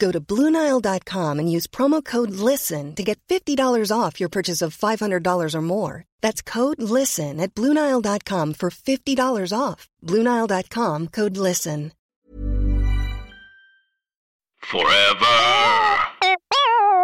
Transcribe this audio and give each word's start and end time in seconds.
Go 0.00 0.10
to 0.10 0.20
BlueNile.com 0.20 1.38
and 1.38 1.52
use 1.52 1.66
promo 1.66 2.02
code 2.02 2.30
LISTEN 2.30 2.94
to 2.96 3.04
get 3.04 3.20
$50 3.28 3.92
off 3.96 4.18
your 4.18 4.30
purchase 4.30 4.62
of 4.62 4.76
$500 4.76 5.54
or 5.54 5.62
more. 5.62 6.04
That's 6.22 6.40
code 6.42 6.80
LISTEN 6.82 7.38
at 7.38 7.54
BlueNile.com 7.54 8.54
for 8.54 8.70
$50 8.70 9.52
off. 9.56 9.88
BlueNile.com 10.02 11.08
code 11.08 11.36
LISTEN. 11.36 11.92
Forever. 14.56 15.38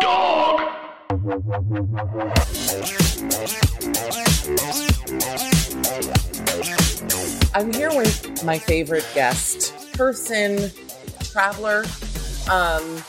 Dog. 0.00 0.60
I'm 7.54 7.72
here 7.72 7.90
with 7.94 8.44
my 8.44 8.58
favorite 8.58 9.06
guest, 9.14 9.74
person, 9.94 10.70
traveler. 11.32 11.84
Um, 12.48 13.02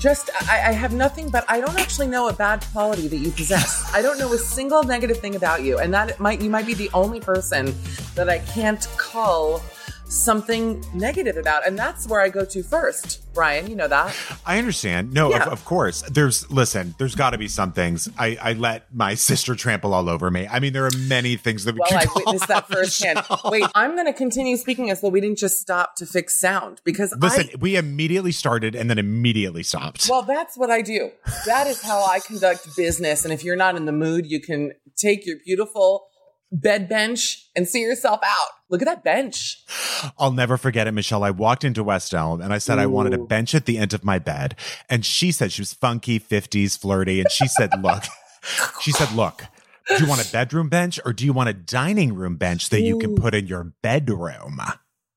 just, 0.00 0.30
I, 0.48 0.68
I 0.68 0.72
have 0.72 0.94
nothing, 0.94 1.28
but 1.28 1.44
I 1.48 1.60
don't 1.60 1.78
actually 1.78 2.06
know 2.06 2.28
a 2.28 2.32
bad 2.32 2.64
quality 2.72 3.06
that 3.08 3.18
you 3.18 3.30
possess. 3.30 3.90
I 3.94 4.00
don't 4.00 4.18
know 4.18 4.32
a 4.32 4.38
single 4.38 4.82
negative 4.82 5.18
thing 5.18 5.36
about 5.36 5.62
you, 5.62 5.78
and 5.78 5.92
that 5.92 6.18
might 6.18 6.40
you 6.40 6.48
might 6.48 6.66
be 6.66 6.74
the 6.74 6.90
only 6.94 7.20
person 7.20 7.74
that 8.14 8.28
I 8.28 8.38
can't 8.38 8.86
call 8.96 9.62
something 10.10 10.84
negative 10.92 11.36
about, 11.36 11.66
and 11.66 11.78
that's 11.78 12.06
where 12.08 12.20
I 12.20 12.28
go 12.28 12.44
to 12.44 12.62
first. 12.62 13.22
Brian, 13.32 13.68
you 13.68 13.76
know 13.76 13.86
that. 13.86 14.14
I 14.44 14.58
understand. 14.58 15.12
No, 15.12 15.30
Yeah. 15.30 15.44
of, 15.44 15.52
of 15.52 15.64
course. 15.64 16.02
There's 16.02 16.50
listen. 16.50 16.96
There's 16.98 17.14
got 17.14 17.30
to 17.30 17.38
be 17.38 17.46
some 17.46 17.72
things. 17.72 18.08
I 18.18 18.36
I 18.42 18.52
let 18.54 18.92
my 18.92 19.14
sister 19.30 19.54
trample 19.54 19.94
all 19.94 20.08
over 20.08 20.30
me. 20.30 20.48
I 20.48 20.58
mean, 20.58 20.72
there 20.72 20.84
are 20.84 20.90
many 20.98 21.36
things 21.36 21.64
that 21.64 21.74
we 21.74 21.80
Well, 21.80 21.90
can 21.90 22.08
I 22.08 22.12
witnessed 22.14 22.48
that 22.48 22.66
firsthand. 22.72 23.22
Wait, 23.44 23.64
I'm 23.74 23.94
going 23.94 24.06
to 24.06 24.12
continue 24.12 24.56
speaking 24.56 24.90
as 24.90 25.00
though 25.00 25.08
we 25.10 25.20
didn't 25.20 25.38
just 25.38 25.60
stop 25.60 25.94
to 25.96 26.06
fix 26.06 26.40
sound 26.40 26.80
because 26.84 27.14
Listen, 27.18 27.48
I, 27.52 27.56
we 27.60 27.76
immediately 27.76 28.32
started 28.32 28.74
and 28.74 28.90
then 28.90 28.98
immediately 28.98 29.62
stopped. 29.62 30.08
Well, 30.10 30.22
that's 30.22 30.58
what 30.58 30.70
I 30.70 30.82
do. 30.82 31.10
That 31.46 31.68
is 31.68 31.80
how 31.82 32.04
I 32.04 32.18
conduct 32.18 32.76
business. 32.76 33.24
And 33.24 33.32
if 33.32 33.44
you're 33.44 33.56
not 33.56 33.76
in 33.76 33.84
the 33.84 33.92
mood, 33.92 34.26
you 34.26 34.40
can 34.40 34.72
take 34.96 35.24
your 35.24 35.36
beautiful 35.44 36.08
bed 36.52 36.88
bench 36.88 37.48
and 37.54 37.68
see 37.68 37.80
yourself 37.80 38.20
out. 38.24 38.48
Look 38.68 38.82
at 38.82 38.86
that 38.86 39.04
bench. 39.04 39.62
I'll 40.18 40.32
never 40.32 40.56
forget 40.56 40.86
it, 40.86 40.92
Michelle. 40.92 41.24
I 41.24 41.30
walked 41.30 41.64
into 41.64 41.84
West 41.84 42.14
Elm 42.14 42.40
and 42.40 42.52
I 42.52 42.58
said 42.58 42.78
I 42.78 42.86
wanted 42.86 43.14
a 43.14 43.18
bench 43.18 43.54
at 43.54 43.66
the 43.66 43.78
end 43.78 43.92
of 43.94 44.04
my 44.04 44.18
bed, 44.18 44.56
and 44.88 45.04
she 45.04 45.32
said 45.32 45.52
she 45.52 45.62
was 45.62 45.72
funky, 45.72 46.18
fifties, 46.18 46.76
flirty, 46.76 47.20
and 47.20 47.30
she 47.30 47.46
said, 47.46 47.70
"Look," 47.82 48.04
she 48.80 48.92
said, 48.92 49.12
"Look." 49.12 49.44
Do 49.88 50.04
you 50.04 50.08
want 50.08 50.24
a 50.24 50.30
bedroom 50.30 50.68
bench 50.68 51.00
or 51.04 51.12
do 51.12 51.24
you 51.24 51.32
want 51.32 51.48
a 51.48 51.52
dining 51.52 52.14
room 52.14 52.36
bench 52.36 52.68
that 52.68 52.82
you 52.82 52.96
can 52.98 53.16
put 53.16 53.34
in 53.34 53.48
your 53.48 53.72
bedroom? 53.82 54.60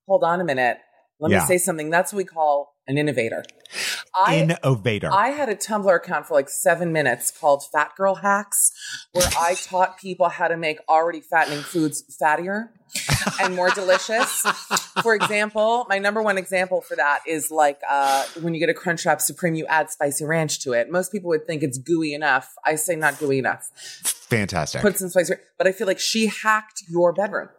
Hold 0.08 0.24
on 0.24 0.42
a 0.42 0.44
minute. 0.44 0.80
Let 1.20 1.32
Yeah. 1.32 1.40
me 1.40 1.46
say 1.46 1.58
something. 1.58 1.90
That's 1.90 2.12
what 2.12 2.18
we 2.18 2.26
call 2.26 2.76
an 2.88 2.98
innovator. 2.98 3.44
I, 4.14 4.38
Innovator. 4.40 5.10
I 5.12 5.30
had 5.30 5.48
a 5.50 5.56
Tumblr 5.56 5.96
account 5.96 6.28
for 6.28 6.34
like 6.34 6.50
seven 6.50 6.92
minutes 6.92 7.32
called 7.32 7.64
Fat 7.72 7.92
Girl 7.96 8.16
Hacks, 8.16 8.72
where 9.14 9.28
I 9.40 9.56
taught 9.56 9.98
people 9.98 10.28
how 10.30 10.48
to 10.50 10.58
make 10.58 10.80
already 10.90 11.22
fattening 11.22 11.62
foods 11.62 12.04
fattier 12.22 12.70
and 13.42 13.56
more 13.56 13.70
delicious. 13.72 14.42
For 15.02 15.16
example, 15.16 15.86
my 15.90 15.98
number 15.98 16.22
one 16.22 16.38
example 16.38 16.82
for 16.82 16.96
that 16.98 17.22
is 17.26 17.50
like 17.50 17.80
uh, 17.90 18.26
when 18.42 18.54
you 18.54 18.60
get 18.60 18.70
a 18.70 18.74
Crunchwrap 18.78 19.22
Supreme, 19.22 19.56
you 19.56 19.66
add 19.68 19.90
spicy 19.90 20.26
ranch 20.26 20.60
to 20.64 20.74
it. 20.74 20.92
Most 20.92 21.12
people 21.12 21.30
would 21.30 21.48
think 21.48 21.64
it's 21.64 21.78
gooey 21.78 22.14
enough. 22.14 22.54
I 22.66 22.76
say 22.76 22.96
not 22.96 23.18
gooey 23.18 23.40
enough. 23.40 23.70
Fantastic. 24.04 24.82
Put 24.82 24.98
some 25.00 25.10
spicy, 25.10 25.34
ranch. 25.34 25.44
but 25.58 25.68
I 25.68 25.72
feel 25.72 25.88
like 25.88 26.00
she 26.00 26.28
hacked 26.28 26.84
your 26.90 27.14
bedroom. 27.14 27.50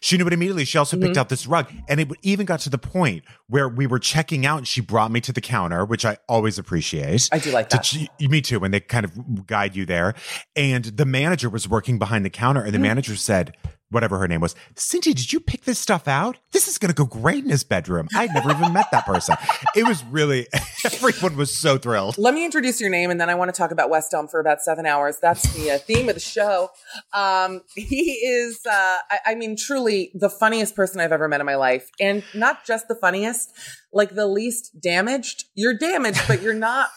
She 0.00 0.16
knew 0.16 0.26
it 0.26 0.32
immediately. 0.32 0.64
She 0.64 0.78
also 0.78 0.96
picked 0.96 1.10
Mm-hmm. 1.12 1.18
out 1.20 1.28
this 1.28 1.46
rug. 1.46 1.70
And 1.88 2.00
it 2.00 2.08
even 2.22 2.46
got 2.46 2.60
to 2.60 2.70
the 2.70 2.78
point 2.78 3.24
where 3.48 3.68
we 3.68 3.86
were 3.86 3.98
checking 3.98 4.44
out 4.46 4.58
and 4.58 4.68
she 4.68 4.80
brought 4.80 5.10
me 5.10 5.20
to 5.22 5.32
the 5.32 5.40
counter, 5.40 5.84
which 5.84 6.04
I 6.04 6.18
always 6.28 6.58
appreciate. 6.58 7.28
I 7.32 7.38
do 7.38 7.50
like 7.50 7.68
To 7.70 7.76
that. 7.76 7.82
ch- 7.84 8.08
me 8.20 8.40
too, 8.40 8.60
when 8.60 8.70
they 8.70 8.80
kind 8.80 9.04
of 9.04 9.46
guide 9.46 9.74
you 9.76 9.86
there. 9.86 10.14
And 10.56 10.84
the 10.84 11.04
manager 11.06 11.48
was 11.50 11.68
working 11.68 11.98
behind 11.98 12.24
the 12.24 12.30
counter 12.30 12.62
and 12.62 12.72
the 12.74 12.78
Mm. 12.78 12.82
manager 12.82 13.16
said, 13.16 13.56
whatever 13.90 14.18
her 14.18 14.28
name 14.28 14.40
was, 14.40 14.54
Cindy, 14.76 15.14
did 15.14 15.32
you 15.32 15.40
pick 15.40 15.64
this 15.64 15.78
stuff 15.78 16.06
out? 16.06 16.38
This 16.52 16.68
is 16.68 16.78
going 16.78 16.90
to 16.90 16.94
go 16.94 17.04
great 17.04 17.44
in 17.44 17.50
his 17.50 17.64
bedroom. 17.64 18.08
I'd 18.14 18.32
never 18.34 18.50
even 18.50 18.72
met 18.72 18.90
that 18.92 19.06
person. 19.06 19.36
It 19.74 19.86
was 19.86 20.04
really, 20.04 20.46
everyone 20.84 21.36
was 21.36 21.56
so 21.56 21.78
thrilled. 21.78 22.18
Let 22.18 22.34
me 22.34 22.44
introduce 22.44 22.80
your 22.80 22.90
name, 22.90 23.10
and 23.10 23.20
then 23.20 23.30
I 23.30 23.34
want 23.34 23.54
to 23.54 23.58
talk 23.58 23.70
about 23.70 23.90
West 23.90 24.12
Elm 24.12 24.28
for 24.28 24.40
about 24.40 24.60
seven 24.60 24.86
hours. 24.86 25.18
That's 25.20 25.42
the 25.54 25.72
uh, 25.72 25.78
theme 25.78 26.08
of 26.08 26.14
the 26.14 26.20
show. 26.20 26.70
Um, 27.12 27.62
he 27.74 28.12
is, 28.12 28.60
uh, 28.66 28.96
I, 29.10 29.18
I 29.26 29.34
mean, 29.34 29.56
truly 29.56 30.10
the 30.14 30.30
funniest 30.30 30.76
person 30.76 31.00
I've 31.00 31.12
ever 31.12 31.28
met 31.28 31.40
in 31.40 31.46
my 31.46 31.56
life, 31.56 31.88
and 32.00 32.22
not 32.34 32.64
just 32.66 32.88
the 32.88 32.94
funniest, 32.94 33.52
like 33.92 34.14
the 34.14 34.26
least 34.26 34.80
damaged. 34.80 35.44
You're 35.54 35.76
damaged, 35.76 36.22
but 36.28 36.42
you're 36.42 36.54
not. 36.54 36.88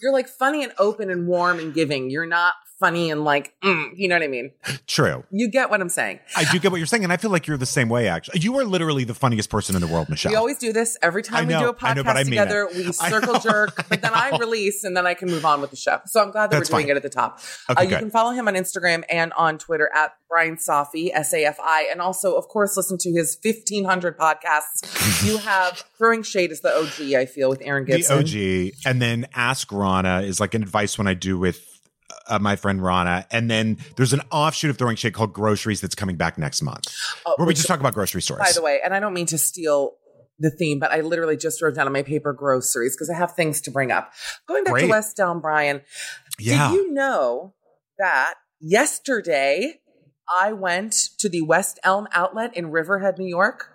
You're 0.00 0.12
like 0.12 0.28
funny 0.28 0.64
and 0.64 0.72
open 0.78 1.10
and 1.10 1.28
warm 1.28 1.60
and 1.60 1.72
giving. 1.72 2.10
You're 2.10 2.26
not 2.26 2.54
funny 2.82 3.12
and 3.12 3.24
like, 3.24 3.54
mm, 3.62 3.90
you 3.94 4.08
know 4.08 4.16
what 4.16 4.24
I 4.24 4.26
mean? 4.26 4.50
True. 4.88 5.22
You 5.30 5.48
get 5.48 5.70
what 5.70 5.80
I'm 5.80 5.88
saying. 5.88 6.18
I 6.36 6.50
do 6.50 6.58
get 6.58 6.72
what 6.72 6.78
you're 6.78 6.86
saying, 6.86 7.04
and 7.04 7.12
I 7.12 7.16
feel 7.16 7.30
like 7.30 7.46
you're 7.46 7.56
the 7.56 7.64
same 7.64 7.88
way. 7.88 8.08
Actually, 8.08 8.40
you 8.40 8.58
are 8.58 8.64
literally 8.64 9.04
the 9.04 9.14
funniest 9.14 9.50
person 9.50 9.76
in 9.76 9.80
the 9.80 9.86
world, 9.86 10.08
Michelle. 10.08 10.32
We 10.32 10.36
always 10.36 10.58
do 10.58 10.72
this 10.72 10.98
every 11.00 11.22
time 11.22 11.44
I 11.44 11.46
we 11.46 11.52
know, 11.52 11.60
do 11.60 11.64
a 11.64 11.94
know, 11.94 12.02
podcast 12.02 12.14
mean 12.16 12.24
together. 12.26 12.68
it. 12.68 12.76
We 12.76 12.92
circle 12.92 13.34
know, 13.34 13.38
jerk, 13.38 13.88
but 13.88 14.02
then 14.02 14.12
I 14.12 14.36
release 14.40 14.82
and 14.82 14.96
then 14.96 15.06
I 15.06 15.14
can 15.14 15.28
move 15.30 15.44
on 15.44 15.60
with 15.60 15.70
the 15.70 15.76
show. 15.76 16.00
So 16.06 16.20
I'm 16.20 16.32
glad 16.32 16.50
that 16.50 16.58
That's 16.58 16.70
we're 16.70 16.78
doing 16.78 16.88
fine. 16.88 16.96
it 16.96 16.96
at 16.96 17.02
the 17.04 17.08
top. 17.08 17.40
Okay, 17.70 17.80
uh, 17.80 17.84
you 17.84 17.90
good. 17.90 17.98
can 18.00 18.10
follow 18.10 18.32
him 18.32 18.48
on 18.48 18.54
Instagram 18.54 19.04
and 19.08 19.32
on 19.34 19.58
Twitter 19.58 19.88
at 19.94 20.14
Brian 20.28 20.56
Safi, 20.56 21.10
S 21.14 21.32
A 21.32 21.44
F 21.44 21.58
I. 21.60 21.88
And 21.90 22.00
also, 22.00 22.36
of 22.36 22.48
course, 22.48 22.76
listen 22.76 22.98
to 22.98 23.12
his 23.12 23.38
1500 23.42 24.18
podcasts. 24.18 25.24
you 25.26 25.38
have 25.38 25.84
Throwing 25.98 26.24
Shade 26.24 26.50
is 26.50 26.62
the 26.62 26.74
OG, 26.74 27.14
I 27.14 27.26
feel, 27.26 27.48
with 27.48 27.62
Erin 27.62 27.84
Gibson. 27.84 28.24
the 28.24 28.70
OG, 28.70 28.74
and 28.84 29.00
then 29.00 29.26
Ask 29.34 29.70
Rana 29.70 30.22
is 30.22 30.40
like 30.40 30.54
an 30.54 30.62
advice 30.62 30.98
when 30.98 31.06
I 31.06 31.14
do 31.14 31.38
with 31.38 31.71
uh, 32.28 32.38
my 32.38 32.56
friend 32.56 32.82
Rana, 32.82 33.26
and 33.30 33.50
then 33.50 33.78
there's 33.96 34.12
an 34.12 34.22
offshoot 34.30 34.70
of 34.70 34.78
Throwing 34.78 34.96
Shade 34.96 35.14
called 35.14 35.32
Groceries 35.32 35.80
that's 35.80 35.94
coming 35.94 36.16
back 36.16 36.38
next 36.38 36.62
month, 36.62 36.94
Oh, 37.26 37.34
where 37.36 37.46
we 37.46 37.54
just 37.54 37.66
talk 37.66 37.80
about 37.80 37.94
grocery 37.94 38.22
stores. 38.22 38.40
By 38.40 38.52
the 38.54 38.62
way, 38.62 38.80
and 38.84 38.94
I 38.94 39.00
don't 39.00 39.14
mean 39.14 39.26
to 39.26 39.38
steal 39.38 39.92
the 40.38 40.50
theme, 40.50 40.78
but 40.78 40.90
I 40.90 41.00
literally 41.00 41.36
just 41.36 41.62
wrote 41.62 41.74
down 41.74 41.86
on 41.86 41.92
my 41.92 42.02
paper 42.02 42.32
groceries 42.32 42.96
because 42.96 43.10
I 43.10 43.16
have 43.16 43.34
things 43.34 43.60
to 43.62 43.70
bring 43.70 43.92
up. 43.92 44.12
Going 44.48 44.64
back 44.64 44.72
Great. 44.72 44.82
to 44.82 44.88
West 44.88 45.20
Elm, 45.20 45.40
Brian, 45.40 45.82
yeah, 46.38 46.70
did 46.70 46.76
you 46.76 46.92
know 46.92 47.54
that 47.98 48.34
yesterday 48.60 49.80
I 50.40 50.52
went 50.52 50.92
to 51.18 51.28
the 51.28 51.42
West 51.42 51.78
Elm 51.84 52.08
outlet 52.12 52.56
in 52.56 52.70
Riverhead, 52.70 53.18
New 53.18 53.26
York? 53.26 53.71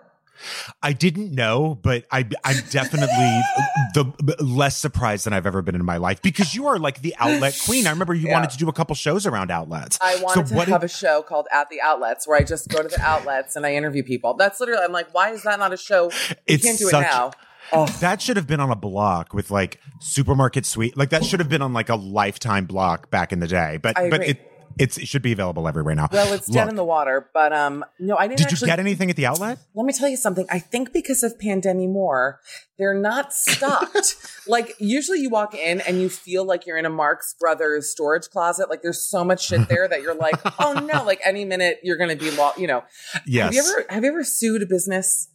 I 0.83 0.93
didn't 0.93 1.33
know, 1.33 1.79
but 1.81 2.05
I, 2.11 2.19
I'm 2.43 2.57
definitely 2.69 3.07
the 3.93 4.35
less 4.39 4.77
surprised 4.77 5.25
than 5.25 5.33
I've 5.33 5.45
ever 5.45 5.61
been 5.61 5.75
in 5.75 5.85
my 5.85 5.97
life 5.97 6.21
because 6.21 6.53
you 6.55 6.67
are 6.67 6.77
like 6.79 7.01
the 7.01 7.15
outlet 7.19 7.59
queen. 7.65 7.87
I 7.87 7.91
remember 7.91 8.13
you 8.13 8.27
Yeah. 8.27 8.33
wanted 8.33 8.51
to 8.51 8.57
do 8.57 8.69
a 8.69 8.73
couple 8.73 8.95
shows 8.95 9.25
around 9.25 9.51
outlets. 9.51 9.97
I 10.01 10.15
wanted 10.21 10.47
so 10.49 10.55
to 10.65 10.71
have 10.71 10.81
did- 10.81 10.89
a 10.89 10.93
show 10.93 11.21
called 11.21 11.47
At 11.51 11.69
the 11.69 11.81
Outlets 11.81 12.27
where 12.27 12.37
I 12.37 12.43
just 12.43 12.69
go 12.69 12.81
to 12.81 12.87
the 12.87 13.01
outlets 13.01 13.55
and 13.55 13.65
I 13.65 13.73
interview 13.73 14.03
people. 14.03 14.33
That's 14.35 14.59
literally, 14.59 14.83
I'm 14.83 14.91
like, 14.91 15.13
why 15.13 15.31
is 15.31 15.43
that 15.43 15.59
not 15.59 15.73
a 15.73 15.77
show? 15.77 16.05
You 16.29 16.35
It's 16.47 16.63
can't 16.63 16.77
do 16.77 16.85
such- 16.89 17.01
it 17.05 17.07
now. 17.09 17.31
Oh, 17.73 17.85
That 17.99 18.21
should 18.21 18.37
have 18.37 18.47
been 18.47 18.61
on 18.61 18.71
a 18.71 18.77
block 18.77 19.33
with 19.33 19.51
like 19.51 19.81
Supermarket 19.99 20.65
Sweep. 20.65 20.95
Like 20.95 21.09
that 21.09 21.25
should 21.25 21.41
have 21.41 21.49
been 21.49 21.61
on 21.61 21.73
like 21.73 21.89
a 21.89 21.95
lifetime 21.95 22.65
block 22.65 23.09
back 23.11 23.33
in 23.33 23.39
the 23.39 23.47
day. 23.47 23.77
But 23.81 23.95
but 24.09 24.23
it 24.23 24.39
it's 24.79 24.97
it 24.97 25.07
should 25.07 25.21
be 25.21 25.31
available 25.31 25.67
everywhere 25.67 25.95
now. 25.95 26.07
well, 26.11 26.33
it's 26.33 26.47
dead 26.47 26.69
in 26.69 26.75
the 26.75 26.83
water, 26.83 27.29
but 27.33 27.53
um, 27.53 27.83
no, 27.99 28.15
I 28.17 28.27
didn't 28.27 28.47
Did 28.47 28.59
you 28.59 28.65
get 28.67 28.79
anything 28.79 29.09
at 29.09 29.15
the 29.15 29.25
outlet? 29.25 29.59
let 29.75 29.85
me 29.85 29.93
tell 29.93 30.09
you 30.09 30.17
something. 30.17 30.45
I 30.49 30.59
think 30.59 30.93
because 30.93 31.23
of 31.23 31.39
Pandemic 31.39 31.89
More, 31.89 32.39
they're 32.77 32.93
not 32.93 33.33
stocked. 33.33 34.15
like 34.47 34.75
usually 34.79 35.19
you 35.19 35.29
walk 35.29 35.55
in 35.55 35.81
and 35.81 35.99
you 36.01 36.09
feel 36.09 36.45
like 36.45 36.65
you're 36.65 36.77
in 36.77 36.85
a 36.85 36.89
Marx 36.89 37.35
Brothers 37.39 37.89
storage 37.89 38.29
closet. 38.29 38.69
Like 38.69 38.81
there's 38.81 39.03
so 39.03 39.23
much 39.23 39.47
shit 39.47 39.67
there 39.67 39.87
that 39.87 40.01
you're 40.01 40.15
like, 40.15 40.35
oh 40.59 40.73
no, 40.73 41.03
like 41.05 41.19
any 41.23 41.45
minute 41.45 41.79
you're 41.83 41.97
going 41.97 42.09
to 42.09 42.23
be, 42.23 42.31
lost. 42.31 42.59
you 42.59 42.67
know. 42.67 42.83
Yes. 43.25 43.45
Have 43.45 43.53
you 43.53 43.59
ever 43.61 43.85
have 43.89 44.03
you 44.03 44.09
ever 44.09 44.23
sued 44.23 44.61
a 44.61 44.65
business? 44.65 45.29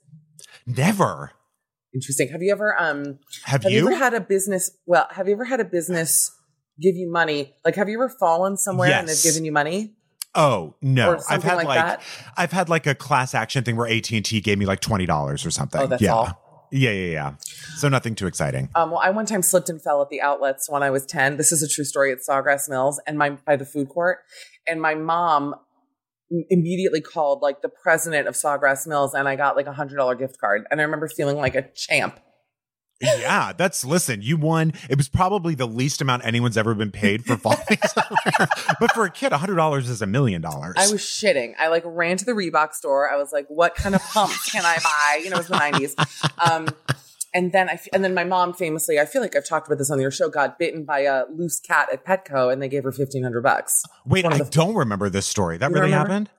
Never. 0.67 1.33
Interesting. 1.95 2.29
Have 2.29 2.43
you 2.43 2.53
ever 2.53 2.75
um 2.81 3.19
Have, 3.45 3.65
have 3.65 3.73
you? 3.73 3.81
you? 3.81 3.87
ever 3.89 3.97
had 3.97 4.15
a 4.15 4.21
business? 4.21 4.71
Well, 4.87 5.07
have 5.11 5.29
you 5.29 5.35
ever 5.35 5.45
had 5.45 5.61
a 5.61 5.65
business 5.65 6.31
give 6.81 6.97
you 6.97 7.11
money? 7.11 7.55
Like 7.65 7.75
have 7.77 7.89
you 7.89 8.03
ever 8.03 8.09
fallen 8.09 8.57
somewhere 8.57 8.91
and 8.91 9.09
they've 9.09 9.23
given 9.23 9.45
you 9.45 9.53
money? 9.53 9.95
oh 10.35 10.75
no. 10.81 11.13
I've 11.13 11.23
something 11.23 11.51
had 11.51 11.57
like 11.57 11.67
like, 11.67 11.79
that? 11.79 12.03
I've 12.37 12.53
had 12.53 12.69
like 12.69 12.87
a 12.87 12.95
class 12.95 13.35
action 13.35 13.65
thing 13.65 13.77
where 13.77 13.89
AT 13.89 14.11
and 14.13 14.25
T 14.25 14.41
gave 14.41 14.59
me 14.59 14.67
like 14.67 14.81
twenty 14.81 15.07
dollars 15.07 15.45
or 15.45 15.51
something. 15.51 15.81
Oh, 15.81 15.87
that's 15.87 16.03
yeah. 16.03 16.15
all? 16.15 16.43
Yeah, 16.73 16.91
yeah, 16.91 17.13
yeah. 17.13 17.35
So 17.77 17.91
nothing 17.91 18.15
too 18.15 18.27
exciting. 18.27 18.71
Um, 18.75 18.93
well, 18.93 19.01
I 19.01 19.11
one 19.11 19.27
time 19.27 19.43
slipped 19.43 19.69
and 19.69 19.81
fell 19.81 20.01
at 20.01 20.09
the 20.09 20.23
outlets 20.23 20.71
when 20.71 20.83
I 20.83 20.89
was 20.89 21.05
10. 21.05 21.37
This 21.37 21.53
is 21.53 21.63
a 21.63 21.69
true 21.69 21.85
story 21.85 22.13
at 22.13 22.19
Sawgrass 22.27 22.67
Mills 22.67 22.99
and 23.07 23.19
my 23.19 23.31
by 23.31 23.57
the 23.57 23.67
food 23.67 23.91
court. 23.91 24.21
And 24.67 24.81
my 24.81 24.95
mom 24.95 25.55
immediately 26.49 27.03
called 27.03 27.43
like 27.43 27.61
the 27.61 27.69
president 27.69 28.27
of 28.27 28.35
Sawgrass 28.35 28.87
Mills 28.87 29.13
and 29.13 29.29
I 29.29 29.37
got 29.37 29.55
like 29.55 29.67
a 29.67 29.73
hundred 29.75 29.97
dollar 29.97 30.15
gift 30.15 30.39
card. 30.41 30.65
And 30.71 30.81
I 30.81 30.85
remember 30.85 31.09
feeling 31.09 31.37
like 31.37 31.55
a 31.55 31.69
champ. 31.75 32.19
Yeah, 33.03 33.53
that's 33.53 33.85
listen. 33.85 34.23
You 34.23 34.37
won. 34.37 34.73
It 34.89 34.97
was 34.97 35.09
probably 35.09 35.55
the 35.55 35.67
least 35.67 36.01
amount 36.01 36.25
anyone's 36.25 36.57
ever 36.57 36.75
been 36.75 36.91
paid 36.93 37.25
for 37.25 37.37
falling 37.39 37.59
somewhere. 37.87 38.49
but 38.81 38.93
for 38.93 39.05
a 39.05 39.11
kid, 39.11 39.33
hundred 39.33 39.57
dollars 39.57 39.89
is 39.91 40.01
a 40.03 40.07
million 40.07 40.41
dollars. 40.41 40.75
I 40.79 40.91
was 40.91 41.01
shitting. 41.01 41.55
I 41.59 41.69
like 41.69 41.83
ran 41.85 42.17
to 42.19 42.25
the 42.25 42.33
Reebok 42.33 42.73
store. 42.75 43.11
I 43.11 43.17
was 43.17 43.33
like, 43.33 43.47
what 43.49 43.75
kind 43.75 43.95
of 43.95 44.03
pumps 44.03 44.51
can 44.51 44.65
I 44.65 44.79
buy? 44.83 45.21
You 45.23 45.31
know, 45.31 45.37
it 45.37 45.39
was 45.39 45.49
the 45.49 45.55
90s. 45.57 46.51
Um, 46.51 46.69
and 47.35 47.51
then 47.53 47.69
I, 47.71 47.73
f- 47.75 47.89
and 47.93 48.05
then 48.05 48.13
my 48.15 48.25
mom 48.25 48.53
famously, 48.53 49.01
I 49.01 49.07
feel 49.07 49.23
like 49.23 49.35
I've 49.35 49.47
talked 49.47 49.67
about 49.67 49.79
this 49.79 49.91
on 49.91 49.99
your 50.01 50.11
show, 50.11 50.29
got 50.29 50.59
bitten 50.59 50.85
by 50.85 51.01
a 51.01 51.25
loose 51.35 51.59
cat 51.61 51.89
at 51.93 52.05
Petco 52.05 52.53
and 52.53 52.61
they 52.61 52.69
gave 52.69 52.83
her 52.85 52.91
1500 52.91 53.41
bucks. 53.43 53.83
Wait, 54.07 54.25
I 54.27 54.37
the- 54.39 54.45
don't 54.45 54.75
remember 54.75 55.09
this 55.09 55.27
story. 55.27 55.57
That 55.59 55.71
really 55.71 55.87
remember? 55.87 56.09
happened? 56.09 56.31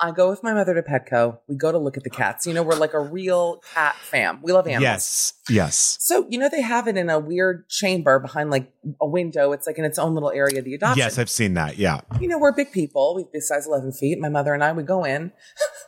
I 0.00 0.12
go 0.12 0.30
with 0.30 0.42
my 0.42 0.54
mother 0.54 0.74
to 0.74 0.82
Petco. 0.82 1.38
We 1.46 1.56
go 1.56 1.70
to 1.70 1.78
look 1.78 1.96
at 1.96 2.04
the 2.04 2.10
cats. 2.10 2.46
You 2.46 2.54
know, 2.54 2.62
we're 2.62 2.76
like 2.76 2.94
a 2.94 3.00
real 3.00 3.60
cat 3.74 3.96
fam. 3.96 4.40
We 4.42 4.52
love 4.52 4.66
animals. 4.66 4.82
Yes. 4.82 5.32
Yes. 5.50 5.98
So, 6.00 6.26
you 6.30 6.38
know, 6.38 6.48
they 6.48 6.62
have 6.62 6.88
it 6.88 6.96
in 6.96 7.10
a 7.10 7.18
weird 7.18 7.68
chamber 7.68 8.18
behind 8.18 8.50
like 8.50 8.72
a 9.00 9.06
window. 9.06 9.52
It's 9.52 9.66
like 9.66 9.78
in 9.78 9.84
its 9.84 9.98
own 9.98 10.14
little 10.14 10.30
area, 10.30 10.60
of 10.60 10.64
the 10.64 10.74
adoption. 10.74 10.98
Yes, 10.98 11.18
I've 11.18 11.28
seen 11.28 11.54
that. 11.54 11.76
Yeah. 11.76 12.00
you 12.18 12.28
know, 12.28 12.38
we're 12.38 12.54
big 12.54 12.72
people. 12.72 13.14
We 13.14 13.26
be 13.30 13.40
size 13.40 13.66
11 13.66 13.92
feet. 13.92 14.18
My 14.18 14.30
mother 14.30 14.54
and 14.54 14.64
I 14.64 14.72
would 14.72 14.86
go 14.86 15.04
in. 15.04 15.32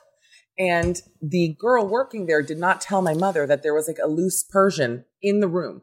and 0.59 1.01
the 1.23 1.57
girl 1.59 1.89
working 1.89 2.27
there 2.27 2.43
did 2.43 2.59
not 2.59 2.81
tell 2.83 3.01
my 3.01 3.15
mother 3.15 3.47
that 3.47 3.63
there 3.63 3.75
was 3.75 3.89
like 3.89 3.99
a 4.03 4.09
loose 4.09 4.45
Persian 4.45 5.05
in 5.23 5.41
the 5.41 5.49
room. 5.49 5.83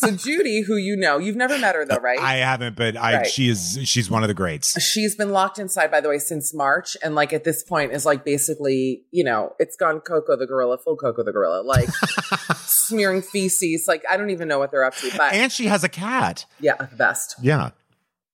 So 0.00 0.12
Judy, 0.12 0.62
who 0.62 0.76
you 0.76 0.96
know, 0.96 1.18
you've 1.18 1.34
never 1.36 1.58
met 1.58 1.74
her 1.74 1.84
though, 1.84 1.96
right? 1.96 2.18
I 2.20 2.36
haven't, 2.36 2.76
but 2.76 2.96
I 2.96 3.14
Right. 3.16 3.26
she 3.26 3.48
is 3.48 3.78
she's 3.84 4.08
one 4.10 4.22
of 4.22 4.28
the 4.28 4.34
greats. 4.34 4.80
She's 4.80 5.16
been 5.16 5.30
locked 5.30 5.58
inside, 5.58 5.90
by 5.90 6.00
the 6.00 6.08
way, 6.08 6.18
since 6.20 6.54
March. 6.54 6.96
And 7.02 7.14
like 7.16 7.32
at 7.32 7.42
this 7.44 7.62
point 7.64 7.92
is 7.92 8.06
like 8.06 8.24
basically, 8.24 9.02
you 9.10 9.24
know, 9.24 9.54
it's 9.58 9.76
gone 9.76 10.00
Coco 10.00 10.36
the 10.36 10.46
gorilla, 10.46 10.78
full 10.78 10.96
Coco 10.96 11.24
the 11.24 11.32
gorilla, 11.32 11.62
like 11.62 11.88
smearing 12.66 13.22
feces. 13.22 13.86
Like 13.88 14.04
I 14.10 14.16
don't 14.16 14.30
even 14.30 14.48
know 14.48 14.58
what 14.58 14.70
they're 14.70 14.84
up 14.84 14.94
to, 14.96 15.10
but 15.16 15.32
And 15.32 15.50
she 15.50 15.66
has 15.66 15.82
a 15.84 15.88
cat. 15.88 16.46
yeah, 16.60 16.76
the 16.76 16.96
best. 16.96 17.34
Yeah. 17.42 17.70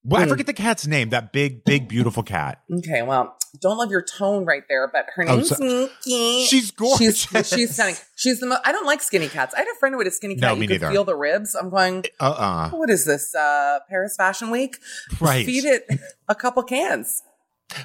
Well, 0.04 0.20
Hmm. 0.20 0.26
I 0.26 0.28
forget 0.28 0.46
the 0.46 0.52
cat's 0.52 0.86
name. 0.86 1.10
That 1.10 1.32
big, 1.32 1.64
big, 1.64 1.88
beautiful 1.88 2.22
cat. 2.22 2.60
Okay, 2.70 3.00
well, 3.02 3.36
don't 3.62 3.78
love 3.78 3.90
your 3.90 4.02
tone 4.02 4.44
right 4.44 4.62
there, 4.68 4.86
but 4.92 5.06
her 5.14 5.24
Oh, 5.28 5.36
name's 5.36 5.48
so- 5.48 5.56
Nikki. 5.64 6.44
She's 6.44 6.70
gorgeous. 6.72 7.20
She's, 7.26 7.48
she's 7.48 7.74
stunning. 7.74 7.96
She's 8.14 8.40
the 8.40 8.46
most. 8.46 8.60
I 8.66 8.72
don't 8.72 8.84
like 8.86 9.00
skinny 9.00 9.28
cats. 9.28 9.54
I 9.54 9.60
had 9.60 9.68
a 9.68 9.78
friend 9.80 9.94
who 9.94 10.00
had 10.00 10.06
a 10.06 10.10
skinny 10.10 10.34
cat. 10.34 10.42
No, 10.42 10.54
you 10.60 10.68
could 10.68 10.80
neither. 10.82 10.90
feel 10.92 11.04
the 11.04 11.16
ribs. 11.16 11.54
I'm 11.54 11.70
going. 11.70 12.04
Uh 12.20 12.30
uh 12.30 12.70
What 12.70 12.90
is 12.90 13.04
this? 13.06 13.34
Uh, 13.34 13.78
Paris 13.88 14.14
Fashion 14.16 14.50
Week? 14.50 14.76
Right. 15.20 15.46
Feed 15.46 15.64
it 15.64 15.86
a 16.28 16.34
couple 16.34 16.62
cans. 16.64 17.22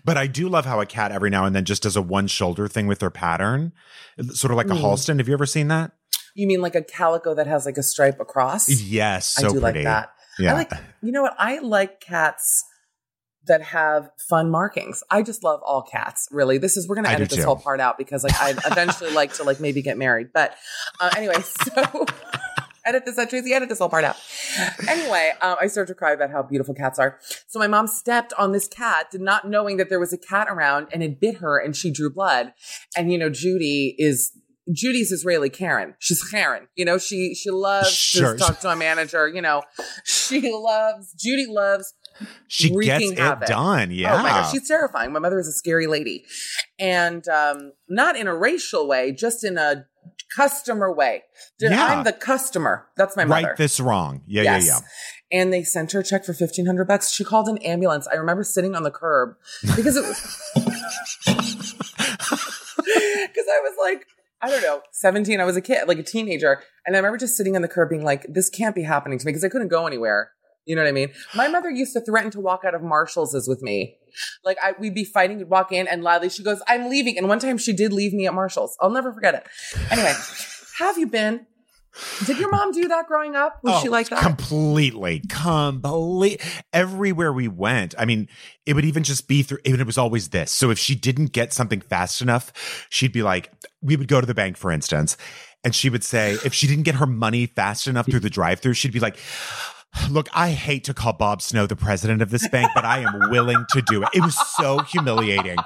But 0.03 0.17
I 0.17 0.27
do 0.27 0.49
love 0.49 0.65
how 0.65 0.81
a 0.81 0.85
cat 0.85 1.11
every 1.13 1.29
now 1.29 1.45
and 1.45 1.55
then 1.55 1.63
just 1.63 1.83
does 1.83 1.95
a 1.95 2.01
one 2.01 2.27
shoulder 2.27 2.67
thing 2.67 2.85
with 2.87 2.99
their 2.99 3.09
pattern, 3.09 3.71
sort 4.33 4.51
of 4.51 4.57
like 4.57 4.69
a 4.69 4.75
Hmm. 4.75 4.83
Halston. 4.83 5.17
Have 5.19 5.27
you 5.29 5.33
ever 5.33 5.45
seen 5.45 5.69
that? 5.69 5.91
You 6.35 6.47
mean 6.47 6.61
like 6.61 6.75
a 6.75 6.81
calico 6.83 7.33
that 7.33 7.47
has 7.47 7.65
like 7.65 7.77
a 7.77 7.83
stripe 7.83 8.19
across? 8.19 8.69
Yes, 8.69 9.25
so 9.27 9.47
I 9.47 9.51
do 9.51 9.61
pretty. 9.61 9.79
like 9.79 9.83
that. 9.85 10.09
Yeah. 10.39 10.53
I 10.53 10.57
like. 10.57 10.71
You 11.01 11.11
know 11.11 11.21
what? 11.21 11.35
I 11.37 11.59
like 11.59 11.99
cats 11.99 12.63
that 13.49 13.61
have 13.61 14.09
fun 14.29 14.49
markings. 14.49 15.03
I 15.11 15.21
just 15.21 15.43
love 15.43 15.59
all 15.65 15.81
cats. 15.81 16.27
Really, 16.31 16.57
this 16.57 16.77
is 16.77 16.87
we're 16.87 16.95
gonna 16.95 17.09
edit 17.09 17.29
this 17.29 17.39
too. 17.39 17.45
whole 17.45 17.57
part 17.57 17.81
out 17.81 17.97
because 17.97 18.23
like 18.23 18.39
I'd 18.39 18.57
eventually 18.65 19.11
like 19.11 19.33
to 19.33 19.43
like 19.43 19.59
maybe 19.59 19.81
get 19.81 19.97
married. 19.97 20.29
But 20.33 20.55
uh, 21.01 21.09
anyway, 21.17 21.41
so 21.41 22.05
edit 22.85 23.05
this 23.05 23.17
out, 23.17 23.29
Tracy. 23.29 23.53
Edit 23.53 23.69
this 23.69 23.79
whole 23.79 23.89
part 23.89 24.03
out. 24.03 24.15
Anyway, 24.87 25.31
um, 25.41 25.57
I 25.59 25.67
started 25.67 25.91
to 25.93 25.95
cry 25.95 26.13
about 26.13 26.31
how 26.31 26.43
beautiful 26.43 26.73
cats 26.73 26.99
are. 26.99 27.19
So 27.47 27.59
my 27.59 27.67
mom 27.67 27.87
stepped 27.87 28.33
on 28.37 28.51
this 28.51 28.67
cat, 28.67 29.11
did 29.11 29.21
not 29.21 29.47
knowing 29.47 29.77
that 29.77 29.89
there 29.89 29.99
was 29.99 30.13
a 30.13 30.17
cat 30.17 30.47
around, 30.49 30.87
and 30.93 31.03
it 31.03 31.19
bit 31.19 31.37
her, 31.37 31.57
and 31.57 31.75
she 31.75 31.91
drew 31.91 32.09
blood. 32.09 32.53
And 32.95 33.11
you 33.11 33.17
know, 33.17 33.29
Judy 33.29 33.95
is. 33.97 34.31
Judy's 34.71 35.11
Israeli 35.11 35.49
Karen. 35.49 35.95
She's 35.99 36.23
Karen. 36.23 36.67
You 36.75 36.85
know, 36.85 36.97
she 36.97 37.35
she 37.35 37.49
loves 37.51 37.91
Sure. 37.91 38.33
to 38.33 38.39
talk 38.39 38.59
to 38.61 38.69
a 38.69 38.75
manager. 38.75 39.27
You 39.27 39.41
know, 39.41 39.63
she 40.05 40.51
loves 40.53 41.13
Judy 41.13 41.45
loves 41.47 41.93
she 42.47 42.69
gets 42.69 43.11
it 43.11 43.17
havoc. 43.17 43.47
done. 43.47 43.91
Yeah. 43.91 44.15
Oh 44.15 44.23
my 44.23 44.29
gosh, 44.29 44.51
she's 44.51 44.67
terrifying. 44.67 45.13
My 45.13 45.19
mother 45.19 45.39
is 45.39 45.47
a 45.47 45.53
scary 45.53 45.87
lady. 45.87 46.25
And 46.77 47.25
um, 47.29 47.71
not 47.87 48.17
in 48.17 48.27
a 48.27 48.35
racial 48.35 48.87
way, 48.87 49.11
just 49.13 49.43
in 49.45 49.57
a 49.57 49.85
customer 50.35 50.91
way. 50.93 51.23
Did- 51.59 51.71
Yeah. 51.71 51.85
I'm 51.85 52.03
the 52.03 52.11
customer. 52.13 52.87
That's 52.97 53.15
my 53.15 53.23
mother. 53.25 53.47
right 53.47 53.57
this 53.57 53.79
wrong. 53.79 54.21
Yeah, 54.27 54.43
yes. 54.43 54.67
yeah, 54.67 54.73
yeah. 54.73 54.79
And 55.41 55.53
they 55.53 55.63
sent 55.63 55.91
her 55.93 55.99
a 55.99 56.03
check 56.03 56.25
for 56.25 56.33
fifteen 56.33 56.65
hundred 56.65 56.85
bucks. 56.87 57.11
She 57.11 57.23
called 57.23 57.47
an 57.47 57.57
ambulance. 57.59 58.07
I 58.11 58.15
remember 58.15 58.43
sitting 58.43 58.75
on 58.75 58.83
the 58.83 58.91
curb 58.91 59.35
because 59.75 59.95
it 59.95 60.03
was 60.03 60.19
because 61.25 61.75
I 63.47 63.59
was 63.61 63.75
like, 63.79 64.05
I 64.41 64.49
don't 64.49 64.61
know, 64.61 64.81
17. 64.93 65.39
I 65.39 65.43
was 65.43 65.57
a 65.57 65.61
kid, 65.61 65.87
like 65.87 65.99
a 65.99 66.03
teenager. 66.03 66.61
And 66.85 66.95
I 66.95 66.99
remember 66.99 67.17
just 67.17 67.35
sitting 67.35 67.55
on 67.55 67.61
the 67.61 67.67
curb 67.67 67.89
being 67.89 68.03
like, 68.03 68.25
this 68.29 68.49
can't 68.49 68.75
be 68.75 68.83
happening 68.83 69.19
to 69.19 69.25
me 69.25 69.31
because 69.31 69.43
I 69.43 69.49
couldn't 69.49 69.67
go 69.67 69.85
anywhere. 69.85 70.31
You 70.65 70.75
know 70.75 70.83
what 70.83 70.89
I 70.89 70.93
mean? 70.93 71.11
My 71.35 71.47
mother 71.47 71.69
used 71.69 71.93
to 71.93 72.01
threaten 72.01 72.31
to 72.31 72.39
walk 72.39 72.63
out 72.63 72.75
of 72.75 72.83
Marshall's 72.83 73.33
with 73.47 73.61
me. 73.61 73.97
Like 74.43 74.57
I, 74.61 74.73
we'd 74.79 74.93
be 74.93 75.03
fighting, 75.03 75.37
we'd 75.39 75.49
walk 75.49 75.71
in 75.71 75.87
and 75.87 76.03
loudly 76.03 76.29
she 76.29 76.43
goes, 76.43 76.61
I'm 76.67 76.89
leaving. 76.89 77.17
And 77.17 77.27
one 77.27 77.39
time 77.39 77.57
she 77.57 77.73
did 77.73 77.91
leave 77.91 78.13
me 78.13 78.27
at 78.27 78.33
Marshall's. 78.33 78.77
I'll 78.79 78.91
never 78.91 79.11
forget 79.11 79.33
it. 79.33 79.47
Anyway, 79.89 80.13
have 80.77 80.97
you 80.97 81.07
been? 81.07 81.47
Did 82.25 82.37
your 82.37 82.49
mom 82.49 82.71
do 82.71 82.87
that 82.87 83.07
growing 83.07 83.35
up? 83.35 83.59
Was 83.63 83.81
she 83.81 83.87
Oh, 83.87 83.91
like 83.91 84.09
that? 84.09 84.21
Completely, 84.21 85.21
complete. 85.29 86.41
Everywhere 86.73 87.31
we 87.33 87.47
went, 87.47 87.95
I 87.97 88.05
mean, 88.05 88.27
it 88.65 88.73
would 88.73 88.85
even 88.85 89.03
just 89.03 89.27
be 89.27 89.43
through. 89.43 89.59
Even 89.65 89.79
it 89.79 89.85
was 89.87 89.97
always 89.97 90.29
this. 90.29 90.51
So 90.51 90.69
if 90.69 90.79
she 90.79 90.95
didn't 90.95 91.31
get 91.31 91.53
something 91.53 91.81
fast 91.81 92.21
enough, 92.21 92.85
she'd 92.89 93.13
be 93.13 93.23
like, 93.23 93.51
we 93.81 93.95
would 93.95 94.07
go 94.07 94.19
to 94.21 94.27
the 94.27 94.33
bank, 94.33 94.57
for 94.57 94.71
instance, 94.71 95.17
and 95.63 95.75
she 95.75 95.89
would 95.89 96.03
say, 96.03 96.37
if 96.45 96.53
she 96.53 96.67
didn't 96.67 96.83
get 96.83 96.95
her 96.95 97.07
money 97.07 97.45
fast 97.45 97.87
enough 97.87 98.05
through 98.09 98.21
the 98.21 98.29
drive-through, 98.29 98.73
she'd 98.73 98.93
be 98.93 98.99
like. 98.99 99.17
Look, 100.09 100.27
I 100.33 100.51
hate 100.51 100.83
to 100.85 100.93
call 100.93 101.13
Bob 101.13 101.41
Snow 101.41 101.65
the 101.65 101.75
president 101.75 102.21
of 102.21 102.29
this 102.29 102.47
bank, 102.47 102.71
but 102.75 102.85
I 102.85 102.99
am 102.99 103.29
willing 103.29 103.65
to 103.71 103.81
do 103.81 104.03
it. 104.03 104.09
It 104.13 104.21
was 104.21 104.37
so 104.55 104.79
humiliating. 104.79 105.57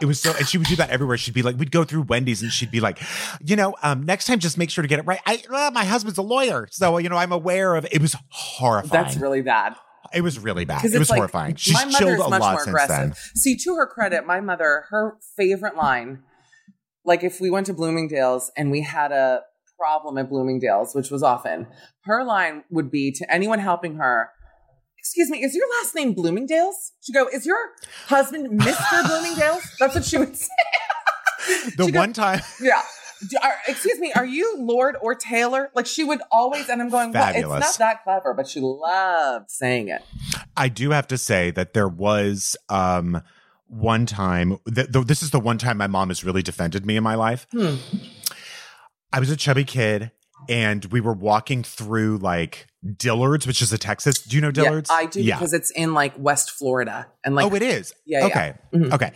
It 0.00 0.06
was 0.06 0.20
so, 0.20 0.32
and 0.36 0.46
she 0.48 0.56
would 0.58 0.68
do 0.68 0.76
that 0.76 0.90
everywhere. 0.90 1.16
She'd 1.16 1.34
be 1.34 1.42
like, 1.42 1.58
we'd 1.58 1.70
go 1.70 1.84
through 1.84 2.02
Wendy's 2.02 2.42
and 2.42 2.52
she'd 2.52 2.70
be 2.70 2.80
like, 2.80 2.98
you 3.44 3.56
know, 3.56 3.74
um, 3.82 4.04
next 4.04 4.26
time 4.26 4.38
just 4.38 4.56
make 4.56 4.70
sure 4.70 4.82
to 4.82 4.88
get 4.88 4.98
it 4.98 5.06
right. 5.06 5.20
I, 5.26 5.42
uh, 5.50 5.70
my 5.72 5.84
husband's 5.84 6.18
a 6.18 6.22
lawyer, 6.22 6.68
so 6.70 6.98
you 6.98 7.08
know 7.08 7.16
I'm 7.16 7.32
aware 7.32 7.74
of. 7.74 7.86
It 7.90 8.00
was 8.00 8.16
horrifying. 8.28 9.04
That's 9.04 9.16
really 9.16 9.42
bad. 9.42 9.74
It 10.14 10.20
was 10.20 10.38
really 10.38 10.64
bad. 10.64 10.84
It 10.84 10.98
was 10.98 11.10
like, 11.10 11.18
horrifying. 11.18 11.56
She's 11.56 11.74
my 11.74 11.90
chilled 11.90 12.20
a 12.20 12.28
much 12.28 12.40
lot 12.40 12.52
more 12.52 12.58
since 12.58 12.68
aggressive. 12.68 12.96
then. 12.96 13.14
See, 13.36 13.56
to 13.56 13.74
her 13.76 13.86
credit, 13.86 14.26
my 14.26 14.40
mother, 14.40 14.84
her 14.90 15.16
favorite 15.36 15.76
line, 15.76 16.22
like 17.04 17.24
if 17.24 17.40
we 17.40 17.50
went 17.50 17.66
to 17.66 17.74
Bloomingdale's 17.74 18.50
and 18.56 18.70
we 18.70 18.82
had 18.82 19.12
a 19.12 19.42
problem 19.82 20.16
at 20.18 20.28
Bloomingdale's, 20.28 20.94
which 20.94 21.10
was 21.10 21.22
often, 21.22 21.66
her 22.04 22.22
line 22.24 22.62
would 22.70 22.90
be 22.90 23.10
to 23.12 23.24
anyone 23.34 23.58
helping 23.58 23.96
her. 23.96 24.30
Excuse 24.98 25.28
me, 25.30 25.42
is 25.42 25.54
your 25.54 25.66
last 25.80 25.94
name 25.96 26.12
Bloomingdale's? 26.14 26.92
She'd 27.00 27.12
go, 27.14 27.26
Is 27.26 27.44
your 27.44 27.58
husband 28.06 28.60
Mr. 28.60 29.06
Bloomingdale's? 29.08 29.62
That's 29.80 29.94
what 29.96 30.04
she 30.04 30.18
would 30.18 30.36
say. 30.36 30.48
The 31.76 31.86
She 31.86 31.90
go- 31.90 31.98
one 31.98 32.12
time, 32.12 32.40
Yeah. 32.60 32.80
Are- 33.42 33.54
excuse 33.68 33.98
me, 34.00 34.12
are 34.14 34.24
you 34.24 34.56
Lord 34.58 34.96
or 35.00 35.14
Taylor? 35.14 35.70
Like 35.74 35.86
she 35.86 36.02
would 36.04 36.20
always, 36.30 36.68
and 36.68 36.80
I'm 36.82 36.88
going, 36.88 37.12
well, 37.12 37.34
it's 37.34 37.48
not 37.48 37.78
that 37.78 38.04
clever, 38.04 38.34
but 38.34 38.48
she 38.48 38.60
loved 38.60 39.50
saying 39.50 39.88
it. 39.88 40.02
I 40.56 40.68
do 40.68 40.90
have 40.90 41.06
to 41.08 41.18
say 41.18 41.50
that 41.52 41.72
there 41.74 41.88
was 41.88 42.56
um 42.68 43.22
one 43.68 44.06
time. 44.06 44.58
Th- 44.72 44.90
th- 44.92 45.06
this 45.06 45.22
is 45.22 45.30
the 45.30 45.40
one 45.40 45.56
time 45.58 45.78
my 45.78 45.86
mom 45.86 46.08
has 46.10 46.24
really 46.24 46.42
defended 46.42 46.84
me 46.84 46.96
in 46.96 47.02
my 47.04 47.14
life. 47.14 47.46
Hmm. 47.52 47.76
I 49.12 49.20
was 49.20 49.30
a 49.30 49.36
chubby 49.36 49.64
kid, 49.64 50.10
and 50.48 50.84
we 50.86 51.00
were 51.00 51.12
walking 51.12 51.62
through 51.62 52.18
like 52.18 52.66
Dillard's, 52.96 53.46
which 53.46 53.62
is 53.62 53.72
a 53.72 53.78
Texas. 53.78 54.22
Do 54.22 54.34
you 54.36 54.42
know 54.42 54.50
Dillard's? 54.50 54.90
Yeah, 54.90 54.96
I 54.96 55.06
do 55.06 55.22
Yeah. 55.22 55.36
because 55.38 55.52
it's 55.52 55.70
in 55.70 55.94
like 55.94 56.14
West 56.18 56.50
Florida, 56.50 57.06
and 57.24 57.34
like 57.34 57.50
oh, 57.50 57.54
it 57.54 57.62
is. 57.62 57.92
Yeah, 58.06 58.20
yeah. 58.20 58.26
Okay. 58.26 58.54
Mhm. 58.74 58.92
Okay. 58.92 59.12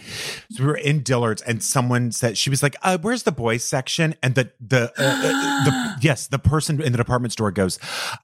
So 0.52 0.62
we 0.64 0.68
were 0.68 0.76
in 0.76 1.02
Dillard's, 1.02 1.42
and 1.42 1.62
someone 1.62 2.12
said 2.12 2.38
she 2.38 2.50
was 2.50 2.62
like, 2.62 2.76
uh, 2.82 2.98
"Where's 3.00 3.24
the 3.24 3.32
boys 3.32 3.64
section?" 3.64 4.14
And 4.22 4.34
the 4.34 4.52
the 4.60 4.92
uh, 4.98 5.02
uh, 5.02 5.64
the 5.64 5.96
yes, 6.02 6.26
the 6.28 6.38
person 6.38 6.80
in 6.80 6.92
the 6.92 6.98
department 6.98 7.32
store 7.32 7.50
goes, 7.50 7.78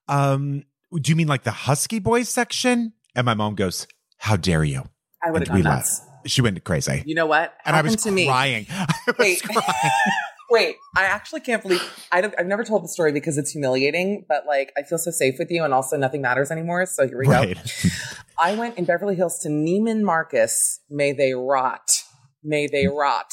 um, 0.09 0.65
"Do 0.93 1.11
you 1.11 1.17
mean 1.17 1.27
like 1.29 1.43
the 1.43 1.51
husky 1.51 1.99
boys 1.99 2.29
section?" 2.29 2.93
And 3.17 3.25
my 3.25 3.35
mom 3.35 3.55
goes, 3.57 3.87
"How 4.19 4.37
dare 4.37 4.63
you?" 4.65 4.85
I 5.25 5.31
would 5.31 5.41
have 5.43 5.49
gone 5.49 5.63
left. 5.63 5.77
nuts. 5.77 6.01
She 6.25 6.41
went 6.41 6.63
crazy, 6.63 7.03
You 7.05 7.17
know 7.17 7.27
what? 7.27 7.53
and 7.65 7.75
I 7.75 7.79
Happened 7.79 7.97
was 7.97 8.03
to 8.05 8.13
me. 8.13 8.27
crying. 8.27 8.67
I 8.71 8.87
was 9.09 9.17
Wait. 9.19 9.43
crying. 9.43 9.93
Wait, 10.53 10.77
I 10.95 11.05
actually 11.05 11.41
can't 11.41 11.63
believe 11.63 11.83
I 12.13 12.21
don't, 12.21 12.35
I've 12.39 12.47
never 12.47 12.63
told 12.63 12.85
the 12.85 12.89
story 12.89 13.11
because 13.11 13.39
it's 13.39 13.53
humiliating, 13.53 14.27
but 14.29 14.45
like 14.47 14.71
I 14.77 14.83
feel 14.83 14.99
so 14.99 15.11
safe 15.11 15.37
with 15.39 15.51
you, 15.51 15.65
and 15.65 15.73
also 15.73 15.97
nothing 15.97 16.21
matters 16.21 16.51
anymore. 16.51 16.85
So 16.85 17.09
here 17.09 17.19
we 17.19 17.27
Right. 17.27 17.57
go. 17.57 17.89
I 18.39 18.55
went 18.55 18.77
in 18.77 18.85
Beverly 18.85 19.17
Hills 19.17 19.39
to 19.41 19.49
Neiman 19.49 20.03
Marcus. 20.03 20.81
May 20.91 21.13
they 21.13 21.33
rot. 21.33 21.89
May 22.45 22.67
they 22.67 22.85
mm. 22.85 22.95
rot. 22.95 23.33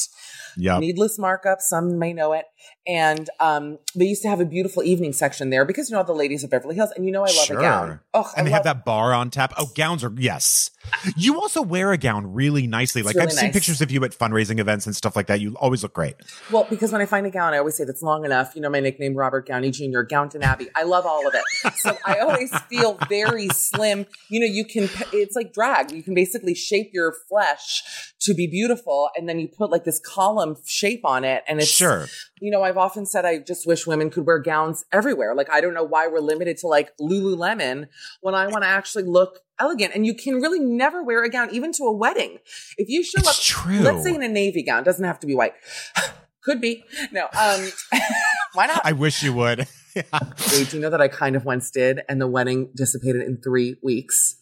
Yep. 0.56 0.80
Needless 0.80 1.20
markup. 1.20 1.60
Some 1.60 2.00
may 2.00 2.14
know 2.14 2.32
it. 2.32 2.46
And 2.88 3.30
um, 3.40 3.78
they 3.96 4.06
used 4.06 4.22
to 4.24 4.30
have 4.30 4.40
a 4.40 4.46
beautiful 4.46 4.84
evening 4.84 5.14
section 5.14 5.50
there 5.50 5.66
because 5.66 5.90
you 5.90 5.94
know 5.94 6.00
all 6.00 6.06
the 6.06 6.14
ladies 6.14 6.44
of 6.44 6.50
Beverly 6.50 6.76
Hills, 6.76 6.92
and 6.96 7.06
you 7.06 7.12
know 7.12 7.24
I 7.24 7.32
love 7.32 7.50
a 7.52 7.62
gown. 7.62 8.00
Oh, 8.14 8.30
and 8.36 8.46
I 8.46 8.50
they 8.50 8.52
have 8.52 8.64
that 8.64 8.84
bar 8.86 9.14
on 9.14 9.30
tap. 9.30 9.54
Oh, 9.58 9.70
gowns 9.76 10.04
are 10.04 10.12
yes. 10.18 10.72
You 11.16 11.40
also 11.40 11.62
wear 11.62 11.92
a 11.92 11.98
gown 11.98 12.34
really 12.34 12.66
nicely. 12.66 13.04
Like 13.04 13.16
really 13.16 13.28
I've 13.28 13.34
seen 13.34 13.52
pictures 13.52 13.82
of 13.82 13.92
you 13.92 14.04
at 14.06 14.12
fundraising 14.12 14.60
events 14.60 14.86
and 14.88 14.96
stuff 14.96 15.16
like 15.16 15.28
that. 15.28 15.40
You 15.40 15.56
always 15.58 15.84
look 15.84 15.94
great. 15.94 16.16
Well, 16.52 16.66
because 16.70 16.92
when 16.92 17.02
I 17.02 17.06
find 17.06 17.28
a 17.28 17.30
gown, 17.30 17.54
I 17.54 17.60
always 17.60 17.76
say 17.76 17.84
that's 17.84 18.02
long 18.02 18.26
enough. 18.26 18.56
You 18.56 18.62
know, 18.62 18.70
my 18.70 18.80
nickname, 18.80 19.14
Robert 19.14 19.48
Gowney 19.48 19.72
Jr., 19.72 20.02
Gownton 20.02 20.42
Abbey. 20.42 20.68
I 20.76 20.84
love 20.84 21.06
all 21.06 21.28
of 21.28 21.34
it. 21.36 21.74
So 21.76 21.98
I 22.06 22.20
always 22.20 22.58
feel 22.70 22.98
very 23.08 23.48
slim. 23.50 24.06
You 24.30 24.40
know, 24.40 24.46
you 24.48 24.66
can, 24.66 24.90
it's 25.14 25.36
like 25.36 25.54
drag. 25.54 25.92
You 25.92 26.02
can 26.02 26.14
basically 26.16 26.56
shape 26.56 26.92
your 26.94 27.14
flesh 27.30 28.14
to 28.22 28.34
be 28.34 28.48
beautiful. 28.48 29.10
And 29.16 29.30
then 29.30 29.40
you 29.40 29.48
put 29.48 29.70
like 29.70 29.84
this 29.84 30.00
column 30.00 30.56
shape 30.66 31.06
on 31.06 31.24
it. 31.24 31.44
And 31.48 31.60
it's, 31.60 31.70
Sure. 31.70 32.08
you 32.42 32.49
know, 32.52 32.64
I've 32.64 32.78
often 32.78 33.06
said 33.06 33.26
I 33.26 33.40
just 33.40 33.66
wish 33.68 33.86
women 33.88 34.10
could 34.10 34.26
wear 34.26 34.40
gowns 34.40 34.86
everywhere. 34.92 35.36
Like, 35.36 35.50
I 35.50 35.62
don't 35.62 35.74
know 35.74 35.84
why 35.84 36.08
we're 36.08 36.20
limited 36.20 36.58
to 36.58 36.68
like 36.68 36.96
Lululemon 37.00 37.88
when 38.22 38.36
I 38.36 38.48
want 38.48 38.64
to 38.64 38.68
actually 38.68 39.04
look 39.04 39.40
elegant. 39.60 39.94
And 39.96 40.06
you 40.06 40.14
can 40.14 40.36
really 40.36 40.60
never 40.60 41.04
wear 41.04 41.24
a 41.24 41.30
gown, 41.30 41.50
even 41.52 41.72
to 41.74 41.84
a 41.84 41.92
wedding. 41.92 42.40
If 42.78 42.90
you 42.90 43.04
show 43.04 43.20
It's 43.20 43.28
up, 43.30 43.36
true. 43.36 43.80
let's 43.80 44.04
say 44.04 44.14
in 44.16 44.24
a 44.24 44.28
navy 44.28 44.64
gown, 44.64 44.84
doesn't 44.84 45.04
have 45.06 45.20
to 45.20 45.28
be 45.28 45.36
white. 45.36 45.54
Could 46.44 46.62
be. 46.62 46.84
No. 47.12 47.26
Um, 47.38 47.70
why 48.54 48.66
not? 48.68 48.82
I 48.86 48.94
wish 48.94 49.24
you 49.24 49.34
would. 49.34 49.68
Yeah. 49.96 50.04
Do 50.50 50.66
you 50.78 50.80
know 50.80 50.92
that 50.92 51.02
I 51.02 51.08
kind 51.08 51.36
of 51.36 51.46
once 51.46 51.72
did, 51.72 52.02
and 52.08 52.22
the 52.22 52.28
wedding 52.28 52.70
dissipated 52.76 53.24
in 53.24 53.38
three 53.42 53.78
weeks? 53.82 54.39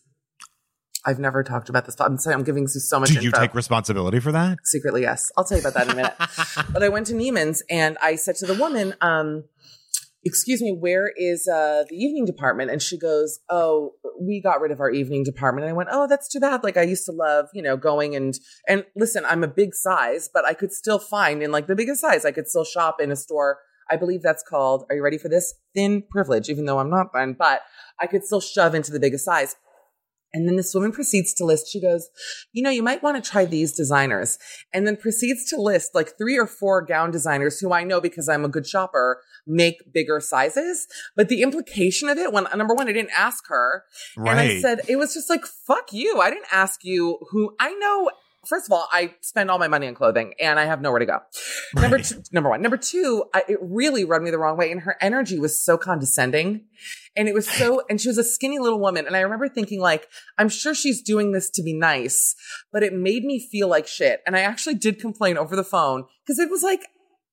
I've 1.07 1.19
never 1.19 1.41
talked 1.41 1.69
about 1.69 1.85
this. 1.85 1.95
I'm 2.01 2.17
sorry, 2.17 2.35
I'm 2.35 2.43
giving 2.43 2.63
you 2.63 2.67
so 2.67 2.99
much 2.99 3.09
Do 3.09 3.15
you 3.15 3.29
info. 3.29 3.39
take 3.39 3.55
responsibility 3.55 4.19
for 4.19 4.33
that? 4.33 4.57
Secretly, 4.65 5.03
yes. 5.03 5.31
I'll 5.37 5.45
tell 5.45 5.57
you 5.57 5.61
about 5.61 5.73
that 5.75 5.85
in 5.85 5.93
a 5.93 5.95
minute. 5.95 6.15
but 6.73 6.83
I 6.83 6.89
went 6.89 7.07
to 7.07 7.13
Neiman's 7.13 7.63
and 7.69 7.97
I 8.01 8.17
said 8.17 8.35
to 8.37 8.45
the 8.45 8.55
woman, 8.55 8.93
um, 8.99 9.45
excuse 10.25 10.61
me, 10.61 10.75
where 10.77 11.13
is 11.15 11.47
uh, 11.47 11.85
the 11.89 11.95
evening 11.95 12.25
department? 12.25 12.71
And 12.71 12.81
she 12.81 12.99
goes, 12.99 13.39
oh, 13.49 13.93
we 14.19 14.41
got 14.41 14.59
rid 14.59 14.73
of 14.73 14.81
our 14.81 14.89
evening 14.89 15.23
department. 15.23 15.63
And 15.63 15.69
I 15.71 15.73
went, 15.73 15.87
oh, 15.93 16.07
that's 16.07 16.27
too 16.27 16.41
bad. 16.41 16.61
Like 16.65 16.75
I 16.75 16.81
used 16.81 17.05
to 17.05 17.13
love, 17.13 17.47
you 17.53 17.61
know, 17.61 17.77
going 17.77 18.13
and, 18.13 18.37
and 18.67 18.83
listen, 18.93 19.23
I'm 19.25 19.45
a 19.45 19.47
big 19.47 19.75
size, 19.75 20.29
but 20.33 20.43
I 20.43 20.53
could 20.53 20.73
still 20.73 20.99
find 20.99 21.41
in 21.41 21.51
like 21.53 21.67
the 21.67 21.75
biggest 21.75 22.01
size, 22.01 22.25
I 22.25 22.33
could 22.33 22.49
still 22.49 22.65
shop 22.65 22.99
in 22.99 23.13
a 23.13 23.15
store. 23.15 23.59
I 23.89 23.95
believe 23.95 24.21
that's 24.21 24.43
called, 24.43 24.83
are 24.89 24.95
you 24.97 25.01
ready 25.01 25.17
for 25.17 25.29
this? 25.29 25.53
Thin 25.73 26.03
privilege, 26.11 26.49
even 26.49 26.65
though 26.65 26.79
I'm 26.79 26.89
not 26.89 27.13
thin, 27.13 27.33
but 27.39 27.61
I 28.01 28.07
could 28.07 28.25
still 28.25 28.41
shove 28.41 28.75
into 28.75 28.91
the 28.91 28.99
biggest 28.99 29.23
size. 29.23 29.55
And 30.33 30.47
then 30.47 30.55
this 30.55 30.73
woman 30.73 30.91
proceeds 30.91 31.33
to 31.35 31.45
list, 31.45 31.69
she 31.71 31.81
goes, 31.81 32.09
you 32.51 32.61
know, 32.61 32.69
you 32.69 32.83
might 32.83 33.01
want 33.01 33.23
to 33.23 33.29
try 33.29 33.45
these 33.45 33.73
designers. 33.73 34.37
And 34.73 34.85
then 34.85 34.97
proceeds 34.97 35.45
to 35.49 35.61
list 35.61 35.95
like 35.95 36.17
three 36.17 36.37
or 36.37 36.47
four 36.47 36.85
gown 36.85 37.11
designers 37.11 37.59
who 37.59 37.73
I 37.73 37.83
know 37.83 38.01
because 38.01 38.27
I'm 38.27 38.45
a 38.45 38.49
good 38.49 38.67
shopper 38.67 39.21
make 39.47 39.93
bigger 39.93 40.19
sizes. 40.19 40.87
But 41.15 41.29
the 41.29 41.41
implication 41.41 42.09
of 42.09 42.17
it, 42.17 42.33
when 42.33 42.45
number 42.55 42.73
one, 42.73 42.87
I 42.87 42.93
didn't 42.93 43.17
ask 43.17 43.47
her. 43.47 43.83
And 44.17 44.39
I 44.39 44.61
said, 44.61 44.81
it 44.87 44.97
was 44.97 45.13
just 45.13 45.29
like, 45.29 45.45
fuck 45.45 45.93
you. 45.93 46.19
I 46.19 46.29
didn't 46.29 46.51
ask 46.51 46.83
you 46.83 47.19
who 47.31 47.55
I 47.59 47.73
know. 47.73 48.11
First 48.47 48.67
of 48.67 48.71
all, 48.71 48.87
I 48.91 49.13
spend 49.21 49.51
all 49.51 49.59
my 49.59 49.67
money 49.67 49.87
on 49.87 49.93
clothing 49.95 50.33
and 50.39 50.59
I 50.59 50.65
have 50.65 50.81
nowhere 50.81 50.99
to 50.99 51.05
go. 51.05 51.19
Number 51.75 51.99
two, 51.99 52.21
number 52.31 52.49
one. 52.49 52.61
Number 52.61 52.77
two, 52.77 53.25
I, 53.33 53.43
it 53.49 53.59
really 53.61 54.05
rubbed 54.05 54.23
me 54.23 54.31
the 54.31 54.37
wrong 54.39 54.57
way. 54.57 54.71
And 54.71 54.81
her 54.81 54.95
energy 55.01 55.39
was 55.39 55.63
so 55.63 55.77
condescending. 55.77 56.65
And 57.15 57.27
it 57.27 57.33
was 57.33 57.47
so, 57.49 57.81
and 57.89 57.99
she 57.99 58.07
was 58.07 58.17
a 58.17 58.23
skinny 58.23 58.59
little 58.59 58.79
woman. 58.79 59.05
And 59.05 59.15
I 59.15 59.21
remember 59.21 59.49
thinking, 59.49 59.79
like, 59.81 60.07
I'm 60.37 60.49
sure 60.49 60.73
she's 60.73 61.01
doing 61.01 61.31
this 61.31 61.49
to 61.51 61.63
be 61.63 61.73
nice, 61.73 62.35
but 62.71 62.83
it 62.83 62.93
made 62.93 63.23
me 63.23 63.39
feel 63.39 63.67
like 63.67 63.87
shit. 63.87 64.21
And 64.25 64.35
I 64.35 64.41
actually 64.41 64.75
did 64.75 64.99
complain 64.99 65.37
over 65.37 65.55
the 65.55 65.63
phone 65.63 66.05
because 66.25 66.39
it 66.39 66.49
was 66.49 66.63
like, 66.63 66.87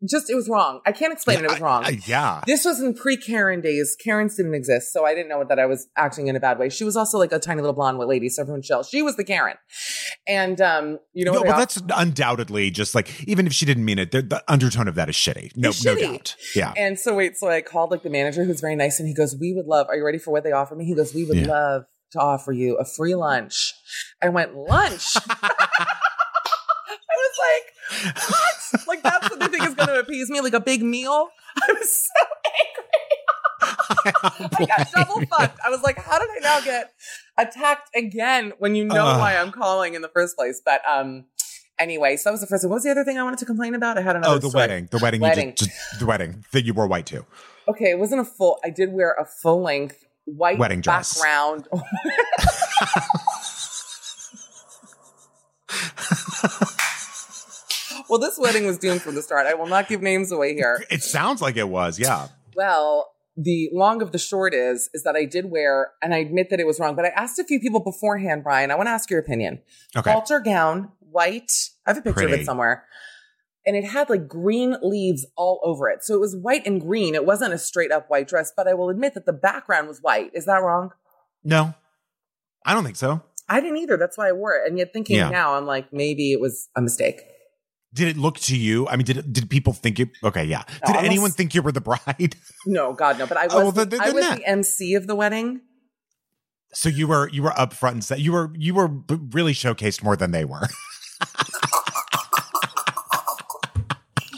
just, 0.06 0.28
it 0.28 0.34
was 0.34 0.48
wrong. 0.50 0.80
I 0.84 0.92
can't 0.92 1.12
explain 1.14 1.38
it. 1.38 1.44
It 1.44 1.50
was 1.50 1.60
wrong. 1.60 1.84
I- 1.84 2.00
yeah. 2.06 2.42
This 2.46 2.64
was 2.66 2.80
in 2.80 2.92
pre 2.94 3.16
Karen 3.16 3.60
days. 3.62 3.96
Karens 3.98 4.36
didn't 4.36 4.54
exist. 4.54 4.92
So 4.92 5.06
I 5.06 5.14
didn't 5.14 5.28
know 5.28 5.44
that 5.48 5.58
I 5.58 5.64
was 5.64 5.86
acting 5.96 6.26
in 6.26 6.36
a 6.36 6.40
bad 6.40 6.58
way. 6.58 6.68
She 6.68 6.84
was 6.84 6.96
also 6.96 7.16
like 7.16 7.32
a 7.32 7.38
tiny 7.38 7.62
little 7.62 7.74
blonde 7.74 7.96
white 7.98 8.08
lady. 8.08 8.28
So 8.28 8.42
everyone 8.42 8.60
chill. 8.60 8.82
She 8.82 9.00
was 9.00 9.16
the 9.16 9.24
Karen. 9.24 9.56
And, 10.26 10.58
um, 10.62 10.98
you 11.12 11.24
know, 11.24 11.32
No, 11.34 11.42
but 11.44 11.56
that's 11.58 11.82
undoubtedly 11.94 12.70
just 12.70 12.94
like 12.94 13.22
even 13.28 13.46
if 13.46 13.52
she 13.52 13.66
didn't 13.66 13.84
mean 13.84 13.98
it, 13.98 14.10
the, 14.10 14.22
the 14.22 14.42
undertone 14.48 14.88
of 14.88 14.94
that 14.94 15.08
is 15.10 15.14
shitty. 15.16 15.54
No, 15.56 15.68
It's 15.68 15.84
no 15.84 15.94
doubt. 15.96 16.34
Yeah. 16.56 16.72
And 16.78 16.98
so 16.98 17.14
wait, 17.14 17.36
so 17.36 17.48
I 17.50 17.60
called 17.60 17.90
like 17.90 18.02
the 18.02 18.08
manager 18.10 18.44
who's 18.44 18.60
very 18.62 18.74
nice 18.76 18.98
and 18.98 19.06
he 19.06 19.14
goes, 19.14 19.36
We 19.38 19.52
would 19.52 19.66
love, 19.66 19.86
are 19.88 19.96
you 19.96 20.04
ready 20.04 20.18
for 20.18 20.30
what 20.30 20.42
they 20.44 20.52
offer 20.52 20.74
me? 20.74 20.86
He 20.86 20.94
goes, 20.94 21.12
We 21.14 21.24
would 21.26 21.36
Yeah. 21.38 21.46
love 21.48 21.82
to 22.12 22.20
offer 22.20 22.52
you 22.52 22.76
a 22.76 22.84
free 22.86 23.14
lunch. 23.14 23.74
I 24.22 24.30
went, 24.30 24.54
Lunch? 24.56 25.14
I 25.28 27.14
was 27.16 27.38
like, 27.38 28.14
What? 28.16 28.86
like 28.88 29.02
that's 29.02 29.30
what 29.30 29.40
they 29.40 29.48
think 29.48 29.68
is 29.68 29.74
gonna 29.74 29.94
appease 29.98 30.30
me, 30.30 30.40
like 30.40 30.54
a 30.54 30.60
big 30.60 30.82
meal. 30.82 31.28
I 31.62 31.72
was 31.72 31.90
so. 31.90 32.43
I 33.78 34.66
got 34.66 34.92
double 34.92 35.26
fucked. 35.26 35.58
I 35.64 35.70
was 35.70 35.82
like, 35.82 35.98
how 35.98 36.18
did 36.18 36.28
I 36.30 36.38
now 36.40 36.60
get 36.60 36.92
attacked 37.38 37.90
again 37.94 38.52
when 38.58 38.74
you 38.74 38.84
know 38.84 39.06
Ugh. 39.06 39.20
why 39.20 39.36
I'm 39.36 39.52
calling 39.52 39.94
in 39.94 40.02
the 40.02 40.08
first 40.08 40.36
place? 40.36 40.60
But 40.64 40.80
um 40.88 41.26
anyway, 41.78 42.16
so 42.16 42.28
that 42.28 42.32
was 42.32 42.40
the 42.40 42.46
first 42.46 42.62
thing. 42.62 42.70
What 42.70 42.76
was 42.76 42.84
the 42.84 42.90
other 42.90 43.04
thing 43.04 43.18
I 43.18 43.22
wanted 43.22 43.38
to 43.40 43.46
complain 43.46 43.74
about? 43.74 43.98
I 43.98 44.02
had 44.02 44.16
another 44.16 44.34
oh, 44.34 44.38
the 44.38 44.48
story. 44.48 44.62
wedding. 44.62 44.88
The 44.90 44.98
wedding. 44.98 45.20
Wedding. 45.20 45.48
You 45.48 45.54
just, 45.54 45.70
just 45.70 46.00
the 46.00 46.06
wedding 46.06 46.44
that 46.52 46.64
you 46.64 46.74
wore 46.74 46.86
white 46.86 47.06
too. 47.06 47.24
Okay, 47.68 47.90
it 47.90 47.98
wasn't 47.98 48.20
a 48.20 48.24
full. 48.24 48.58
I 48.64 48.70
did 48.70 48.92
wear 48.92 49.12
a 49.12 49.24
full 49.24 49.62
length 49.62 50.04
white 50.24 50.58
Wedding 50.58 50.80
dress. 50.80 51.14
background. 51.14 51.68
well, 58.08 58.18
this 58.18 58.38
wedding 58.38 58.66
was 58.66 58.78
doomed 58.78 59.02
from 59.02 59.14
the 59.14 59.22
start. 59.22 59.46
I 59.46 59.54
will 59.54 59.66
not 59.66 59.88
give 59.88 60.02
names 60.02 60.32
away 60.32 60.54
here. 60.54 60.84
It 60.90 61.02
sounds 61.02 61.42
like 61.42 61.56
it 61.56 61.68
was. 61.68 61.98
Yeah. 61.98 62.28
Well, 62.56 63.13
the 63.36 63.68
long 63.72 64.00
of 64.02 64.12
the 64.12 64.18
short 64.18 64.54
is, 64.54 64.88
is 64.94 65.02
that 65.02 65.16
I 65.16 65.24
did 65.24 65.50
wear, 65.50 65.92
and 66.02 66.14
I 66.14 66.18
admit 66.18 66.50
that 66.50 66.60
it 66.60 66.66
was 66.66 66.78
wrong, 66.78 66.94
but 66.94 67.04
I 67.04 67.08
asked 67.08 67.38
a 67.38 67.44
few 67.44 67.58
people 67.58 67.80
beforehand, 67.80 68.44
Brian. 68.44 68.70
I 68.70 68.76
want 68.76 68.86
to 68.86 68.92
ask 68.92 69.10
your 69.10 69.18
opinion. 69.20 69.60
Okay. 69.96 70.12
Halter 70.12 70.40
gown, 70.40 70.90
white. 71.00 71.50
I 71.86 71.90
have 71.90 71.98
a 71.98 72.02
picture 72.02 72.26
of 72.26 72.32
it 72.32 72.46
somewhere. 72.46 72.84
And 73.66 73.76
it 73.76 73.84
had 73.84 74.10
like 74.10 74.28
green 74.28 74.76
leaves 74.82 75.26
all 75.36 75.60
over 75.64 75.88
it. 75.88 76.04
So 76.04 76.14
it 76.14 76.20
was 76.20 76.36
white 76.36 76.66
and 76.66 76.80
green. 76.80 77.14
It 77.14 77.24
wasn't 77.24 77.54
a 77.54 77.58
straight 77.58 77.90
up 77.90 78.10
white 78.10 78.28
dress, 78.28 78.52
but 78.54 78.68
I 78.68 78.74
will 78.74 78.90
admit 78.90 79.14
that 79.14 79.24
the 79.24 79.32
background 79.32 79.88
was 79.88 80.00
white. 80.00 80.30
Is 80.34 80.44
that 80.44 80.62
wrong? 80.62 80.90
No, 81.42 81.74
I 82.66 82.74
don't 82.74 82.84
think 82.84 82.96
so. 82.96 83.22
I 83.48 83.60
didn't 83.60 83.78
either. 83.78 83.96
That's 83.96 84.16
why 84.16 84.28
I 84.28 84.32
wore 84.32 84.54
it. 84.54 84.68
And 84.68 84.78
yet 84.78 84.92
thinking 84.92 85.16
Yeah. 85.16 85.30
now, 85.30 85.54
I'm 85.54 85.66
like, 85.66 85.92
maybe 85.92 86.32
it 86.32 86.40
was 86.40 86.68
a 86.76 86.80
mistake. 86.82 87.22
Did 87.94 88.08
it 88.08 88.16
look 88.16 88.38
to 88.40 88.56
you? 88.56 88.88
I 88.88 88.96
mean, 88.96 89.06
did 89.06 89.16
it, 89.18 89.32
did 89.32 89.48
people 89.48 89.72
think 89.72 90.00
it? 90.00 90.08
Okay, 90.24 90.44
yeah. 90.44 90.64
No, 90.66 90.74
Did 90.88 90.96
almost- 90.96 91.04
anyone 91.06 91.30
think 91.30 91.54
you 91.54 91.62
were 91.62 91.72
the 91.72 91.80
bride? 91.80 92.36
No, 92.66 92.92
God, 92.92 93.18
no. 93.18 93.26
But 93.26 93.36
I 93.36 93.44
was, 93.46 93.54
Oh, 93.54 93.58
well, 93.60 93.72
the, 93.72 93.84
then- 93.84 94.00
I 94.00 94.10
was 94.10 94.24
that- 94.24 94.38
the 94.38 94.46
MC 94.48 94.94
of 94.94 95.06
the 95.06 95.14
wedding. 95.14 95.60
So 96.72 96.88
you 96.88 97.06
were 97.06 97.28
you 97.28 97.42
were 97.44 97.56
up 97.56 97.72
front 97.72 97.94
and 97.94 98.04
set. 98.04 98.18
You 98.18 98.32
were 98.32 98.50
you 98.56 98.74
were 98.74 98.90
really 99.30 99.52
showcased 99.54 100.02
more 100.02 100.16
than 100.16 100.32
they 100.32 100.44
were. 100.44 100.62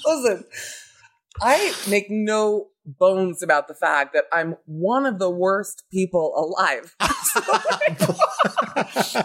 Listen, 0.04 0.44
I 1.40 1.72
make 1.88 2.10
no 2.10 2.66
bones 2.84 3.42
about 3.42 3.68
the 3.68 3.74
fact 3.74 4.12
that 4.12 4.24
I'm 4.32 4.56
one 4.66 5.06
of 5.06 5.18
the 5.18 5.30
worst 5.30 5.84
people 5.90 6.32
alive. 6.36 6.94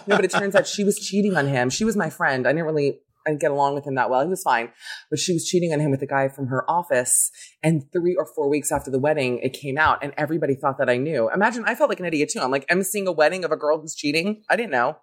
no, 0.07 0.15
but 0.15 0.25
it 0.25 0.31
turns 0.31 0.55
out 0.55 0.65
she 0.67 0.83
was 0.83 0.97
cheating 0.97 1.35
on 1.35 1.47
him. 1.47 1.69
She 1.69 1.83
was 1.83 1.95
my 1.97 2.09
friend. 2.09 2.47
I 2.47 2.51
didn't 2.53 2.65
really 2.65 2.99
Didn't 3.25 3.41
get 3.41 3.51
along 3.51 3.75
with 3.75 3.85
him 3.85 3.95
that 3.95 4.09
well. 4.09 4.21
He 4.21 4.27
was 4.27 4.43
fine, 4.43 4.71
but 5.09 5.19
she 5.19 5.33
was 5.33 5.45
cheating 5.45 5.73
on 5.73 5.79
him 5.79 5.91
with 5.91 6.01
a 6.01 6.07
guy 6.07 6.29
from 6.29 6.47
her 6.47 6.69
office. 6.69 7.31
And 7.63 7.83
three 7.91 8.15
or 8.15 8.25
four 8.25 8.49
weeks 8.49 8.71
after 8.71 8.89
the 8.89 8.99
wedding, 8.99 9.39
it 9.39 9.53
came 9.53 9.77
out, 9.77 10.03
and 10.03 10.13
everybody 10.17 10.55
thought 10.55 10.77
that 10.79 10.89
I 10.89 10.97
knew. 10.97 11.29
Imagine 11.33 11.63
I 11.65 11.75
felt 11.75 11.89
like 11.89 11.99
an 11.99 12.05
idiot 12.05 12.29
too. 12.29 12.39
I'm 12.39 12.51
like 12.51 12.65
I'm 12.69 12.83
seeing 12.83 13.07
a 13.07 13.11
wedding 13.11 13.43
of 13.45 13.51
a 13.51 13.57
girl 13.57 13.79
who's 13.79 13.95
cheating. 13.95 14.43
I 14.49 14.55
didn't 14.55 14.71
know. 14.71 14.97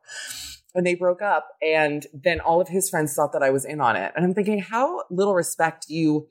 And 0.75 0.87
they 0.87 0.95
broke 0.95 1.23
up, 1.23 1.49
and 1.63 2.07
then 2.13 2.41
all 2.41 2.61
of 2.61 2.69
his 2.69 2.91
friends 2.91 3.15
thought 3.15 3.33
that 3.33 3.43
I 3.43 3.51
was 3.51 3.65
in 3.65 3.81
on 3.81 3.97
it. 3.97 4.13
And 4.15 4.25
I'm 4.25 4.35
thinking, 4.35 4.61
how 4.61 5.03
little 5.11 5.35
respect 5.35 5.87
you 5.89 6.29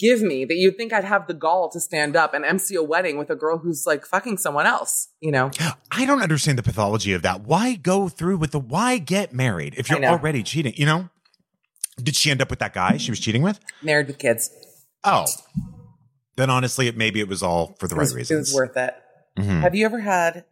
give 0.00 0.22
me 0.22 0.46
that 0.46 0.56
you'd 0.56 0.76
think 0.76 0.92
I'd 0.92 1.04
have 1.04 1.26
the 1.26 1.34
gall 1.34 1.68
to 1.70 1.78
stand 1.78 2.16
up 2.16 2.32
and 2.32 2.44
MC 2.44 2.74
a 2.74 2.82
wedding 2.82 3.18
with 3.18 3.28
a 3.30 3.36
girl 3.36 3.58
who's 3.58 3.84
like 3.86 4.06
fucking 4.06 4.38
someone 4.38 4.66
else, 4.66 5.08
you 5.20 5.30
know? 5.30 5.50
I 5.90 6.06
don't 6.06 6.22
understand 6.22 6.58
the 6.58 6.62
pathology 6.62 7.12
of 7.12 7.22
that. 7.22 7.42
Why 7.42 7.74
go 7.74 8.08
through 8.08 8.38
with 8.38 8.52
the 8.52 8.58
why 8.58 8.98
get 8.98 9.34
married 9.34 9.74
if 9.76 9.90
you're 9.90 10.04
already 10.04 10.42
cheating? 10.42 10.72
You 10.76 10.86
know? 10.86 11.08
Did 12.02 12.16
she 12.16 12.30
end 12.30 12.40
up 12.40 12.48
with 12.48 12.60
that 12.60 12.72
guy 12.72 12.96
she 12.96 13.10
was 13.10 13.20
cheating 13.20 13.42
with? 13.42 13.60
Married 13.82 14.06
with 14.06 14.18
kids. 14.18 14.50
Oh, 15.04 15.26
then 16.36 16.48
honestly, 16.48 16.88
it 16.88 16.96
maybe 16.96 17.20
it 17.20 17.28
was 17.28 17.42
all 17.42 17.76
for 17.78 17.86
the 17.86 17.94
It 17.94 17.98
right 17.98 18.14
was, 18.14 18.30
it 18.30 18.36
was 18.36 18.54
worth 18.54 18.76
it. 18.76 18.94
Mhm. 19.38 19.60
Have 19.60 19.74
you 19.74 19.84
ever 19.84 20.00
had 20.00 20.44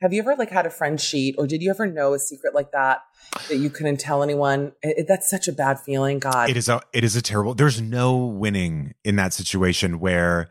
have 0.00 0.12
you 0.12 0.20
ever 0.20 0.36
like 0.36 0.50
had 0.50 0.66
a 0.66 0.70
friend 0.70 0.98
cheat 0.98 1.34
or 1.38 1.46
did 1.46 1.62
you 1.62 1.70
ever 1.70 1.86
know 1.86 2.14
a 2.14 2.18
secret 2.18 2.54
like 2.54 2.72
that 2.72 3.00
that 3.48 3.56
you 3.56 3.68
couldn't 3.70 3.98
tell 3.98 4.22
anyone? 4.22 4.72
It, 4.82 4.98
it- 4.98 5.08
that's 5.08 5.28
such 5.28 5.48
a 5.48 5.52
bad 5.52 5.80
feeling, 5.80 6.18
God. 6.18 6.50
It 6.50 6.56
is 6.56 6.68
a 6.68 6.80
it 6.92 7.04
is 7.04 7.16
a 7.16 7.22
terrible. 7.22 7.54
There's 7.54 7.80
no 7.80 8.16
winning 8.16 8.94
in 9.04 9.16
that 9.16 9.32
situation 9.34 9.98
where 10.00 10.50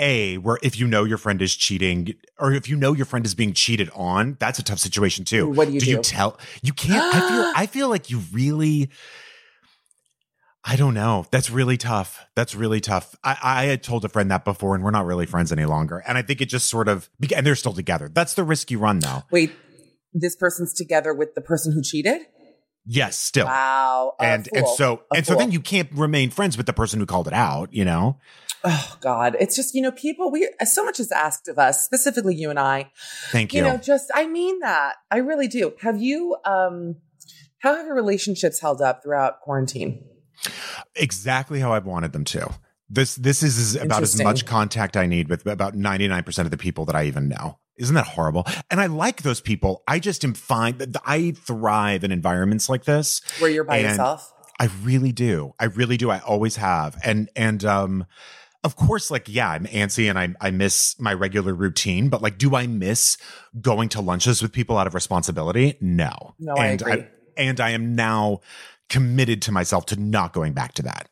a 0.00 0.38
where 0.38 0.58
if 0.62 0.78
you 0.78 0.86
know 0.86 1.04
your 1.04 1.18
friend 1.18 1.40
is 1.40 1.54
cheating 1.54 2.14
or 2.38 2.52
if 2.52 2.68
you 2.68 2.76
know 2.76 2.92
your 2.92 3.06
friend 3.06 3.24
is 3.24 3.34
being 3.34 3.52
cheated 3.52 3.90
on, 3.94 4.36
that's 4.40 4.58
a 4.58 4.62
tough 4.64 4.78
situation 4.80 5.24
too. 5.24 5.48
What 5.48 5.66
do 5.68 5.72
you 5.74 5.80
you 5.80 5.80
do? 5.80 5.90
you 5.92 6.02
tell? 6.02 6.38
You 6.62 6.72
can't. 6.72 7.14
I 7.14 7.20
feel. 7.28 7.52
I 7.56 7.66
feel 7.66 7.88
like 7.88 8.10
you 8.10 8.20
really. 8.32 8.90
I 10.66 10.76
don't 10.76 10.94
know. 10.94 11.26
That's 11.30 11.50
really 11.50 11.76
tough. 11.76 12.24
That's 12.34 12.54
really 12.54 12.80
tough. 12.80 13.14
I, 13.22 13.36
I 13.42 13.64
had 13.64 13.82
told 13.82 14.04
a 14.04 14.08
friend 14.08 14.30
that 14.30 14.44
before, 14.44 14.74
and 14.74 14.82
we're 14.82 14.90
not 14.90 15.04
really 15.04 15.26
friends 15.26 15.52
any 15.52 15.66
longer. 15.66 16.02
And 16.06 16.16
I 16.16 16.22
think 16.22 16.40
it 16.40 16.46
just 16.46 16.70
sort 16.70 16.88
of, 16.88 17.10
and 17.34 17.46
they're 17.46 17.54
still 17.54 17.74
together. 17.74 18.10
That's 18.12 18.32
the 18.34 18.44
risk 18.44 18.70
you 18.70 18.78
run, 18.78 19.00
though. 19.00 19.24
Wait, 19.30 19.52
this 20.14 20.34
person's 20.34 20.72
together 20.72 21.12
with 21.12 21.34
the 21.34 21.42
person 21.42 21.72
who 21.72 21.82
cheated? 21.82 22.22
Yes, 22.86 23.16
still. 23.16 23.46
Wow. 23.46 24.14
and 24.20 24.46
and 24.54 24.68
so 24.68 25.04
A 25.12 25.16
and 25.16 25.26
so 25.26 25.34
then 25.34 25.50
you 25.50 25.60
can't 25.60 25.90
remain 25.92 26.28
friends 26.30 26.58
with 26.58 26.66
the 26.66 26.74
person 26.74 27.00
who 27.00 27.06
called 27.06 27.26
it 27.26 27.32
out. 27.32 27.72
You 27.72 27.84
know. 27.84 28.18
Oh 28.62 28.96
God. 29.00 29.36
It's 29.40 29.56
just, 29.56 29.74
you 29.74 29.82
know, 29.82 29.90
people 29.90 30.30
we 30.30 30.50
so 30.64 30.84
much 30.84 31.00
is 31.00 31.10
asked 31.12 31.48
of 31.48 31.58
us, 31.58 31.84
specifically 31.84 32.34
you 32.34 32.50
and 32.50 32.58
I. 32.58 32.90
Thank 33.30 33.52
you 33.52 33.62
you. 33.62 33.68
know 33.68 33.76
just 33.76 34.10
i 34.14 34.26
mean 34.26 34.60
that 34.60 34.94
i 35.10 35.18
really 35.18 35.48
do 35.48 35.72
have 35.80 36.00
you 36.00 36.36
um 36.44 36.96
how 37.58 37.74
have 37.74 37.86
your 37.86 37.94
relationships 37.94 38.60
held 38.60 38.80
up 38.80 39.02
throughout 39.02 39.40
quarantine 39.40 40.04
exactly 40.94 41.60
how 41.60 41.72
I've 41.72 41.86
wanted 41.86 42.12
them 42.12 42.24
to. 42.24 42.50
This 42.88 43.14
this 43.16 43.42
is, 43.42 43.76
about 43.76 44.02
as 44.02 44.22
much 44.22 44.44
contact 44.44 44.96
I 44.96 45.06
need 45.06 45.28
with 45.28 45.46
about 45.46 45.74
99% 45.74 46.38
of 46.40 46.50
the 46.50 46.56
people 46.56 46.84
that 46.84 46.94
I 46.94 47.04
even 47.04 47.28
know. 47.28 47.58
Isn't 47.76 47.94
that 47.94 48.06
horrible? 48.06 48.46
And 48.70 48.80
I 48.80 48.86
like 48.86 49.22
those 49.22 49.40
people. 49.40 49.82
I 49.88 49.98
just 49.98 50.24
am 50.24 50.34
fine. 50.34 50.78
I 51.04 51.32
thrive 51.32 52.04
in 52.04 52.12
environments 52.12 52.68
like 52.68 52.84
this. 52.84 53.20
where 53.40 53.50
you're 53.50 53.64
by 53.64 53.78
yourself 53.78 54.32
I 54.58 54.68
really 54.82 55.12
do. 55.12 55.54
I 55.58 55.66
really 55.66 55.96
do. 55.96 56.10
I 56.10 56.20
always 56.20 56.56
have. 56.56 56.96
And 57.04 57.28
and 57.36 57.64
um 57.64 58.06
of 58.62 58.76
course, 58.76 59.10
like, 59.10 59.28
yeah, 59.28 59.50
I'm 59.50 59.66
antsy 59.66 60.08
and 60.08 60.18
I, 60.18 60.34
I 60.40 60.50
miss 60.50 60.98
my 60.98 61.12
regular 61.12 61.52
routine, 61.52 62.08
but 62.08 62.22
like, 62.22 62.38
do 62.38 62.56
I 62.56 62.66
miss 62.66 63.18
going 63.60 63.90
to 63.90 64.00
lunches 64.00 64.40
with 64.40 64.52
people 64.52 64.78
out 64.78 64.86
of 64.86 64.94
responsibility? 64.94 65.76
No. 65.82 66.34
No, 66.38 66.54
I 66.54 66.68
and 66.68 66.80
agree. 66.80 67.04
and 67.36 67.60
I 67.60 67.70
am 67.70 67.94
now 67.94 68.40
committed 68.88 69.42
to 69.42 69.52
myself 69.52 69.86
to 69.86 70.00
not 70.00 70.32
going 70.32 70.52
back 70.52 70.74
to 70.74 70.82
that. 70.82 71.08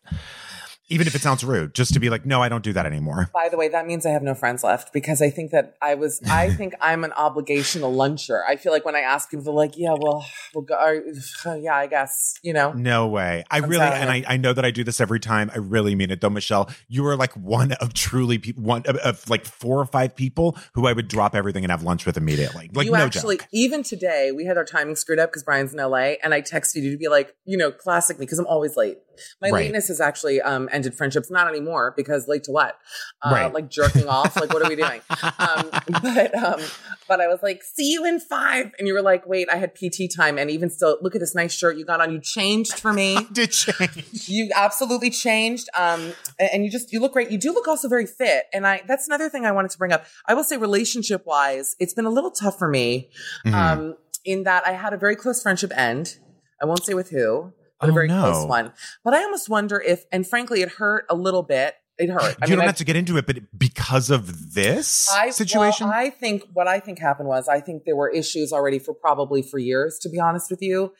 Even 0.92 1.06
if 1.06 1.14
it 1.14 1.22
sounds 1.22 1.42
rude, 1.42 1.74
just 1.74 1.92
to 1.94 2.00
be 2.00 2.10
like, 2.10 2.24
no, 2.26 2.42
I 2.42 2.48
don't 2.48 2.62
do 2.62 2.72
that 2.74 2.86
anymore. 2.86 3.28
by 3.32 3.48
the 3.48 3.56
way 3.56 3.68
that 3.68 3.86
means 3.86 4.04
i 4.06 4.10
have 4.10 4.22
no 4.22 4.34
friends 4.34 4.62
left 4.62 4.92
because 4.92 5.20
i 5.22 5.30
think 5.30 5.50
that 5.50 5.76
i 5.82 5.94
was 5.94 6.20
i 6.30 6.50
think 6.58 6.74
i'm 6.80 7.02
an 7.04 7.10
obligational 7.12 7.92
luncher 7.94 8.40
i 8.48 8.56
feel 8.56 8.72
like 8.72 8.84
when 8.84 8.94
i 8.94 9.00
ask 9.00 9.30
people 9.30 9.44
they're 9.44 9.54
like 9.54 9.76
yeah 9.76 9.94
well 9.98 10.24
we'll 10.54 10.64
go 10.64 10.74
or, 10.74 11.02
uh, 11.46 11.54
yeah 11.54 11.74
i 11.74 11.86
guess 11.86 12.34
you 12.42 12.52
know 12.52 12.72
No 12.72 13.06
way. 13.08 13.44
I 13.50 13.56
I'm 13.58 13.64
really, 13.64 13.76
sorry. 13.86 13.96
and 14.00 14.10
I, 14.10 14.24
I 14.26 14.36
know 14.36 14.52
that 14.52 14.64
I 14.64 14.70
do 14.70 14.82
this 14.84 15.00
every 15.00 15.20
time. 15.20 15.50
I 15.54 15.58
really 15.58 15.94
mean 15.94 16.10
it 16.10 16.20
though, 16.20 16.30
Michelle. 16.30 16.68
You 16.88 17.06
are 17.06 17.16
like 17.16 17.32
one 17.34 17.72
of 17.72 17.94
truly 17.94 18.38
people, 18.38 18.62
one 18.64 18.82
of, 18.86 18.96
of 18.96 19.28
like 19.30 19.44
four 19.44 19.78
or 19.78 19.86
five 19.86 20.14
people 20.16 20.56
who 20.74 20.86
I 20.86 20.92
would 20.92 21.08
drop 21.08 21.34
everything 21.34 21.64
and 21.64 21.70
have 21.70 21.82
lunch 21.82 22.04
with 22.06 22.16
immediately. 22.16 22.70
Like, 22.74 22.86
you 22.86 22.92
no 22.92 22.98
actually, 22.98 23.38
joke. 23.38 23.48
even 23.52 23.82
today, 23.82 24.32
we 24.34 24.44
had 24.44 24.56
our 24.56 24.64
timing 24.64 24.96
screwed 24.96 25.18
up 25.20 25.30
because 25.30 25.42
Brian's 25.44 25.72
in 25.72 25.78
LA, 25.78 26.14
and 26.24 26.34
I 26.34 26.42
texted 26.42 26.82
you 26.82 26.90
to 26.92 26.96
be 26.98 27.08
like, 27.08 27.34
you 27.44 27.56
know, 27.56 27.70
classic 27.70 28.18
me 28.18 28.26
because 28.26 28.38
I'm 28.38 28.46
always 28.46 28.76
late. 28.76 28.98
My 29.40 29.48
Right. 29.50 29.64
lateness 29.64 29.88
has 29.88 30.00
actually 30.00 30.40
um, 30.40 30.68
ended 30.72 30.94
friendships, 30.94 31.30
not 31.30 31.48
anymore 31.48 31.92
because 31.96 32.28
late 32.28 32.44
to 32.44 32.50
what? 32.52 32.78
Uh, 33.22 33.30
Right. 33.32 33.52
Like 33.52 33.68
jerking 33.70 34.08
off. 34.08 34.36
Like, 34.36 34.52
what 34.52 34.62
are 34.62 34.68
we 34.68 34.76
doing? 34.76 35.00
Um, 35.38 35.70
but 36.02 36.34
um, 36.36 36.60
but 37.08 37.20
I 37.20 37.26
was 37.26 37.40
like, 37.42 37.62
see 37.62 37.90
you 37.92 38.04
in 38.04 38.20
five, 38.20 38.70
and 38.78 38.86
you 38.86 38.94
were 38.94 39.02
like, 39.02 39.26
wait, 39.26 39.48
I 39.52 39.56
had 39.56 39.74
PT 39.74 40.08
time, 40.14 40.38
and 40.38 40.50
even 40.50 40.70
still, 40.70 40.98
look 41.00 41.14
at 41.14 41.20
this 41.20 41.34
nice 41.34 41.52
shirt 41.52 41.76
you 41.76 41.84
got 41.84 42.00
on. 42.00 42.12
You 42.12 42.20
changed 42.20 42.78
for 42.78 42.92
me. 42.92 43.18
Did 43.32 43.50
change. 43.50 44.28
You 44.28 44.50
absolutely 44.54 45.10
changed. 45.10 45.68
Um, 45.76 46.12
and 46.38 46.64
you 46.64 46.70
just, 46.70 46.92
you 46.92 47.00
look 47.00 47.12
great. 47.12 47.30
You 47.30 47.38
do 47.38 47.52
look 47.52 47.66
also 47.68 47.88
very 47.88 48.06
fit. 48.06 48.44
And 48.52 48.66
I, 48.66 48.82
that's 48.86 49.06
another 49.06 49.28
thing 49.28 49.44
I 49.46 49.52
wanted 49.52 49.70
to 49.72 49.78
bring 49.78 49.92
up. 49.92 50.04
I 50.26 50.34
will 50.34 50.44
say 50.44 50.56
relationship 50.56 51.24
wise, 51.26 51.74
it's 51.78 51.94
been 51.94 52.06
a 52.06 52.10
little 52.10 52.30
tough 52.30 52.58
for 52.58 52.68
me. 52.68 53.10
Mhm. 53.46 53.52
Um, 53.54 53.96
in 54.24 54.44
that 54.44 54.64
I 54.66 54.72
had 54.72 54.92
a 54.92 54.96
very 54.96 55.16
close 55.16 55.42
friendship 55.42 55.72
end. 55.76 56.18
I 56.62 56.66
won't 56.66 56.84
say 56.84 56.94
with 56.94 57.10
who, 57.10 57.52
but 57.82 57.88
a 57.90 57.92
Oh, 57.92 57.94
very 57.94 58.08
no. 58.08 58.22
close 58.22 58.46
one. 58.46 58.72
But 59.04 59.12
I 59.14 59.22
almost 59.24 59.48
wonder 59.50 59.78
if, 59.80 60.04
and 60.10 60.26
frankly, 60.26 60.62
it 60.62 60.70
hurt 60.70 61.04
a 61.10 61.14
little 61.14 61.42
bit. 61.42 61.74
It 61.98 62.08
hurt. 62.08 62.22
I 62.40 62.46
you 62.46 62.50
mean, 62.52 62.56
don't 62.56 62.60
I- 62.60 62.66
have 62.66 62.76
to 62.76 62.84
get 62.84 62.96
into 62.96 63.18
it, 63.18 63.26
but 63.26 63.36
because 63.58 64.08
of 64.10 64.54
this 64.54 65.10
I, 65.12 65.28
situation, 65.30 65.88
Well, 65.88 65.96
I 65.96 66.08
think 66.08 66.44
what 66.54 66.66
I 66.66 66.80
think 66.80 66.98
happened 66.98 67.28
was 67.28 67.48
I 67.48 67.60
think 67.60 67.84
there 67.84 67.94
were 67.96 68.08
issues 68.08 68.50
already 68.52 68.78
for 68.78 68.94
probably 68.94 69.42
for 69.42 69.58
years, 69.58 69.98
to 70.02 70.08
be 70.08 70.18
honest 70.18 70.50
with 70.50 70.62
you, 70.62 70.92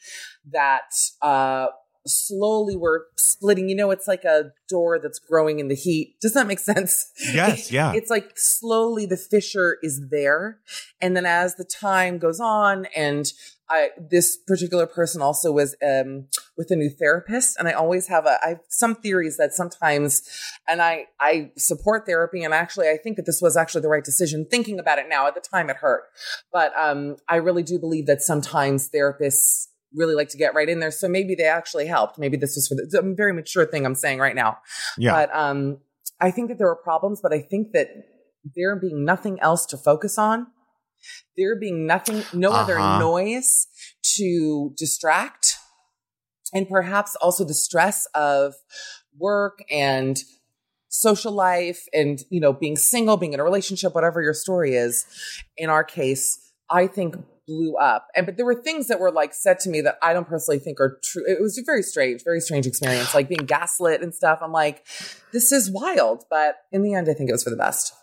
that 0.50 0.92
uh, 1.22 1.68
slowly 2.06 2.76
were 2.76 3.06
splitting. 3.16 3.68
You 3.70 3.76
know, 3.76 3.90
it's 3.90 4.06
like 4.06 4.24
a 4.24 4.52
door 4.68 4.98
that's 4.98 5.18
growing 5.18 5.60
in 5.60 5.68
the 5.68 5.74
heat. 5.74 6.16
Does 6.20 6.34
that 6.34 6.46
make 6.46 6.58
sense? 6.58 7.10
Yes, 7.32 7.72
yeah. 7.78 7.92
It's 7.94 8.10
like 8.10 8.32
slowly 8.36 9.06
the 9.06 9.16
fissure 9.16 9.78
is 9.82 10.08
there, 10.10 10.58
and 11.00 11.16
then 11.16 11.24
as 11.26 11.54
the 11.56 11.64
time 11.64 12.18
goes 12.18 12.38
on, 12.38 12.86
and 12.94 13.32
I 13.72 13.88
this 13.98 14.36
particular 14.36 14.86
person 14.86 15.22
also 15.22 15.50
was 15.50 15.74
um, 15.82 16.26
with 16.58 16.70
a 16.70 16.76
new 16.76 16.90
therapist, 16.90 17.56
and 17.58 17.66
I 17.66 17.72
always 17.72 18.08
have 18.08 18.26
a 18.26 18.38
I 18.44 18.48
have 18.50 18.60
some 18.68 18.94
theories 18.94 19.38
that 19.38 19.54
sometimes, 19.54 20.22
and 20.68 20.82
I 20.82 21.06
I 21.18 21.52
support 21.56 22.04
therapy, 22.06 22.44
and 22.44 22.52
actually 22.52 22.88
I 22.88 22.98
think 23.02 23.16
that 23.16 23.24
this 23.24 23.40
was 23.40 23.56
actually 23.56 23.80
the 23.80 23.88
right 23.88 24.04
decision. 24.04 24.46
Thinking 24.50 24.78
about 24.78 24.98
it 24.98 25.06
now, 25.08 25.26
at 25.26 25.34
the 25.34 25.40
time 25.40 25.70
it 25.70 25.76
hurt, 25.76 26.02
but 26.52 26.72
um, 26.78 27.16
I 27.28 27.36
really 27.36 27.62
do 27.62 27.78
believe 27.78 28.06
that 28.06 28.20
sometimes 28.20 28.90
therapists 28.90 29.68
really 29.94 30.14
like 30.14 30.28
to 30.30 30.38
get 30.38 30.54
right 30.54 30.68
in 30.68 30.80
there, 30.80 30.90
so 30.90 31.08
maybe 31.08 31.34
they 31.34 31.44
actually 31.44 31.86
helped. 31.86 32.18
Maybe 32.18 32.36
this 32.36 32.54
was 32.54 32.68
for 32.68 32.74
the 32.74 32.82
it's 32.82 32.94
a 32.94 33.02
very 33.02 33.32
mature 33.32 33.64
thing 33.64 33.86
I'm 33.86 33.94
saying 33.94 34.18
right 34.18 34.36
now. 34.36 34.58
yeah. 34.98 35.12
But 35.12 35.34
um, 35.34 35.78
I 36.20 36.30
think 36.30 36.50
that 36.50 36.58
there 36.58 36.68
were 36.68 36.76
problems, 36.76 37.20
but 37.22 37.32
I 37.32 37.40
think 37.40 37.72
that 37.72 37.88
there 38.54 38.76
being 38.76 39.04
nothing 39.04 39.40
else 39.40 39.64
to 39.66 39.78
focus 39.78 40.18
on, 40.18 40.48
there 41.36 41.56
being 41.58 41.86
nothing, 41.86 42.24
no 42.32 42.52
other 42.52 42.78
Uh-huh. 42.78 42.98
noise 42.98 43.66
to 44.16 44.72
distract, 44.76 45.56
and 46.52 46.68
perhaps 46.68 47.16
also 47.16 47.44
the 47.44 47.54
stress 47.54 48.06
of 48.14 48.54
work 49.18 49.60
and 49.70 50.22
social 50.88 51.32
life 51.32 51.86
and, 51.94 52.24
you 52.28 52.38
know, 52.40 52.52
being 52.52 52.76
single, 52.76 53.16
being 53.16 53.32
in 53.32 53.40
a 53.40 53.44
relationship, 53.44 53.94
whatever 53.94 54.20
your 54.22 54.34
story 54.34 54.74
is. 54.74 55.06
In 55.56 55.70
our 55.70 55.84
case, 55.84 56.52
I 56.68 56.86
think 56.86 57.16
blew 57.46 57.74
up. 57.76 58.08
And 58.14 58.26
but 58.26 58.36
there 58.36 58.46
were 58.46 58.54
things 58.54 58.88
that 58.88 59.00
were 59.00 59.10
like 59.10 59.34
said 59.34 59.58
to 59.60 59.70
me 59.70 59.80
that 59.80 59.96
I 60.02 60.12
don't 60.12 60.28
personally 60.28 60.58
think 60.58 60.78
are 60.80 61.00
true. 61.02 61.24
It 61.26 61.40
was 61.40 61.58
a 61.58 61.62
very 61.64 61.82
strange, 61.82 62.22
very 62.22 62.40
strange 62.40 62.66
experience, 62.66 63.14
like 63.14 63.28
being 63.28 63.46
gaslit 63.46 64.02
and 64.02 64.14
stuff. 64.14 64.38
I'm 64.42 64.52
like, 64.52 64.86
this 65.32 65.50
is 65.50 65.70
wild. 65.70 66.24
But 66.30 66.56
in 66.70 66.82
the 66.82 66.94
end, 66.94 67.08
I 67.08 67.14
think 67.14 67.30
it 67.30 67.32
was 67.32 67.42
for 67.42 67.50
the 67.50 67.56
best. 67.56 67.94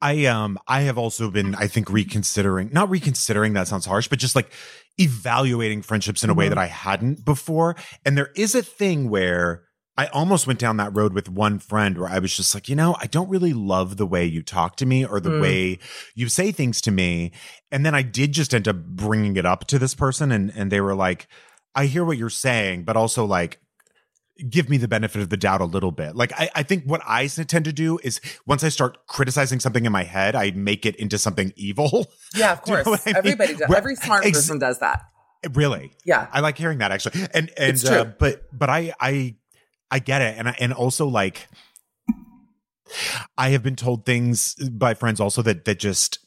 I 0.00 0.26
um 0.26 0.58
I 0.66 0.82
have 0.82 0.98
also 0.98 1.30
been 1.30 1.54
I 1.54 1.66
think 1.68 1.88
reconsidering 1.90 2.70
not 2.72 2.90
reconsidering 2.90 3.52
that 3.54 3.68
sounds 3.68 3.86
harsh 3.86 4.08
but 4.08 4.18
just 4.18 4.34
like 4.36 4.50
evaluating 4.98 5.82
friendships 5.82 6.22
in 6.24 6.30
a 6.30 6.34
way 6.34 6.44
Mm-hmm. 6.46 6.50
that 6.54 6.58
I 6.58 6.66
hadn't 6.66 7.24
before 7.24 7.76
and 8.04 8.16
there 8.16 8.30
is 8.36 8.54
a 8.54 8.62
thing 8.62 9.08
where 9.10 9.64
I 9.96 10.06
almost 10.06 10.46
went 10.46 10.58
down 10.58 10.78
that 10.78 10.96
road 10.96 11.12
with 11.12 11.28
one 11.28 11.58
friend 11.58 11.98
where 11.98 12.08
I 12.08 12.18
was 12.18 12.34
just 12.34 12.54
like, 12.54 12.66
you 12.66 12.74
know, 12.74 12.96
I 12.98 13.06
don't 13.06 13.28
really 13.28 13.52
love 13.52 13.98
the 13.98 14.06
way 14.06 14.24
you 14.24 14.42
talk 14.42 14.76
to 14.76 14.86
me 14.86 15.04
or 15.04 15.20
the 15.20 15.28
Mm. 15.28 15.40
way 15.42 15.78
you 16.14 16.30
say 16.30 16.50
things 16.50 16.80
to 16.82 16.90
me. 16.90 17.32
And 17.70 17.84
then 17.84 17.94
I 17.94 18.00
did 18.00 18.32
just 18.32 18.54
end 18.54 18.66
up 18.66 18.76
bringing 18.86 19.36
it 19.36 19.44
up 19.44 19.66
to 19.66 19.78
this 19.78 19.94
person 19.94 20.32
and, 20.32 20.50
and 20.56 20.72
they 20.72 20.80
were 20.80 20.94
like, 20.94 21.28
I 21.74 21.86
hear 21.86 22.06
what 22.06 22.16
you're 22.16 22.30
saying, 22.30 22.84
but 22.84 22.96
also 22.96 23.26
like, 23.26 23.60
give 24.48 24.68
me 24.70 24.76
the 24.76 24.88
benefit 24.88 25.22
of 25.22 25.28
the 25.28 25.36
doubt 25.36 25.60
a 25.60 25.64
little 25.64 25.92
bit. 25.92 26.16
Like, 26.16 26.32
I, 26.38 26.50
I 26.54 26.62
think 26.62 26.84
what 26.84 27.00
I 27.06 27.26
tend 27.26 27.64
to 27.66 27.72
do 27.72 27.98
is 28.02 28.20
once 28.46 28.64
I 28.64 28.68
start 28.70 29.06
criticizing 29.06 29.60
something 29.60 29.84
in 29.84 29.92
my 29.92 30.04
head, 30.04 30.34
I 30.34 30.50
make 30.52 30.84
it 30.86 30.96
into 30.96 31.18
something 31.18 31.52
evil. 31.56 32.06
Yeah, 32.34 32.52
of 32.52 32.64
Do 32.64 32.70
you 32.72 32.76
know 32.78 32.84
course. 32.84 33.02
I 33.06 33.10
mean? 33.10 33.16
Everybody 33.16 33.54
does. 33.54 33.68
Where- 33.68 33.78
Every 33.78 33.94
smart 33.96 34.24
Ex- 34.24 34.38
person 34.38 34.58
does 34.58 34.78
that. 34.78 35.02
Really? 35.52 35.92
Yeah. 36.04 36.28
I 36.32 36.40
like 36.40 36.56
hearing 36.56 36.78
that 36.78 36.92
actually. 36.92 37.26
And 37.34 37.50
and 37.58 37.84
uh, 37.84 38.04
but 38.18 38.44
but 38.56 38.70
I 38.70 38.94
I 39.00 39.34
I 39.90 39.98
get 39.98 40.22
it 40.22 40.38
and 40.38 40.48
I, 40.48 40.56
and 40.60 40.72
also 40.72 41.08
like 41.08 41.48
I 43.36 43.50
have 43.50 43.62
been 43.62 43.76
told 43.76 44.06
things 44.06 44.54
by 44.54 44.94
friends 44.94 45.18
also 45.20 45.42
that 45.42 45.64
that 45.64 45.78
just 45.78 46.18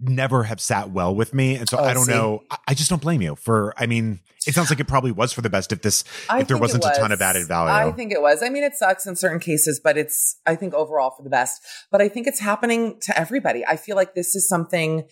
never 0.00 0.42
have 0.44 0.60
sat 0.60 0.90
well 0.90 1.14
with 1.14 1.32
me 1.32 1.54
and 1.54 1.68
so 1.68 1.78
Oh, 1.78 1.84
I 1.84 1.94
don't 1.94 2.04
see. 2.06 2.12
know 2.12 2.42
I, 2.66 2.74
just 2.74 2.90
don't 2.90 3.00
blame 3.00 3.22
you 3.22 3.36
for 3.36 3.72
I 3.76 3.86
mean 3.86 4.20
it 4.46 4.52
sounds 4.54 4.68
like 4.68 4.80
it 4.80 4.88
probably 4.88 5.12
was 5.12 5.32
for 5.32 5.40
the 5.40 5.48
best 5.48 5.72
if 5.72 5.82
this 5.82 6.04
I 6.28 6.40
if 6.40 6.48
there 6.48 6.58
wasn't 6.58 6.84
a 6.84 6.90
ton 6.90 7.12
of 7.12 7.22
added 7.22 7.46
value. 7.48 7.72
I 7.72 7.90
think 7.92 8.12
it 8.12 8.20
was. 8.20 8.42
I 8.42 8.50
mean, 8.50 8.62
it 8.62 8.74
sucks 8.74 9.06
in 9.06 9.16
certain 9.16 9.38
cases, 9.40 9.80
but 9.82 9.96
it's, 9.96 10.38
I 10.44 10.54
think 10.54 10.74
overall 10.74 11.12
for 11.16 11.22
the 11.22 11.30
best. 11.30 11.62
But 11.90 12.02
I 12.02 12.10
think 12.10 12.26
it's 12.26 12.40
happening 12.40 12.98
to 13.02 13.18
everybody. 13.18 13.64
I 13.66 13.76
feel 13.76 13.96
like 13.96 14.14
this 14.14 14.34
is 14.34 14.46
something 14.46 15.04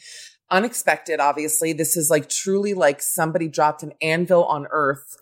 unexpected, 0.50 1.18
obviously. 1.18 1.72
This 1.72 1.96
is 1.96 2.10
like 2.10 2.28
truly 2.28 2.74
like 2.74 3.00
somebody 3.00 3.48
dropped 3.48 3.82
an 3.82 3.92
anvil 4.02 4.44
on 4.44 4.66
earth 4.70 5.16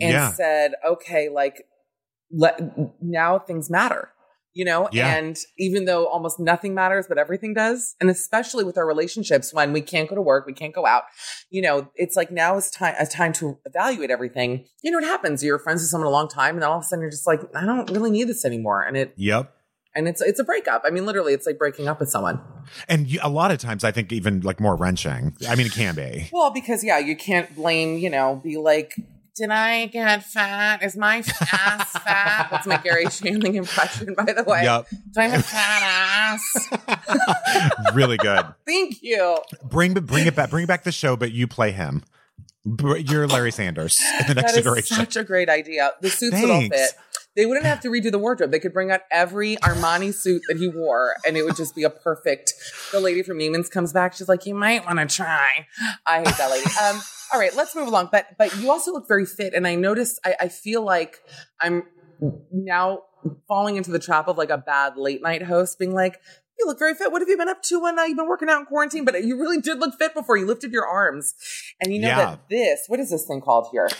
and 0.00 0.12
Yeah. 0.12 0.30
said, 0.32 0.74
okay, 0.88 1.28
like, 1.28 1.66
let, 2.30 2.60
now 3.02 3.40
things 3.40 3.68
matter. 3.68 4.10
You 4.58 4.64
know, 4.64 4.88
Yeah. 4.90 5.14
and 5.14 5.36
even 5.58 5.84
though 5.84 6.06
almost 6.06 6.40
nothing 6.40 6.72
matters, 6.74 7.04
but 7.06 7.18
everything 7.18 7.52
does, 7.52 7.94
and 8.00 8.08
especially 8.08 8.64
with 8.64 8.78
our 8.78 8.86
relationships, 8.86 9.52
when 9.52 9.74
we 9.74 9.82
can't 9.82 10.08
go 10.08 10.14
to 10.14 10.22
work, 10.22 10.46
we 10.46 10.54
can't 10.54 10.74
go 10.74 10.86
out, 10.86 11.02
you 11.50 11.60
know, 11.60 11.90
it's 11.94 12.16
like 12.16 12.30
now 12.30 12.56
is 12.56 12.70
time 12.70 12.94
a 12.98 13.04
time 13.04 13.34
to 13.34 13.58
evaluate 13.66 14.10
everything. 14.10 14.64
You 14.82 14.90
know 14.92 14.96
what 14.96 15.04
happens? 15.04 15.44
You're 15.44 15.58
friends 15.58 15.82
with 15.82 15.90
someone 15.90 16.06
a 16.08 16.10
long 16.10 16.26
time, 16.28 16.54
and 16.54 16.62
then 16.62 16.70
all 16.70 16.78
of 16.78 16.84
a 16.84 16.86
sudden 16.86 17.02
you're 17.02 17.10
just 17.10 17.26
like, 17.26 17.40
I 17.54 17.66
don't 17.66 17.90
really 17.90 18.10
need 18.10 18.28
this 18.28 18.46
anymore, 18.46 18.80
and 18.82 18.96
it 18.96 19.12
Yep. 19.18 19.52
and 19.94 20.08
it's 20.08 20.22
it's 20.22 20.40
a 20.40 20.44
breakup. 20.44 20.84
I 20.86 20.90
mean, 20.90 21.04
literally, 21.04 21.34
it's 21.34 21.46
like 21.46 21.58
breaking 21.58 21.86
up 21.86 22.00
with 22.00 22.08
someone. 22.10 22.40
And 22.88 23.06
you, 23.08 23.20
a 23.22 23.28
lot 23.28 23.50
of 23.50 23.58
times 23.58 23.84
I 23.84 23.92
think 23.92 24.10
even 24.10 24.40
like 24.40 24.58
more 24.58 24.74
wrenching. 24.76 25.36
I 25.46 25.54
mean 25.54 25.66
it 25.66 25.72
can 25.72 25.94
be. 25.94 26.30
Well, 26.32 26.50
because 26.50 26.82
yeah, 26.82 26.98
you 26.98 27.14
can't 27.14 27.54
blame. 27.54 27.98
You 27.98 28.08
know, 28.08 28.40
be 28.42 28.56
like. 28.56 28.94
Did 29.36 29.50
I 29.50 29.86
get 29.86 30.24
fat? 30.24 30.82
Is 30.82 30.96
my 30.96 31.18
ass 31.18 31.92
fat? 31.92 32.48
That's 32.50 32.66
my 32.66 32.78
Garry 32.78 33.04
Shandling 33.06 33.54
impression, 33.54 34.14
by 34.14 34.32
the 34.32 34.44
way. 34.44 34.62
Yep. 34.64 34.86
Do 35.12 35.20
I 35.20 35.24
have 35.28 35.40
a 35.40 35.42
fat 35.42 36.38
ass? 36.88 37.94
really 37.94 38.16
good. 38.16 38.46
Thank 38.66 39.02
you. 39.02 39.36
Bring 39.62 39.92
bring 39.94 40.26
it 40.26 40.34
back 40.34 40.48
bring 40.50 40.64
back 40.66 40.84
the 40.84 40.92
show 40.92 41.16
but 41.16 41.32
you 41.32 41.46
play 41.46 41.72
him. 41.72 42.02
You're 42.64 43.28
Larry 43.28 43.52
Sanders 43.52 44.00
in 44.20 44.26
the 44.26 44.34
next 44.34 44.52
That 44.54 44.58
is 44.60 44.66
iteration. 44.66 44.96
such 44.96 45.16
a 45.16 45.22
great 45.22 45.48
idea. 45.48 45.92
The 46.00 46.10
suits 46.10 46.40
would 46.40 46.50
all 46.50 46.62
fit. 46.62 46.92
They 47.36 47.44
wouldn't 47.44 47.66
have 47.66 47.80
to 47.80 47.88
redo 47.88 48.10
the 48.10 48.18
wardrobe. 48.18 48.50
They 48.50 48.58
could 48.58 48.72
bring 48.72 48.90
out 48.90 49.02
every 49.10 49.56
Armani 49.56 50.12
suit 50.14 50.40
that 50.48 50.56
he 50.56 50.68
wore, 50.68 51.14
and 51.26 51.36
it 51.36 51.44
would 51.44 51.54
just 51.54 51.76
be 51.76 51.82
a 51.84 51.90
perfect. 51.90 52.54
The 52.92 52.98
lady 52.98 53.22
from 53.22 53.38
Neiman's 53.38 53.68
comes 53.68 53.92
back. 53.92 54.14
She's 54.14 54.28
like, 54.28 54.46
"You 54.46 54.54
might 54.54 54.86
want 54.86 54.98
to 54.98 55.06
try." 55.06 55.66
I 56.06 56.18
hate 56.20 56.36
that 56.38 56.50
lady. 56.50 56.64
Um, 56.82 57.02
all 57.32 57.40
right, 57.40 57.54
let's 57.54 57.74
move 57.74 57.88
along. 57.88 58.08
But 58.12 58.26
but 58.38 58.56
you 58.58 58.70
also 58.70 58.92
look 58.92 59.08
very 59.08 59.26
fit, 59.26 59.54
and 59.54 59.66
I 59.66 59.74
noticed. 59.74 60.20
I, 60.24 60.34
I 60.42 60.48
feel 60.48 60.82
like 60.84 61.18
I'm 61.60 61.84
now 62.50 63.00
falling 63.48 63.76
into 63.76 63.90
the 63.90 63.98
trap 63.98 64.28
of 64.28 64.36
like 64.38 64.50
a 64.50 64.58
bad 64.58 64.96
late 64.96 65.22
night 65.22 65.42
host, 65.42 65.78
being 65.78 65.94
like. 65.94 66.20
You 66.58 66.64
look 66.64 66.78
very 66.78 66.94
fit. 66.94 67.12
What 67.12 67.20
have 67.20 67.28
you 67.28 67.36
been 67.36 67.50
up 67.50 67.62
to 67.64 67.82
when 67.82 67.98
uh, 67.98 68.04
you've 68.04 68.16
been 68.16 68.28
working 68.28 68.48
out 68.48 68.60
in 68.60 68.64
quarantine? 68.64 69.04
But 69.04 69.22
you 69.22 69.38
really 69.38 69.60
did 69.60 69.78
look 69.78 69.92
fit 69.98 70.14
before 70.14 70.38
you 70.38 70.46
lifted 70.46 70.72
your 70.72 70.86
arms. 70.86 71.34
And 71.82 71.92
you 71.92 72.00
know 72.00 72.08
Yeah. 72.08 72.16
that 72.16 72.48
this, 72.48 72.84
what 72.86 72.98
is 72.98 73.10
this 73.10 73.26
thing 73.26 73.42
called 73.42 73.68
here? 73.72 73.90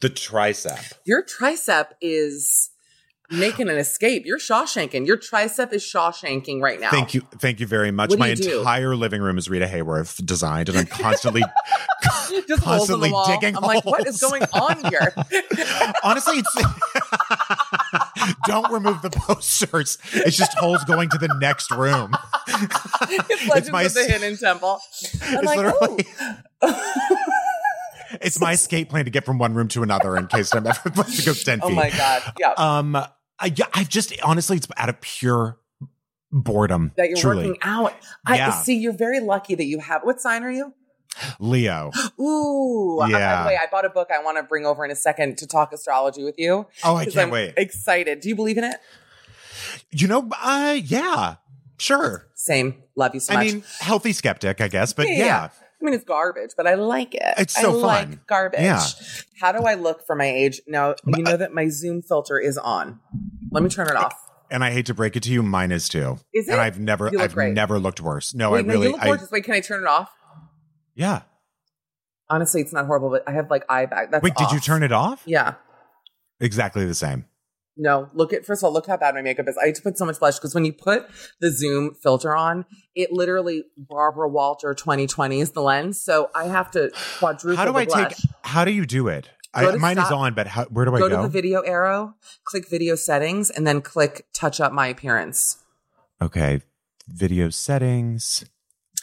the 0.00 0.08
tricep. 0.08 0.94
Your 1.04 1.22
tricep 1.22 1.88
is 2.00 2.70
making 3.30 3.68
an 3.68 3.76
escape. 3.76 4.24
You're 4.26 4.38
Shawshanking. 4.38 5.06
Your 5.06 5.16
tricep 5.16 5.72
is 5.72 5.82
Shawshanking 5.82 6.60
right 6.60 6.80
now. 6.80 6.90
Thank 6.90 7.14
you. 7.14 7.22
Thank 7.38 7.60
you 7.60 7.66
very 7.66 7.90
much. 7.90 8.16
My 8.16 8.28
you 8.28 8.36
do? 8.36 8.58
entire 8.58 8.94
living 8.96 9.20
room 9.22 9.38
is 9.38 9.48
Rita 9.50 9.66
Hayworth 9.66 10.24
designed, 10.24 10.68
and 10.68 10.78
I'm 10.78 10.86
constantly, 10.86 11.42
Just 12.48 12.62
holes 12.62 12.78
constantly 12.78 13.10
wall. 13.12 13.26
digging 13.26 13.56
I'm 13.56 13.62
like, 13.62 13.84
what 13.84 14.06
is 14.06 14.20
going 14.20 14.42
on 14.52 14.84
here? 14.90 15.14
Honestly, 16.04 16.36
it's 16.38 16.54
don't 18.46 18.70
remove 18.72 19.02
the 19.02 19.10
posters. 19.10 19.98
It's 20.12 20.36
just 20.36 20.56
holes 20.58 20.84
going 20.84 21.08
to 21.10 21.18
the 21.18 21.28
next 21.40 21.70
room. 21.70 22.12
it's 22.48 23.48
Legends 23.48 23.70
my 23.70 23.82
of 23.84 23.94
the 23.94 24.04
Hidden 24.04 24.36
Temple. 24.38 24.80
I'm 25.22 25.34
It's 25.38 25.44
like, 25.44 25.56
literally- 25.58 26.06
oh. 26.62 27.02
It's 28.20 28.40
my 28.40 28.52
escape 28.52 28.88
plan 28.88 29.04
to 29.04 29.10
get 29.10 29.24
from 29.26 29.38
one 29.38 29.52
room 29.54 29.68
to 29.68 29.82
another 29.82 30.16
in 30.16 30.26
case 30.28 30.54
I'm 30.54 30.66
ever 30.66 30.74
supposed 30.82 31.18
to 31.18 31.26
go 31.26 31.32
ten 31.34 31.60
feet. 31.60 31.66
oh 31.66 31.70
my 31.70 31.90
God. 31.90 32.22
Yeah. 32.38 32.52
Um, 32.56 32.96
I, 33.38 33.52
yeah, 33.54 33.66
I've 33.74 33.88
just 33.88 34.12
honestly, 34.22 34.56
it's 34.56 34.66
out 34.76 34.88
of 34.88 35.00
pure 35.00 35.58
boredom. 36.32 36.92
that 36.96 37.08
you're 37.08 37.18
truly. 37.18 37.46
working 37.48 37.58
out. 37.62 37.94
I 38.26 38.36
Yeah. 38.36 38.50
see 38.50 38.76
you're 38.76 38.92
very 38.92 39.20
lucky 39.20 39.54
that 39.54 39.64
you 39.64 39.78
have 39.80 40.02
what 40.02 40.20
sign 40.20 40.42
are 40.42 40.50
you? 40.50 40.72
Leo. 41.40 41.90
Ooh. 42.20 42.98
uh, 43.00 43.06
By 43.06 43.18
Yeah. 43.18 43.42
the 43.42 43.46
way, 43.48 43.56
I 43.56 43.66
bought 43.70 43.84
a 43.84 43.90
book 43.90 44.08
I 44.10 44.22
want 44.22 44.36
to 44.38 44.42
bring 44.42 44.66
over 44.66 44.84
in 44.84 44.90
a 44.90 44.96
second 44.96 45.38
to 45.38 45.46
talk 45.46 45.72
astrology 45.72 46.24
with 46.24 46.38
you. 46.38 46.66
Oh, 46.84 46.96
I 46.96 47.04
can't 47.04 47.16
I'm 47.18 47.30
wait. 47.30 47.54
Excited. 47.56 48.20
Do 48.20 48.28
you 48.28 48.36
believe 48.36 48.58
in 48.58 48.64
it? 48.64 48.76
You 49.90 50.08
know, 50.08 50.28
uh, 50.42 50.78
yeah, 50.82 51.36
sure. 51.78 52.26
Same. 52.34 52.82
Love 52.96 53.14
you 53.14 53.20
so 53.20 53.34
I 53.34 53.36
much. 53.36 53.52
mean, 53.52 53.64
healthy 53.80 54.12
skeptic, 54.12 54.60
I 54.60 54.68
guess, 54.68 54.92
but 54.92 55.08
yeah. 55.08 55.48
I 55.80 55.84
mean, 55.84 55.94
it's 55.94 56.04
garbage, 56.04 56.50
but 56.56 56.66
I 56.66 56.74
like 56.74 57.14
it. 57.14 57.34
It's 57.38 57.54
so 57.54 57.70
I 57.78 57.80
fun. 57.80 58.10
like 58.10 58.26
garbage. 58.26 58.60
Yeah. 58.60 58.82
How 59.40 59.52
do 59.52 59.64
I 59.64 59.74
look 59.74 60.06
for 60.06 60.16
my 60.16 60.26
age? 60.26 60.60
Now, 60.66 60.94
you 61.06 61.24
uh, 61.24 61.30
know 61.30 61.36
that 61.36 61.52
my 61.52 61.68
Zoom 61.68 62.02
filter 62.02 62.38
is 62.38 62.56
on. 62.56 62.98
Let 63.50 63.62
me 63.62 63.68
turn 63.68 63.88
it 63.88 63.96
off. 63.96 64.14
And 64.50 64.64
I 64.64 64.70
hate 64.70 64.86
to 64.86 64.94
break 64.94 65.16
it 65.16 65.22
to 65.24 65.32
you, 65.32 65.42
mine 65.42 65.72
is 65.72 65.88
too. 65.88 66.18
Is 66.32 66.48
And 66.48 66.56
it? 66.56 66.60
I've 66.60 66.78
never, 66.78 67.10
I've 67.20 67.34
great. 67.34 67.52
never 67.52 67.78
looked 67.78 68.00
worse. 68.00 68.32
No, 68.34 68.52
Wait, 68.52 68.60
I 68.60 68.62
no, 68.62 68.72
really, 68.74 68.88
look 68.88 69.02
I. 69.02 69.18
Wait, 69.30 69.44
can 69.44 69.54
I 69.54 69.60
turn 69.60 69.82
it 69.82 69.86
off? 69.88 70.10
yeah. 70.94 71.22
Honestly, 72.28 72.60
it's 72.60 72.72
not 72.72 72.86
horrible, 72.86 73.10
but 73.10 73.22
I 73.28 73.32
have 73.32 73.50
like 73.50 73.64
eye 73.68 73.86
bag. 73.86 74.10
That's 74.10 74.22
Wait, 74.22 74.34
did 74.34 74.50
you 74.50 74.58
turn 74.58 74.82
it 74.82 74.90
off? 74.92 75.22
Yeah. 75.26 75.54
Exactly 76.40 76.84
the 76.84 76.94
same. 76.94 77.26
No, 77.76 78.08
look 78.14 78.32
at 78.32 78.46
first 78.46 78.62
of 78.62 78.66
all, 78.68 78.72
look 78.72 78.86
how 78.86 78.96
bad 78.96 79.14
my 79.14 79.22
makeup 79.22 79.46
is. 79.48 79.58
I 79.62 79.66
had 79.66 79.74
to 79.74 79.82
put 79.82 79.98
so 79.98 80.06
much 80.06 80.18
blush 80.18 80.36
because 80.36 80.54
when 80.54 80.64
you 80.64 80.72
put 80.72 81.06
the 81.40 81.50
Zoom 81.50 81.94
filter 81.94 82.34
on, 82.34 82.64
it 82.94 83.12
literally 83.12 83.64
Barbara 83.76 84.28
Walter 84.28 84.72
2020 84.72 85.40
is 85.40 85.52
the 85.52 85.60
lens. 85.60 86.00
So 86.00 86.30
I 86.34 86.44
have 86.44 86.70
to 86.70 86.90
quadruple 87.18 87.56
How 87.56 87.70
do 87.70 87.76
I 87.76 87.84
blush. 87.84 88.16
take? 88.16 88.30
How 88.42 88.64
do 88.64 88.70
you 88.70 88.86
do 88.86 89.08
it? 89.08 89.28
I, 89.52 89.76
mine 89.76 89.98
is 89.98 90.10
on, 90.10 90.34
but 90.34 90.46
how, 90.46 90.64
where 90.66 90.84
do 90.84 90.94
I 90.94 90.98
go 90.98 91.08
go? 91.08 91.16
to 91.16 91.22
the 91.22 91.28
video 91.28 91.60
arrow, 91.62 92.14
click 92.44 92.68
video 92.68 92.94
settings, 92.94 93.48
and 93.48 93.66
then 93.66 93.80
click 93.80 94.26
touch 94.34 94.60
up 94.60 94.72
my 94.72 94.86
appearance. 94.88 95.58
okay, 96.20 96.60
video 97.08 97.48
settings. 97.50 98.44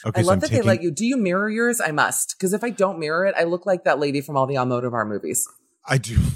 Okay, 0.06 0.20
I 0.20 0.24
so 0.24 0.30
love 0.30 0.42
that 0.42 0.50
taking, 0.50 0.64
they 0.64 0.68
let 0.68 0.84
you. 0.84 0.92
Do 0.92 1.06
you 1.06 1.18
mirror 1.18 1.50
yours? 1.50 1.80
I 1.80 1.92
must. 1.92 2.36
Because 2.38 2.54
if 2.54 2.64
I 2.64 2.70
don't 2.72 3.00
mirror 3.00 3.26
it, 3.26 3.36
I 3.38 3.46
look 3.46 3.66
like 3.66 3.84
that 3.86 4.00
lady 4.00 4.20
from 4.22 4.36
all 4.36 4.46
the 4.46 4.56
Almodovar 4.56 5.08
movies. 5.08 5.48
I 5.88 5.98
do. 5.98 6.18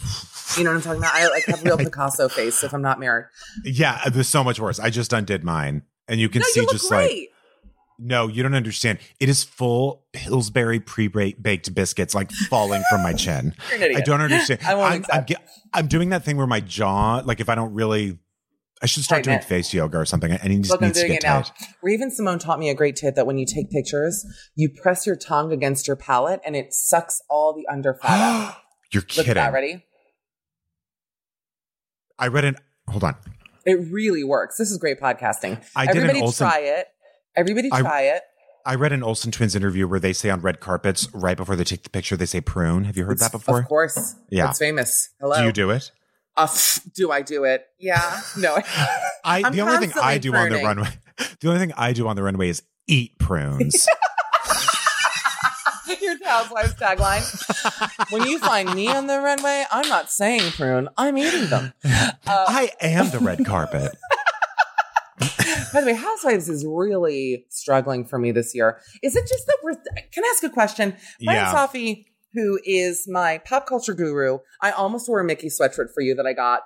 You 0.57 0.63
know 0.63 0.71
what 0.71 0.77
I'm 0.77 0.81
talking 0.81 0.99
about? 1.01 1.13
I 1.15 1.27
like 1.29 1.45
have 1.45 1.63
real 1.63 1.77
Picasso 1.77 2.27
face 2.29 2.63
if 2.63 2.73
I'm 2.73 2.81
not 2.81 2.99
married. 2.99 3.25
Yeah, 3.63 3.99
there's 4.09 4.27
so 4.27 4.43
much 4.43 4.59
worse. 4.59 4.79
I 4.79 4.89
just 4.89 5.13
undid 5.13 5.43
mine, 5.43 5.83
and 6.07 6.19
you 6.19 6.29
can 6.29 6.39
No, 6.41 6.45
see 6.47 6.59
you 6.61 6.65
look 6.65 6.73
just 6.75 6.91
like 6.91 7.29
no, 7.99 8.27
you 8.27 8.43
don't 8.43 8.53
understand. 8.53 8.99
It 9.19 9.27
is 9.27 9.43
full 9.43 10.05
Pillsbury 10.13 10.79
pre-baked 10.79 11.73
biscuits 11.73 12.13
like 12.13 12.31
falling 12.31 12.83
from 12.91 13.01
my 13.01 13.13
chin. 13.13 13.55
You're 13.69 13.77
an 13.77 13.83
idiot. 13.85 14.01
I 14.01 14.03
don't 14.03 14.21
understand. 14.21 14.59
I 14.63 14.75
won't 14.75 14.85
I'm, 14.85 14.93
I'm, 14.93 14.99
accept. 15.21 15.29
ge- 15.31 15.67
I'm 15.73 15.87
doing 15.87 16.09
that 16.09 16.23
thing 16.23 16.37
where 16.37 16.45
my 16.45 16.59
jaw, 16.59 17.23
like 17.25 17.39
if 17.39 17.49
I 17.49 17.55
don't 17.55 17.73
really, 17.73 18.19
I 18.83 18.85
should 18.85 19.03
start 19.03 19.23
doing 19.23 19.39
face 19.39 19.73
yoga 19.73 19.97
or 19.97 20.05
something. 20.05 20.31
And 20.31 20.53
it 20.53 20.57
just 20.57 20.69
Look, 20.69 20.81
I'm 20.83 20.89
needs 20.89 20.99
to 21.01 21.07
doing 21.07 21.19
get 21.19 21.23
it 21.23 21.27
now. 21.27 21.41
tight. 21.41 21.51
Raven-Symoné 21.81 22.39
taught 22.39 22.59
me 22.59 22.69
a 22.69 22.75
great 22.75 22.95
tip 22.97 23.15
that 23.15 23.25
when 23.25 23.39
you 23.39 23.47
take 23.47 23.71
pictures, 23.71 24.23
you 24.53 24.69
press 24.69 25.07
your 25.07 25.15
tongue 25.15 25.51
against 25.51 25.87
your 25.87 25.95
palate 25.97 26.39
and 26.45 26.55
it 26.55 26.75
sucks 26.75 27.19
all 27.31 27.55
the 27.55 27.65
under 27.67 27.95
fat 27.95 28.19
out. 28.19 28.55
You're 28.93 29.01
Look 29.01 29.09
kidding. 29.09 29.31
at 29.31 29.33
that. 29.33 29.53
Ready? 29.53 29.83
I 32.19 32.27
read 32.27 32.45
an. 32.45 32.55
Hold 32.89 33.03
on. 33.03 33.15
It 33.65 33.91
really 33.91 34.23
works. 34.23 34.57
This 34.57 34.71
is 34.71 34.77
great 34.77 34.99
podcasting. 34.99 35.61
I 35.75 35.85
did 35.85 35.97
an 35.97 36.03
Everybody 36.03 36.21
Olsen- 36.21 36.47
try 36.47 36.59
it. 36.59 36.87
Everybody 37.35 37.69
I- 37.71 37.81
try 37.81 38.01
it. 38.03 38.21
I 38.65 38.75
read 38.75 38.91
an 38.91 39.01
Olsen 39.01 39.31
Twins 39.31 39.55
interview 39.55 39.87
where 39.87 39.99
they 39.99 40.11
say 40.11 40.29
on 40.29 40.41
red 40.41 40.59
carpets, 40.59 41.07
right 41.13 41.37
before 41.37 41.55
they 41.55 41.63
take 41.63 41.83
the 41.83 41.89
picture, 41.89 42.17
they 42.17 42.25
say 42.25 42.41
prune. 42.41 42.83
Have 42.83 42.97
you 42.97 43.05
heard 43.05 43.19
that 43.19 43.31
before? 43.31 43.59
Of 43.61 43.67
course. 43.67 44.15
Yeah. 44.29 44.49
It's 44.49 44.59
famous. 44.59 45.09
Hello. 45.21 45.37
Do 45.37 45.45
you 45.45 45.53
do 45.53 45.69
it? 45.69 45.89
Uh, 46.35 46.47
do 46.93 47.09
I 47.09 47.21
do 47.21 47.45
it? 47.45 47.65
Yeah. 47.79 48.19
No. 48.37 48.55
I 49.23 49.41
I'm 49.45 49.53
the 49.53 49.61
only 49.61 49.87
thing 49.87 49.93
I 50.01 50.17
do 50.17 50.35
on 50.35 50.49
the 50.49 50.57
runway, 50.63 50.89
the 51.39 51.47
only 51.47 51.59
thing 51.59 51.71
I 51.77 51.93
do 51.93 52.09
on 52.09 52.17
the 52.17 52.23
runway 52.23 52.49
is 52.49 52.61
eat 52.87 53.17
prunes. 53.19 53.87
Your 56.07 56.25
housewives 56.25 56.73
tagline. 56.75 58.11
when 58.11 58.27
you 58.27 58.39
find 58.39 58.73
me 58.73 58.87
on 58.87 59.07
the 59.07 59.19
runway, 59.19 59.65
I'm 59.71 59.87
not 59.89 60.09
saying 60.09 60.51
prune. 60.53 60.87
I'm 60.97 61.17
eating 61.17 61.49
them. 61.49 61.73
Uh, 62.29 62.43
I 62.49 62.71
am 62.81 63.09
the 63.09 63.19
red 63.19 63.45
carpet. 63.45 63.95
By 65.73 65.79
the 65.79 65.87
way, 65.87 65.93
Housewives 65.93 66.49
is 66.49 66.65
really 66.67 67.45
struggling 67.49 68.03
for 68.03 68.19
me 68.19 68.31
this 68.33 68.53
year. 68.53 68.79
Is 69.01 69.15
it 69.15 69.25
just 69.27 69.47
that 69.47 69.57
we're? 69.63 69.75
Can 70.11 70.25
I 70.25 70.33
ask 70.35 70.43
a 70.43 70.49
question? 70.49 70.93
Brian 71.23 71.39
Yeah. 71.39 71.53
Safi, 71.53 72.05
who 72.33 72.59
is 72.65 73.07
my 73.07 73.37
pop 73.39 73.65
culture 73.65 73.93
guru, 73.93 74.39
I 74.61 74.71
almost 74.71 75.07
wore 75.07 75.21
a 75.21 75.23
Mickey 75.23 75.47
sweatshirt 75.47 75.93
for 75.93 76.01
you 76.01 76.15
that 76.15 76.25
I 76.25 76.33
got. 76.33 76.63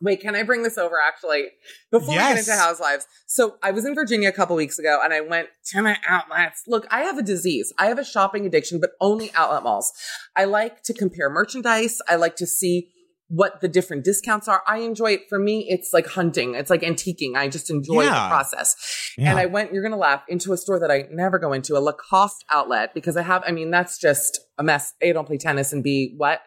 Wait, 0.00 0.20
can 0.20 0.34
I 0.34 0.42
bring 0.42 0.62
this 0.62 0.76
over 0.76 0.96
actually 1.00 1.46
before 1.90 2.08
we 2.08 2.14
get 2.14 2.36
Yes. 2.36 2.48
into 2.48 2.58
Housewives? 2.60 3.06
So 3.26 3.56
I 3.62 3.70
was 3.70 3.84
in 3.84 3.94
Virginia 3.94 4.28
a 4.28 4.32
couple 4.32 4.54
weeks 4.56 4.78
ago, 4.78 5.00
and 5.02 5.12
I 5.14 5.20
went 5.20 5.48
to 5.66 5.82
my 5.82 5.96
outlets. 6.08 6.64
Look, 6.66 6.86
I 6.90 7.02
have 7.02 7.18
a 7.18 7.22
disease. 7.22 7.72
I 7.78 7.86
have 7.86 7.98
a 7.98 8.04
shopping 8.04 8.44
addiction, 8.46 8.80
but 8.80 8.90
only 9.00 9.32
outlet 9.34 9.62
malls. 9.62 9.92
I 10.36 10.44
like 10.44 10.82
to 10.84 10.94
compare 10.94 11.30
merchandise. 11.30 12.00
I 12.08 12.16
like 12.16 12.36
to 12.36 12.46
see 12.46 12.90
what 13.28 13.60
the 13.62 13.68
different 13.68 14.04
discounts 14.04 14.48
are. 14.48 14.62
I 14.66 14.78
enjoy 14.78 15.12
it. 15.12 15.22
For 15.28 15.38
me, 15.38 15.66
it's 15.68 15.92
like 15.92 16.06
hunting. 16.06 16.54
It's 16.54 16.70
like 16.70 16.82
antiquing. 16.82 17.36
I 17.36 17.48
just 17.48 17.70
enjoy 17.70 18.02
Yeah. 18.02 18.10
the 18.10 18.28
process. 18.28 18.76
Yeah. 19.16 19.30
And 19.30 19.38
I 19.38 19.46
went, 19.46 19.72
you're 19.72 19.82
going 19.82 19.92
to 19.92 19.98
laugh, 19.98 20.22
into 20.28 20.52
a 20.52 20.56
store 20.56 20.78
that 20.80 20.90
I 20.90 21.06
never 21.10 21.38
go 21.38 21.52
into, 21.52 21.76
a 21.76 21.80
Lacoste 21.80 22.44
outlet, 22.50 22.92
because 22.94 23.16
I 23.16 23.22
have, 23.22 23.42
I 23.46 23.52
mean, 23.52 23.70
that's 23.70 23.98
just 23.98 24.40
a 24.58 24.62
mess. 24.62 24.92
A, 25.02 25.10
I 25.10 25.12
don't 25.12 25.26
play 25.26 25.38
tennis, 25.38 25.72
and 25.72 25.82
B, 25.82 26.14
what? 26.16 26.42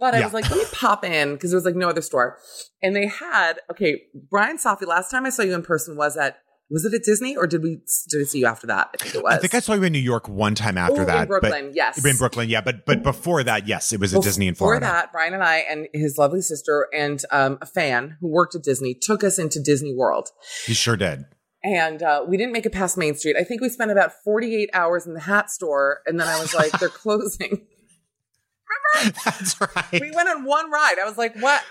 But 0.00 0.14
I 0.14 0.24
was 0.24 0.32
like, 0.32 0.48
let 0.50 0.58
me 0.58 0.64
pop 0.72 1.04
in, 1.04 1.34
because 1.34 1.50
there 1.50 1.58
was 1.58 1.64
like 1.64 1.76
no 1.76 1.88
other 1.88 2.02
store. 2.02 2.38
And 2.82 2.96
they 2.96 3.06
had, 3.06 3.60
okay, 3.70 4.02
Brian 4.30 4.56
Safi, 4.56 4.86
last 4.86 5.10
time 5.10 5.26
I 5.26 5.30
saw 5.30 5.42
you 5.42 5.54
in 5.54 5.62
person 5.62 5.96
was 5.96 6.16
at, 6.16 6.38
was 6.70 6.84
it 6.84 6.94
at 6.94 7.02
Disney 7.04 7.36
or 7.36 7.46
did 7.46 7.62
we, 7.62 7.80
did 8.08 8.22
I 8.22 8.24
see 8.24 8.40
you 8.40 8.46
after 8.46 8.66
that? 8.68 8.90
I 8.94 9.02
think 9.02 9.14
it 9.14 9.22
was. 9.22 9.34
I 9.34 9.38
think 9.38 9.54
I 9.54 9.60
saw 9.60 9.74
you 9.74 9.82
in 9.82 9.92
New 9.92 9.98
York 9.98 10.28
one 10.28 10.54
time 10.54 10.78
after 10.78 11.02
Ooh, 11.02 11.06
that. 11.06 11.22
in 11.22 11.28
Brooklyn, 11.28 11.66
but, 11.66 11.74
yes. 11.74 12.04
In 12.04 12.16
Brooklyn, 12.16 12.48
yeah. 12.48 12.62
But 12.62 12.86
but 12.86 13.02
before 13.02 13.42
that, 13.44 13.68
yes, 13.68 13.92
it 13.92 14.00
was 14.00 14.14
at 14.14 14.22
Disney 14.22 14.48
in 14.48 14.54
Florida. 14.54 14.86
Before 14.86 14.94
that, 14.94 15.12
Brian 15.12 15.34
and 15.34 15.42
I 15.42 15.58
and 15.58 15.88
his 15.92 16.16
lovely 16.18 16.40
sister 16.40 16.88
and 16.94 17.22
um, 17.30 17.58
a 17.60 17.66
fan 17.66 18.16
who 18.20 18.28
worked 18.28 18.54
at 18.54 18.62
Disney 18.62 18.94
took 18.94 19.22
us 19.22 19.38
into 19.38 19.60
Disney 19.60 19.94
World. 19.94 20.28
He 20.66 20.74
sure 20.74 20.96
did. 20.96 21.24
And 21.64 22.02
uh, 22.02 22.24
we 22.28 22.36
didn't 22.36 22.52
make 22.52 22.66
it 22.66 22.72
past 22.72 22.98
Main 22.98 23.14
Street. 23.14 23.36
I 23.38 23.44
think 23.44 23.62
we 23.62 23.70
spent 23.70 23.90
about 23.90 24.12
48 24.22 24.68
hours 24.74 25.06
in 25.06 25.14
the 25.14 25.20
hat 25.20 25.50
store. 25.50 26.00
And 26.06 26.20
then 26.20 26.28
I 26.28 26.38
was 26.38 26.54
like, 26.54 26.72
they're 26.78 26.88
closing. 26.90 27.66
That's 29.24 29.58
right. 29.60 29.92
We 29.92 30.10
went 30.10 30.28
on 30.28 30.44
one 30.44 30.70
ride. 30.70 30.96
I 31.02 31.08
was 31.08 31.16
like, 31.16 31.34
what? 31.36 31.62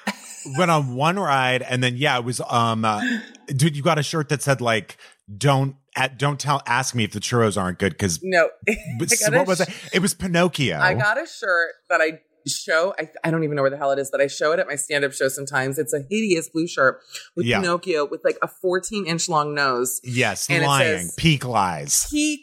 Went 0.58 0.70
on 0.72 0.96
one 0.96 1.18
ride 1.20 1.62
and 1.62 1.84
then 1.84 1.96
yeah 1.96 2.18
it 2.18 2.26
was 2.26 2.42
um 2.50 2.84
uh, 2.86 3.02
dude 3.48 3.76
you 3.76 3.84
got 3.84 3.98
a 4.00 4.04
shirt 4.04 4.30
that 4.30 4.42
said 4.42 4.62
like 4.62 4.98
don't 5.38 5.76
at, 5.96 6.18
don't 6.18 6.40
tell 6.40 6.62
ask 6.66 6.96
me 6.96 7.04
if 7.04 7.12
the 7.12 7.20
churros 7.20 7.60
aren't 7.62 7.80
good 7.80 7.92
because 7.94 8.20
No. 8.24 8.50
but 9.00 9.12
I 9.12 9.16
got 9.30 9.34
a 9.34 9.38
what 9.38 9.48
was 9.48 9.60
sh- 9.60 9.62
it 9.88 9.96
it 9.96 10.00
was 10.02 10.14
pinocchio 10.14 10.80
I 10.80 10.94
got 10.96 11.22
a 11.22 11.26
shirt 11.28 11.74
that 11.90 12.02
I 12.02 12.20
show. 12.46 12.94
I, 13.00 13.08
I 13.24 13.32
don't 13.32 13.46
even 13.46 13.56
know 13.56 13.62
where 13.62 13.72
the 13.72 13.78
hell 13.78 13.92
it 13.92 14.00
is, 14.00 14.10
but 14.12 14.20
I 14.20 14.28
show 14.28 14.52
it 14.52 14.60
at 14.60 14.68
my 14.68 14.76
stand 14.76 15.06
up 15.06 15.14
show 15.14 15.30
sometimes. 15.30 15.80
It's 15.80 15.94
a 15.94 16.02
hideous 16.10 16.50
blue 16.50 16.68
shirt 16.68 17.00
with 17.38 17.46
Yeah. 17.46 17.62
Pinocchio 17.62 18.06
with 18.06 18.20
like 18.26 18.38
a 18.42 18.50
14 18.50 19.06
inch 19.06 19.30
long 19.30 19.54
nose. 19.56 20.02
yes 20.04 20.50
and 20.50 20.66
lying 20.66 21.06
says- 21.06 21.16
peak 21.16 21.46
lies 21.46 22.06
peak 22.12 22.42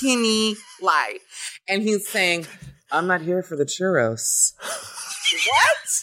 penny 0.00 0.56
lie. 0.80 1.18
And 1.68 1.82
he's 1.82 2.08
saying, 2.08 2.46
I'm 2.90 3.06
not 3.06 3.20
here 3.22 3.42
for 3.44 3.54
the 3.56 3.64
churros. 3.64 4.54
what? 4.60 6.02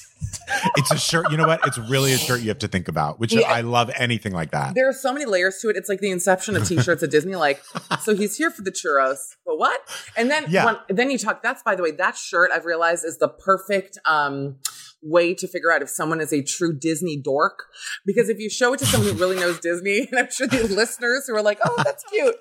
It's 0.78 0.92
a 0.92 0.98
shirt 0.98 1.30
you 1.32 1.38
know 1.38 1.48
what 1.48 1.66
it's 1.68 1.78
really 1.78 2.14
a 2.14 2.18
shirt 2.26 2.42
you 2.42 2.50
have 2.50 2.60
to 2.60 2.68
think 2.68 2.88
about 2.88 3.20
which 3.20 3.34
Yeah. 3.34 3.52
i 3.52 3.62
love 3.62 3.90
anything 3.98 4.34
like 4.34 4.52
that 4.52 4.76
There 4.76 4.88
are 4.90 4.94
so 4.94 5.14
many 5.14 5.26
layers 5.26 5.60
to 5.62 5.70
it. 5.70 5.76
It's 5.76 5.90
like 5.90 6.00
the 6.00 6.12
inception 6.12 6.56
of 6.56 6.68
t-shirts 6.68 7.04
at 7.04 7.12
Disney. 7.12 7.36
Like, 7.36 7.62
so 8.02 8.16
he's 8.16 8.36
here 8.36 8.52
for 8.52 8.62
the 8.62 8.72
churros, 8.72 9.36
but 9.46 9.58
what? 9.58 9.80
And 10.18 10.30
then, 10.30 10.46
Yeah. 10.50 10.66
when, 10.66 10.78
then 10.90 11.12
you 11.12 11.18
talk. 11.18 11.42
That's 11.44 11.62
by 11.64 11.76
the 11.76 11.84
way, 11.84 11.92
that 11.92 12.16
shirt 12.18 12.52
I've 12.54 12.66
realized 12.66 13.04
is 13.06 13.18
the 13.18 13.28
perfect 13.30 13.98
um, 14.06 14.58
way 15.02 15.34
to 15.34 15.48
figure 15.48 15.72
out 15.72 15.82
if 15.82 15.90
someone 15.90 16.20
is 16.22 16.34
a 16.34 16.42
true 16.44 16.74
Disney 16.78 17.18
dork. 17.18 17.64
Because 18.06 18.30
if 18.30 18.40
you 18.40 18.50
show 18.50 18.74
it 18.74 18.80
to 18.80 18.86
someone 18.86 19.12
who 19.14 19.20
really 19.20 19.36
knows 19.38 19.60
Disney, 19.60 20.08
and 20.12 20.20
I'm 20.20 20.32
sure 20.32 20.48
the 20.48 20.64
listeners 20.68 21.26
who 21.28 21.36
are 21.36 21.42
like, 21.44 21.60
"Oh, 21.66 21.76
that's 21.84 22.04
cute," 22.06 22.36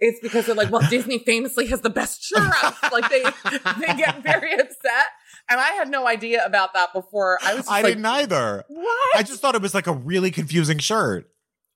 it's 0.00 0.20
because 0.20 0.46
they're 0.46 0.54
like, 0.54 0.70
"Well, 0.70 0.82
Disney 0.90 1.18
famously 1.18 1.66
has 1.68 1.80
the 1.82 1.90
best 1.90 2.22
churros." 2.32 2.92
like 2.92 3.08
they 3.10 3.22
they 3.80 3.94
get 3.94 4.22
very 4.22 4.52
upset. 4.54 5.06
And 5.50 5.60
I 5.60 5.70
had 5.70 5.90
no 5.90 6.06
idea 6.06 6.44
about 6.44 6.72
that 6.74 6.92
before. 6.92 7.38
I 7.42 7.54
was 7.54 7.68
i 7.68 7.82
like, 7.82 7.86
didn't 7.86 8.06
either 8.06 8.64
What? 8.68 9.16
i 9.16 9.22
just 9.22 9.40
thought 9.40 9.54
it 9.54 9.62
was 9.62 9.74
like 9.74 9.86
a 9.86 9.92
really 9.92 10.30
confusing 10.30 10.78
shirt 10.78 11.28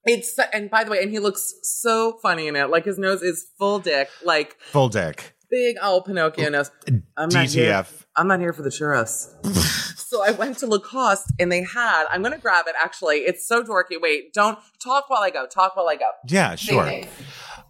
It's 0.04 0.38
and 0.52 0.70
by 0.70 0.84
the 0.84 0.90
way, 0.90 1.02
and 1.02 1.10
he 1.10 1.18
looks 1.18 1.54
so 1.62 2.18
funny 2.22 2.48
in 2.48 2.56
it. 2.56 2.70
Like 2.70 2.84
his 2.84 2.98
nose 2.98 3.22
is 3.22 3.46
full 3.58 3.78
dick, 3.78 4.08
like 4.24 4.56
full 4.60 4.88
dick 4.88 5.34
big 5.50 5.76
old 5.82 6.04
Pinocchio 6.04 6.48
nose. 6.50 6.70
I'm 7.16 7.28
not 7.30 7.48
here. 7.48 7.72
dtf 7.72 8.04
I'm 8.16 8.28
not 8.28 8.40
here 8.40 8.52
for 8.52 8.62
the 8.62 8.70
churros. 8.70 9.28
so 9.96 10.24
I 10.24 10.32
went 10.32 10.58
to 10.58 10.66
Lacoste 10.66 11.32
and 11.38 11.50
they 11.52 11.62
had. 11.62 12.06
I'm 12.10 12.22
gonna 12.22 12.38
grab 12.38 12.66
it. 12.66 12.74
Actually, 12.82 13.18
it's 13.18 13.46
so 13.46 13.62
dorky. 13.62 14.00
Wait, 14.00 14.32
don't 14.32 14.58
talk 14.82 15.08
while 15.08 15.22
I 15.22 15.30
go. 15.30 15.46
Talk 15.46 15.76
while 15.76 15.88
I 15.88 15.96
go. 15.96 16.10
yeah 16.26 16.54
sure 16.56 16.84
Thanks. 16.84 17.08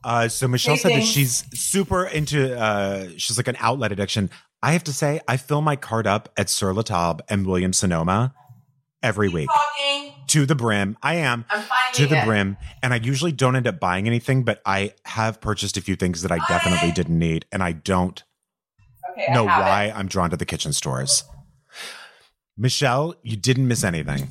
Uh, 0.04 0.28
so 0.28 0.46
Michelle 0.46 0.76
Hey, 0.76 0.80
said 0.80 0.92
that 0.92 1.02
she's 1.02 1.44
super 1.58 2.06
into. 2.06 2.58
Uh, 2.58 3.08
she's 3.16 3.36
like 3.36 3.48
an 3.48 3.56
outlet 3.58 3.92
addiction. 3.92 4.30
I 4.62 4.72
have 4.72 4.84
to 4.84 4.92
say, 4.92 5.20
I 5.28 5.36
fill 5.36 5.60
my 5.60 5.76
cart 5.76 6.06
up 6.06 6.28
at 6.36 6.48
Sur 6.50 6.72
La 6.72 6.82
Table 6.82 7.20
and 7.28 7.46
William 7.46 7.72
Sonoma 7.72 8.34
every 9.02 9.28
week 9.28 9.48
Talking. 9.48 10.12
to 10.28 10.46
the 10.46 10.56
brim. 10.56 10.96
I 11.02 11.16
am 11.16 11.44
I'm 11.50 11.62
to 11.94 12.06
the 12.06 12.18
it. 12.18 12.24
brim, 12.24 12.56
and 12.82 12.92
I 12.92 12.96
usually 12.96 13.30
don't 13.32 13.54
end 13.54 13.68
up 13.68 13.78
buying 13.78 14.06
anything, 14.08 14.42
but 14.42 14.60
I 14.66 14.94
have 15.04 15.40
purchased 15.40 15.76
a 15.76 15.80
few 15.80 15.94
things 15.94 16.22
that 16.22 16.32
I 16.32 16.38
definitely 16.48 16.90
didn't 16.92 17.18
need, 17.18 17.46
and 17.52 17.62
I 17.62 17.72
don't 17.72 18.22
Okay, 19.12 19.32
know 19.32 19.46
have 19.46 19.60
why 19.62 19.84
it. 19.86 19.96
I'm 19.96 20.08
drawn 20.08 20.30
to 20.30 20.36
the 20.36 20.44
kitchen 20.44 20.72
stores. 20.72 21.22
Michelle, 22.56 23.14
you 23.22 23.36
didn't 23.36 23.68
miss 23.68 23.84
anything. 23.84 24.28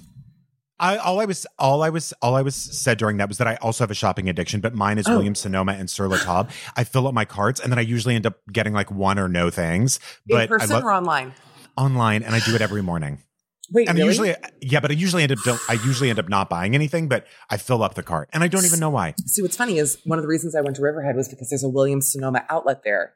I 0.79 0.97
all 0.97 1.19
I 1.19 1.25
was 1.25 1.45
all 1.57 1.81
I 1.83 1.89
was 1.89 2.13
all 2.21 2.35
I 2.35 2.41
was 2.41 2.55
said 2.55 2.97
during 2.97 3.17
that 3.17 3.27
was 3.27 3.37
that 3.39 3.47
I 3.47 3.55
also 3.61 3.83
have 3.83 3.91
a 3.91 3.95
shopping 3.95 4.29
addiction, 4.29 4.61
but 4.61 4.73
mine 4.75 4.97
is 4.97 5.07
Oh. 5.07 5.13
Williams 5.15 5.39
Sonoma 5.39 5.73
and 5.73 5.89
Sur 5.89 6.07
La 6.07 6.17
Table. 6.23 6.47
I 6.75 6.83
fill 6.83 7.07
up 7.07 7.13
my 7.13 7.25
carts 7.25 7.59
and 7.59 7.71
then 7.71 7.79
I 7.79 7.83
usually 7.83 8.15
end 8.15 8.25
up 8.25 8.35
getting 8.51 8.73
like 8.73 8.91
one 8.91 9.17
or 9.19 9.27
no 9.27 9.49
things. 9.49 9.99
In 10.27 10.35
But 10.35 10.41
I 10.43 10.47
person 10.47 10.69
love 10.69 10.83
or 10.83 10.91
online? 10.91 11.33
online 11.77 12.23
and 12.23 12.35
I 12.35 12.39
do 12.39 12.53
it 12.55 12.61
every 12.61 12.81
morning. 12.83 13.19
Wait, 13.71 13.89
And 13.89 13.97
I 13.97 13.99
really? 14.01 14.07
usually 14.29 14.35
yeah, 14.61 14.79
but 14.79 14.91
I 14.91 14.93
usually 14.93 15.23
end 15.23 15.31
up 15.33 15.39
don't 15.43 15.59
I 15.67 15.73
usually 15.73 16.09
end 16.09 16.19
up 16.19 16.29
not 16.29 16.49
buying 16.49 16.73
anything, 16.73 17.09
but 17.09 17.25
I 17.49 17.57
fill 17.57 17.83
up 17.83 17.95
the 17.95 18.03
cart. 18.03 18.29
And 18.31 18.41
I 18.43 18.47
don't 18.47 18.63
even 18.65 18.79
know 18.79 18.89
why. 18.89 19.13
See, 19.25 19.41
what's 19.41 19.57
funny 19.57 19.77
is 19.77 19.97
one 20.05 20.17
of 20.19 20.23
the 20.23 20.29
reasons 20.29 20.55
I 20.55 20.61
went 20.61 20.75
to 20.77 20.81
Riverhead 20.81 21.15
was 21.17 21.27
because 21.27 21.49
there's 21.49 21.63
a 21.65 21.69
Williams 21.69 22.11
Sonoma 22.11 22.45
outlet 22.49 22.83
there, 22.85 23.13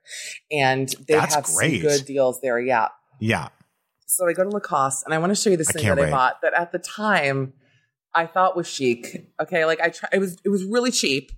and 0.51 0.89
they 1.07 1.13
That's 1.13 1.35
have 1.35 1.45
great. 1.45 1.81
some 1.81 1.89
good 1.89 2.05
deals 2.05 2.41
there. 2.41 2.59
Yeah. 2.59 2.89
Yeah. 3.19 3.47
So 4.11 4.27
I 4.27 4.33
go 4.33 4.43
to 4.43 4.49
Lacoste, 4.49 5.03
and 5.05 5.13
I 5.13 5.19
want 5.19 5.31
to 5.31 5.41
show 5.41 5.49
you 5.49 5.55
this 5.55 5.69
I 5.69 5.73
thing 5.73 5.85
that 5.85 5.97
wait. 5.97 6.07
I 6.07 6.11
bought 6.11 6.41
that 6.41 6.53
at 6.53 6.73
the 6.73 6.79
time 6.79 7.53
I 8.13 8.25
thought 8.25 8.57
was 8.57 8.67
chic. 8.67 9.31
Okay, 9.41 9.63
like 9.65 9.79
I 9.79 9.89
try, 9.89 10.09
it 10.11 10.19
was 10.19 10.37
it 10.43 10.49
was 10.49 10.65
really 10.65 10.91
cheap, 10.91 11.31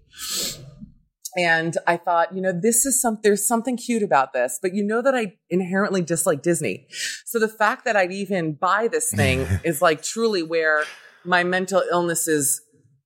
and 1.38 1.78
I 1.86 1.98
thought, 1.98 2.34
you 2.34 2.42
know, 2.42 2.52
this 2.52 2.88
is 2.88 3.00
some 3.00 3.20
there's 3.22 3.48
something 3.48 3.78
cute 3.78 4.02
about 4.02 4.34
this, 4.34 4.58
but 4.60 4.74
you 4.74 4.84
know 4.84 5.04
that 5.04 5.14
I 5.14 5.34
inherently 5.52 6.02
dislike 6.02 6.42
Disney, 6.42 6.88
so 7.26 7.38
the 7.38 7.48
fact 7.48 7.86
that 7.86 7.96
I'd 7.96 8.12
even 8.12 8.54
buy 8.54 8.88
this 8.88 9.12
thing 9.12 9.46
is 9.64 9.80
like 9.80 10.02
truly 10.02 10.42
where 10.42 10.84
my 11.24 11.44
mental 11.44 11.84
illnesses, 11.92 12.60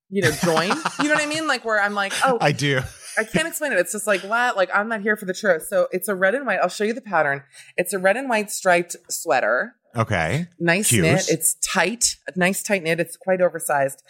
you 0.10 0.22
know, 0.22 0.32
join. 0.32 0.70
you 1.02 1.10
know 1.10 1.16
what 1.16 1.22
I 1.24 1.28
mean? 1.28 1.46
Like 1.46 1.66
where 1.66 1.82
I'm 1.82 1.94
like, 1.94 2.14
oh, 2.24 2.38
I 2.42 2.54
do. 2.54 2.80
I 3.18 3.24
can't 3.24 3.48
explain 3.48 3.72
it. 3.72 3.80
It's 3.80 3.92
just 3.92 4.08
like 4.08 4.22
what? 4.22 4.56
Like 4.58 4.70
I'm 4.74 4.88
not 4.90 5.02
here 5.02 5.16
for 5.18 5.26
the 5.26 5.34
churros. 5.34 5.64
So 5.64 5.88
it's 5.92 6.08
a 6.08 6.16
red 6.16 6.36
and 6.36 6.46
white. 6.46 6.60
I'll 6.62 6.70
show 6.70 6.84
you 6.84 6.94
the 6.94 7.02
pattern. 7.02 7.44
It's 7.78 7.94
a 7.94 8.00
red 8.00 8.18
and 8.18 8.30
white 8.30 8.52
striped 8.52 8.96
sweater. 9.10 9.74
Okay. 9.96 10.48
Nice 10.60 10.90
Cute. 10.90 11.04
knit. 11.04 11.26
It's 11.30 11.56
tight. 11.56 12.18
A 12.28 12.38
nice 12.38 12.62
tight 12.62 12.84
knit. 12.84 13.00
It's 13.00 13.18
quite 13.18 13.42
oversized. 13.42 14.04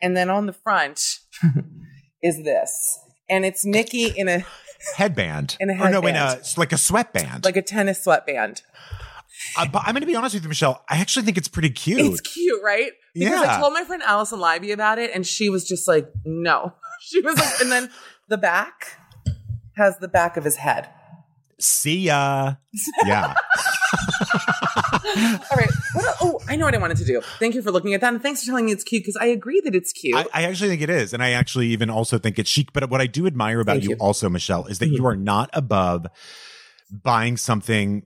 And 0.00 0.16
then 0.16 0.30
on 0.30 0.46
the 0.46 0.52
front 0.54 1.00
is 2.22 2.42
this. 2.44 2.98
And 3.28 3.44
it's 3.44 3.64
Mickey 3.64 4.04
in 4.08 4.28
a 4.28 4.44
Headband. 4.96 5.56
In 5.60 5.70
a 5.70 5.74
headband. 5.74 5.96
Or 5.96 6.02
no, 6.02 6.08
in 6.08 6.16
a 6.16 6.40
like 6.56 6.72
a 6.72 6.78
sweatband. 6.78 7.44
like 7.44 7.56
a 7.56 7.62
tennis 7.62 8.04
sweatband. 8.04 8.62
Uh, 9.56 9.66
but 9.66 9.82
I'm 9.84 9.92
going 9.94 10.02
to 10.02 10.06
be 10.06 10.14
honest 10.14 10.34
with 10.34 10.42
you, 10.44 10.48
Michelle. 10.48 10.84
I 10.88 10.98
actually 10.98 11.24
think 11.24 11.36
it's 11.38 11.48
pretty 11.48 11.70
cute. 11.70 12.00
It's 12.00 12.20
cute, 12.20 12.60
right? 12.62 12.92
Because 13.14 13.30
Yeah. 13.42 13.56
I 13.56 13.60
told 13.60 13.72
my 13.72 13.84
friend 13.84 14.02
Allison 14.02 14.40
Libby 14.40 14.72
about 14.72 14.98
it, 14.98 15.10
and 15.14 15.26
she 15.26 15.48
was 15.50 15.66
just 15.66 15.88
like, 15.88 16.08
no. 16.24 16.72
She 17.00 17.20
was 17.20 17.36
like, 17.36 17.60
and 17.60 17.70
then 17.72 17.90
the 18.28 18.36
back 18.38 18.98
has 19.76 19.98
the 19.98 20.08
back 20.08 20.36
of 20.36 20.44
his 20.44 20.56
head. 20.56 20.88
See 21.58 21.98
ya. 22.06 22.54
Yeah. 23.06 23.34
All 25.50 25.56
right, 25.56 25.70
What 25.94 26.16
oh, 26.20 26.40
I 26.48 26.56
know 26.56 26.64
what 26.64 26.74
I 26.74 26.78
wanted 26.78 26.96
to 26.98 27.04
do. 27.04 27.20
Thank 27.38 27.54
you 27.54 27.62
for 27.62 27.70
looking 27.70 27.94
at 27.94 28.00
that, 28.00 28.12
and 28.12 28.22
thanks 28.22 28.40
for 28.42 28.46
telling 28.46 28.66
me 28.66 28.72
it's 28.72 28.82
cute 28.82 29.02
because 29.02 29.16
I 29.16 29.26
agree 29.26 29.60
that 29.64 29.74
it's 29.74 29.92
cute. 29.92 30.16
I, 30.16 30.26
I 30.34 30.42
actually 30.44 30.70
think 30.70 30.82
it 30.82 30.90
is. 30.90 31.12
And 31.12 31.22
I 31.22 31.30
actually 31.30 31.68
even 31.68 31.90
also 31.90 32.18
think 32.18 32.38
it's 32.38 32.50
chic. 32.50 32.72
But 32.72 32.90
what 32.90 33.00
I 33.00 33.06
do 33.06 33.26
admire 33.26 33.60
about 33.60 33.82
you, 33.82 33.90
you. 33.90 33.96
also, 33.96 34.28
Michelle, 34.28 34.66
is 34.66 34.78
that 34.80 34.90
Mhm. 34.90 34.96
you 34.96 35.06
are 35.06 35.16
not 35.16 35.50
above 35.52 36.06
buying 36.90 37.36
something 37.36 38.04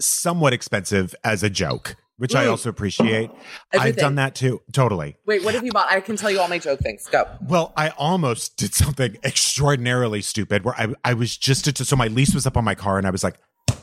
somewhat 0.00 0.52
expensive 0.52 1.14
as 1.24 1.42
a 1.42 1.50
joke, 1.50 1.96
which 2.18 2.34
I 2.34 2.46
Mm. 2.46 2.50
also 2.50 2.70
appreciate. 2.70 3.30
I've 3.72 3.96
done 3.96 4.14
that 4.16 4.34
too. 4.34 4.62
Totally. 4.72 5.16
Wait, 5.26 5.44
what 5.44 5.54
have 5.54 5.64
you 5.64 5.72
bought? 5.72 5.90
I 5.90 6.00
can 6.00 6.16
tell 6.16 6.30
you 6.30 6.40
all 6.40 6.48
my 6.48 6.58
joke 6.58 6.80
things. 6.80 7.06
Go. 7.10 7.26
Well, 7.46 7.72
I 7.76 7.90
almost 7.90 8.56
did 8.56 8.74
something 8.74 9.16
extraordinarily 9.24 10.22
stupid 10.22 10.64
where 10.64 10.74
I, 10.78 10.94
I 11.04 11.14
was 11.14 11.36
just, 11.36 11.76
so 11.84 11.96
my 11.96 12.06
lease 12.08 12.34
was 12.34 12.46
up 12.46 12.56
on 12.56 12.64
my 12.64 12.74
car 12.74 12.98
and 12.98 13.06
I 13.06 13.10
was 13.10 13.22
like, 13.24 13.36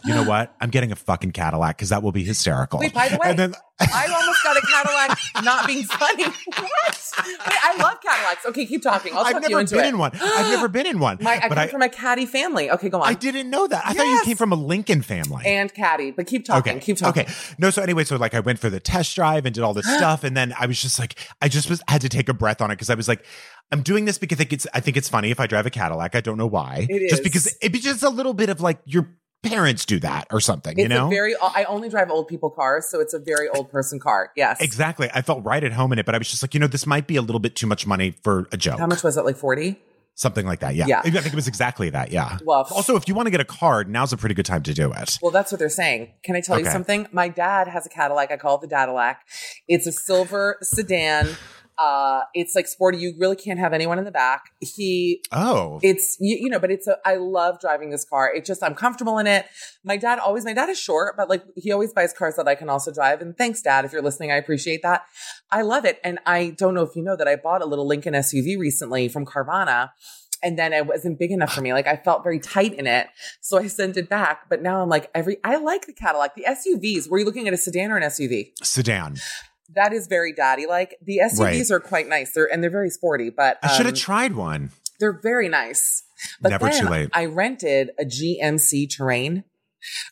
you 0.05 0.13
know 0.13 0.23
what? 0.23 0.55
I'm 0.59 0.69
getting 0.69 0.91
a 0.91 0.95
fucking 0.95 1.31
Cadillac 1.31 1.77
because 1.77 1.89
that 1.89 2.03
will 2.03 2.11
be 2.11 2.23
hysterical. 2.23 2.79
Wait, 2.79 2.93
by 2.93 3.09
the 3.09 3.17
way, 3.17 3.29
And 3.29 3.39
then 3.39 3.55
I 3.79 4.07
almost 4.07 4.43
got 4.43 4.57
a 4.57 4.61
Cadillac 4.61 5.19
not 5.43 5.67
being 5.67 5.83
funny. 5.83 6.23
what? 6.45 7.11
Wait, 7.25 7.37
I 7.63 7.75
love 7.77 7.99
Cadillacs. 8.01 8.45
Okay, 8.47 8.65
keep 8.65 8.81
talking. 8.81 9.13
I'll 9.13 9.19
I've 9.25 9.33
talk 9.33 9.43
you 9.43 9.49
never 9.49 9.61
into 9.61 9.75
been 9.75 9.85
it. 9.85 9.89
in 9.89 9.97
one. 9.97 10.11
I've 10.13 10.51
never 10.51 10.67
been 10.67 10.85
in 10.85 10.99
one. 10.99 11.17
My, 11.21 11.39
I 11.43 11.47
but 11.49 11.55
come 11.55 11.57
I, 11.59 11.67
from 11.67 11.81
a 11.81 11.89
caddy 11.89 12.25
family. 12.25 12.69
Okay, 12.71 12.89
go 12.89 13.01
on. 13.01 13.07
I 13.07 13.13
didn't 13.13 13.49
know 13.49 13.67
that. 13.67 13.83
I 13.85 13.93
thought 13.93 14.05
you 14.05 14.21
came 14.23 14.37
from 14.37 14.51
a 14.51 14.55
Lincoln 14.55 15.01
family. 15.01 15.43
And 15.45 15.73
caddy, 15.73 16.11
but 16.11 16.27
keep 16.27 16.45
talking. 16.45 16.73
Okay. 16.73 16.79
Keep 16.85 16.97
talking. 16.97 17.23
Okay. 17.23 17.33
No, 17.57 17.69
so 17.69 17.81
anyway, 17.81 18.03
so 18.03 18.17
like 18.17 18.33
I 18.33 18.39
went 18.39 18.59
for 18.59 18.69
the 18.69 18.79
test 18.79 19.15
drive 19.15 19.45
and 19.45 19.53
did 19.55 19.63
all 19.63 19.73
this 19.73 19.85
stuff. 19.97 20.23
And 20.23 20.35
then 20.35 20.53
I 20.59 20.65
was 20.65 20.81
just 20.81 20.99
like, 20.99 21.15
I 21.41 21.47
just 21.47 21.69
was 21.69 21.81
had 21.87 22.01
to 22.01 22.09
take 22.09 22.29
a 22.29 22.33
breath 22.33 22.61
on 22.61 22.71
it 22.71 22.75
because 22.75 22.89
I 22.89 22.95
was 22.95 23.07
like, 23.07 23.25
I'm 23.71 23.81
doing 23.81 24.05
this 24.05 24.17
because 24.17 24.37
I 24.37 24.39
think 24.39 24.53
it's 24.53 24.67
I 24.73 24.79
think 24.79 24.97
it's 24.97 25.09
funny 25.09 25.31
if 25.31 25.39
I 25.39 25.47
drive 25.47 25.65
a 25.65 25.69
Cadillac. 25.71 26.15
I 26.15 26.21
don't 26.21 26.37
know 26.37 26.47
why. 26.47 26.85
It 26.89 27.09
Just 27.09 27.21
is. 27.21 27.23
because 27.23 27.57
it'd 27.61 27.71
be 27.71 27.79
just 27.79 28.03
a 28.03 28.09
little 28.09 28.33
bit 28.33 28.49
of 28.49 28.61
like 28.61 28.79
your 28.85 29.09
parents 29.43 29.85
do 29.85 29.99
that 29.99 30.27
or 30.31 30.39
something, 30.39 30.73
It's 30.77 30.83
you 30.83 30.89
know? 30.89 31.07
a 31.07 31.09
very. 31.09 31.35
I 31.41 31.65
only 31.65 31.89
drive 31.89 32.09
old 32.09 32.27
people 32.27 32.49
cars, 32.49 32.87
so 32.89 32.99
it's 32.99 33.13
a 33.13 33.19
very 33.19 33.49
old 33.49 33.69
person 33.69 33.99
car. 33.99 34.31
Yes. 34.35 34.59
Exactly. 34.61 35.09
I 35.13 35.21
felt 35.21 35.43
right 35.43 35.63
at 35.63 35.73
home 35.73 35.93
in 35.93 35.99
it, 35.99 36.05
but 36.05 36.15
I 36.15 36.17
was 36.17 36.29
just 36.29 36.41
like, 36.41 36.53
you 36.53 36.59
know, 36.59 36.67
this 36.67 36.87
might 36.87 37.05
be 37.05 37.17
a 37.17 37.21
little 37.21 37.39
bit 37.39 37.55
too 37.55 37.67
much 37.67 37.85
money 37.85 38.15
for 38.23 38.47
a 38.51 38.57
joke. 38.57 38.79
How 38.79 38.87
much 38.87 39.03
was 39.03 39.17
it? 39.17 39.25
Like 39.25 39.37
forty. 39.37 39.79
Something 40.15 40.45
like 40.45 40.59
that. 40.59 40.75
Yeah. 40.75 40.85
Yeah. 40.87 40.99
I 40.99 41.09
think 41.09 41.25
it 41.25 41.33
was 41.33 41.47
exactly 41.47 41.89
that. 41.89 42.11
Yeah. 42.11 42.37
Well, 42.45 42.67
also, 42.69 42.95
if 42.95 43.07
you 43.07 43.15
want 43.15 43.25
to 43.25 43.31
get 43.31 43.39
a 43.39 43.45
card, 43.45 43.89
now's 43.89 44.13
a 44.13 44.17
pretty 44.17 44.35
good 44.35 44.45
time 44.45 44.61
to 44.63 44.73
do 44.73 44.93
it. 44.93 45.17
Well, 45.23 45.31
that's 45.31 45.51
what 45.51 45.57
they're 45.57 45.69
saying. 45.69 46.11
Can 46.23 46.35
I 46.35 46.41
tell 46.41 46.59
you 46.59 46.65
something? 46.65 47.07
My 47.11 47.29
dad 47.29 47.67
has 47.67 47.87
a 47.87 47.89
Cadillac. 47.89 48.31
I 48.31 48.37
call 48.37 48.55
it 48.57 48.61
the 48.61 48.67
Dadillac. 48.67 49.21
It's 49.67 49.87
a 49.87 49.91
silver 49.91 50.57
sedan. 50.61 51.29
Uh, 51.77 52.21
it's 52.33 52.53
like 52.55 52.67
sporty. 52.67 52.99
You 52.99 53.13
really 53.17 53.35
can't 53.35 53.59
have 53.59 53.73
anyone 53.73 53.97
in 53.97 54.05
the 54.05 54.11
back. 54.11 54.51
He 54.59 55.23
Oh. 55.31 55.79
it's 55.81 56.17
you, 56.19 56.37
you 56.41 56.49
know 56.49 56.59
but 56.59 56.69
it's 56.69 56.87
a 56.87 56.97
i 57.05 57.15
love 57.15 57.59
driving 57.59 57.89
this 57.89 58.05
car. 58.05 58.31
It 58.33 58.45
just 58.45 58.61
i'm 58.61 58.75
comfortable 58.75 59.17
in 59.17 59.25
it. 59.27 59.47
My 59.83 59.97
dad 59.97 60.19
always 60.19 60.45
my 60.45 60.53
dad 60.53 60.69
is 60.69 60.79
short 60.79 61.15
but 61.17 61.29
like 61.29 61.43
he 61.55 61.71
always 61.71 61.91
buys 61.91 62.13
cars 62.13 62.35
that 62.35 62.47
i 62.47 62.55
can 62.55 62.69
also 62.69 62.93
drive. 62.93 63.21
And 63.21 63.35
thanks 63.37 63.61
dad 63.61 63.85
if 63.85 63.91
you're 63.91 64.03
listening 64.03 64.31
i 64.31 64.35
appreciate 64.35 64.83
that. 64.83 65.03
I 65.51 65.63
love 65.63 65.85
it. 65.85 65.99
And 66.03 66.19
i 66.25 66.55
don't 66.57 66.75
know 66.75 66.83
if 66.83 66.95
you 66.95 67.01
know 67.03 67.15
that 67.15 67.27
i 67.27 67.35
bought 67.35 67.61
a 67.61 67.65
little 67.65 67.87
lincoln 67.87 68.13
suv 68.13 68.57
recently 68.59 69.07
from 69.07 69.25
carvana 69.25 69.89
and 70.43 70.59
then 70.59 70.73
it 70.73 70.85
wasn't 70.85 71.17
big 71.17 71.31
enough 71.31 71.53
for 71.53 71.61
me. 71.61 71.73
Like 71.73 71.87
i 71.87 71.95
felt 71.95 72.21
very 72.23 72.39
tight 72.39 72.73
in 72.73 72.85
it. 72.85 73.07
So 73.41 73.57
i 73.57 73.67
sent 73.67 73.97
it 73.97 74.09
back. 74.09 74.47
But 74.49 74.61
now 74.61 74.81
i'm 74.83 74.89
like 74.89 75.09
every 75.15 75.37
i 75.43 75.55
like 75.55 75.87
the 75.87 75.93
cadillac. 75.93 76.35
The 76.35 76.45
suvs 76.47 77.09
were 77.09 77.17
you 77.19 77.25
looking 77.25 77.47
at 77.47 77.53
a 77.53 77.57
sedan 77.57 77.91
or 77.91 77.97
an 77.97 78.03
suv 78.03 78.51
Sedan. 78.61 79.15
That 79.75 79.93
is 79.93 80.07
very 80.07 80.33
daddy 80.33 80.65
like 80.67 80.97
the 81.01 81.19
suvs 81.23 81.39
Right. 81.39 81.71
are 81.71 81.79
quite 81.79 82.07
nice 82.07 82.33
they're 82.33 82.51
and 82.51 82.63
they're 82.63 82.69
very 82.69 82.89
sporty 82.89 83.29
but 83.29 83.57
I 83.63 83.67
should 83.69 83.85
have 83.85 83.95
um, 83.95 83.99
tried 83.99 84.35
one. 84.35 84.71
they're 84.99 85.19
very 85.21 85.49
nice. 85.49 86.03
But 86.39 86.49
Never 86.49 86.67
then 86.69 86.83
too 86.83 86.89
late. 86.89 87.09
I 87.11 87.25
rented 87.25 87.91
a 87.99 88.05
GMC 88.05 88.89
Terrain. 88.95 89.43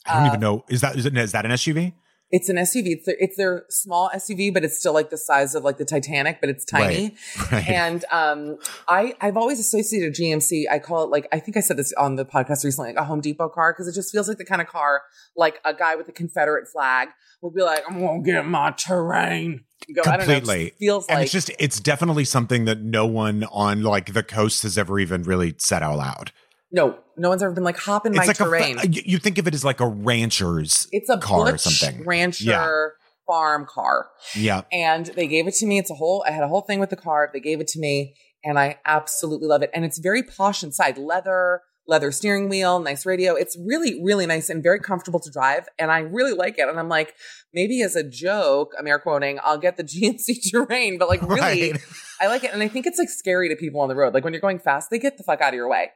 I 0.06 0.16
don't 0.16 0.24
uh, 0.24 0.28
even 0.28 0.40
know. 0.42 0.66
Is 0.68 0.82
that 0.82 0.98
is, 0.98 1.06
it, 1.06 1.16
is 1.16 1.32
that 1.32 1.46
an 1.46 1.52
SUV? 1.52 1.94
It's 2.32 2.50
an 2.50 2.56
SUV. 2.56 2.88
It's 2.88 3.06
their, 3.06 3.16
it's 3.20 3.38
their 3.38 3.66
small 3.70 4.10
SUV, 4.16 4.54
but 4.54 4.64
it's 4.64 4.80
still 4.80 4.94
like 4.94 5.10
the 5.10 5.18
size 5.18 5.54
of 5.54 5.64
like 5.64 5.78
the 5.78 5.86
Titanic, 5.86 6.40
but 6.40 6.50
it's 6.50 6.66
tiny. 6.66 7.04
Right. 7.04 7.52
Right. 7.52 7.68
And 7.70 8.06
um, 8.12 8.58
I 8.88 9.14
I've 9.20 9.36
always 9.36 9.60
associated 9.60 10.14
GMC. 10.14 10.66
I 10.72 10.80
call 10.80 11.04
it 11.04 11.10
like 11.10 11.28
I 11.34 11.40
think 11.40 11.58
I 11.58 11.60
said 11.60 11.76
this 11.76 11.92
on 11.94 12.16
the 12.16 12.24
podcast 12.26 12.64
recently, 12.64 12.90
like 12.92 12.98
a 12.98 13.04
Home 13.04 13.20
Depot 13.20 13.50
car, 13.50 13.74
because 13.74 13.88
it 13.88 13.94
just 13.94 14.12
feels 14.12 14.28
like 14.30 14.38
the 14.38 14.46
kind 14.46 14.62
of 14.62 14.68
car 14.68 15.02
like 15.36 15.60
a 15.66 15.74
guy 15.74 15.96
with 15.96 16.08
a 16.08 16.12
Confederate 16.14 16.68
flag 16.68 17.10
would 17.42 17.54
be 17.54 17.62
like, 17.62 17.84
"I'm 17.90 18.00
gonna 18.00 18.22
get 18.22 18.46
my 18.46 18.72
Terrain." 18.72 19.66
Go, 19.94 20.02
I 20.06 20.18
don't 20.18 20.28
know. 20.28 20.34
It 20.34 20.38
Completely. 20.38 20.74
feels 20.80 21.08
and 21.08 21.18
like 21.18 21.24
it's 21.24 21.32
just 21.32 21.52
it's 21.60 21.80
definitely 21.80 22.24
something 22.24 22.66
that 22.66 22.82
no 22.82 23.06
one 23.06 23.44
on 23.46 23.82
like 23.82 24.14
the 24.14 24.24
coast 24.24 24.64
has 24.64 24.78
ever 24.78 25.00
even 25.00 25.24
really 25.24 25.56
said 25.58 25.84
out 25.84 25.98
loud. 25.98 26.32
No, 26.72 26.98
no 27.18 27.30
one's 27.30 27.44
ever 27.44 27.54
been 27.54 27.64
like, 27.64 27.78
"Hop 27.80 28.06
in 28.06 28.14
my 28.14 28.26
like 28.26 28.38
Terrain." 28.38 28.78
Uh, 28.80 28.84
a 28.84 28.88
you 28.88 29.02
you 29.06 29.18
think 29.18 29.38
of 29.38 29.48
it 29.48 29.54
as 29.54 29.64
like 29.66 29.80
a 29.80 29.88
rancher's 29.88 30.88
it's 30.92 31.10
a 31.10 31.18
car 31.18 31.54
or 31.54 31.58
something. 31.58 32.04
rancher 32.06 32.44
Yeah. 32.46 32.88
farm 33.28 33.66
car. 33.66 34.10
Yeah. 34.36 34.62
and 34.72 35.06
they 35.08 35.28
gave 35.28 35.48
it 35.48 35.54
to 35.56 35.66
me. 35.66 35.78
It's 35.80 35.92
a 35.92 35.96
whole, 35.96 36.24
I 36.28 36.32
had 36.32 36.44
a 36.44 36.48
whole 36.48 36.62
thing 36.62 36.80
with 36.80 36.90
the 36.90 36.96
car. 36.96 37.30
They 37.34 37.40
gave 37.40 37.60
it 37.62 37.68
to 37.70 37.80
me 37.80 38.16
and 38.44 38.58
I 38.60 38.80
absolutely 38.86 39.48
love 39.48 39.62
it. 39.62 39.70
And 39.74 39.86
it's 39.86 40.00
very 40.00 40.24
posh 40.24 40.64
inside 40.64 40.98
leather, 40.98 41.62
leather 41.88 42.12
steering 42.12 42.50
wheel, 42.50 42.80
nice 42.80 43.06
radio. 43.06 43.36
It's 43.36 43.58
really, 43.66 44.02
really 44.04 44.26
nice 44.26 44.50
and 44.50 44.62
very 44.64 44.80
comfortable 44.80 45.20
to 45.22 45.32
drive. 45.32 45.68
And 45.80 45.92
I 45.92 46.00
really 46.00 46.34
like 46.34 46.58
it. 46.58 46.68
And 46.68 46.80
I'm 46.80 46.90
like, 46.90 47.14
maybe 47.54 47.82
as 47.82 47.96
a 47.96 48.04
joke, 48.04 48.72
I'm 48.80 48.88
air 48.88 49.00
quoting, 49.00 49.40
I'll 49.44 49.58
get 49.60 49.78
the 49.78 49.84
GMC 49.92 50.52
terrain, 50.52 50.98
but 50.98 51.08
like 51.08 51.22
really, 51.22 51.72
Right. 51.72 51.82
I 52.20 52.28
like 52.28 52.44
it. 52.44 52.54
And 52.54 52.62
I 52.64 52.68
think 52.68 52.86
it's 52.86 53.00
like 53.00 53.10
scary 53.10 53.48
to 53.50 53.56
people 53.56 53.80
on 53.82 53.88
the 53.90 53.96
road. 53.96 54.14
Like 54.14 54.24
when 54.24 54.34
you're 54.34 54.42
going 54.42 54.60
fast, 54.60 54.90
they 54.90 55.00
get 55.00 55.18
the 55.18 55.24
fuck 55.24 55.40
out 55.42 55.50
of 55.50 55.56
your 55.56 55.70
way. 55.70 55.92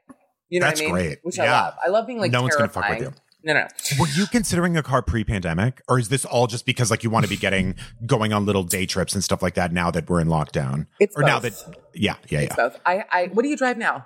You 0.50 0.60
know 0.60 0.68
That's 0.68 0.80
what 0.82 0.86
I 0.90 0.94
mean? 0.94 1.06
great. 1.08 1.20
Which 1.24 1.40
I 1.40 1.46
Yeah. 1.46 1.62
love. 1.62 1.74
I 1.86 1.90
love 1.90 2.08
being 2.08 2.20
like 2.20 2.32
No 2.32 2.42
one's 2.42 2.56
gonna 2.56 2.70
fuck 2.70 2.88
with 2.90 3.00
you. 3.02 3.14
No, 3.44 3.54
no. 3.54 3.68
Were 4.00 4.08
you 4.16 4.26
considering 4.26 4.76
a 4.76 4.82
car 4.82 5.04
pre-pandemic, 5.04 5.82
or 5.88 6.00
is 6.00 6.10
this 6.10 6.26
all 6.26 6.48
just 6.48 6.66
because 6.66 6.90
like 6.90 7.04
you 7.04 7.12
want 7.12 7.26
to 7.26 7.30
be 7.30 7.38
getting 7.38 7.76
going 8.06 8.34
on 8.34 8.44
little 8.46 8.64
day 8.64 8.88
trips 8.88 9.14
and 9.14 9.24
stuff 9.24 9.44
like 9.44 9.54
that 9.54 9.72
now 9.72 9.92
that 9.92 10.10
we're 10.10 10.20
in 10.20 10.28
lockdown? 10.28 10.88
It's 11.00 11.16
or 11.16 11.22
now 11.22 11.40
both. 11.40 11.64
that 11.66 11.78
yeah, 11.94 12.16
yeah, 12.30 12.42
yeah. 12.42 12.56
Both. 12.56 12.80
I, 12.86 13.04
I, 13.12 13.26
what 13.28 13.44
do 13.44 13.50
you 13.50 13.56
drive 13.58 13.78
now? 13.78 14.06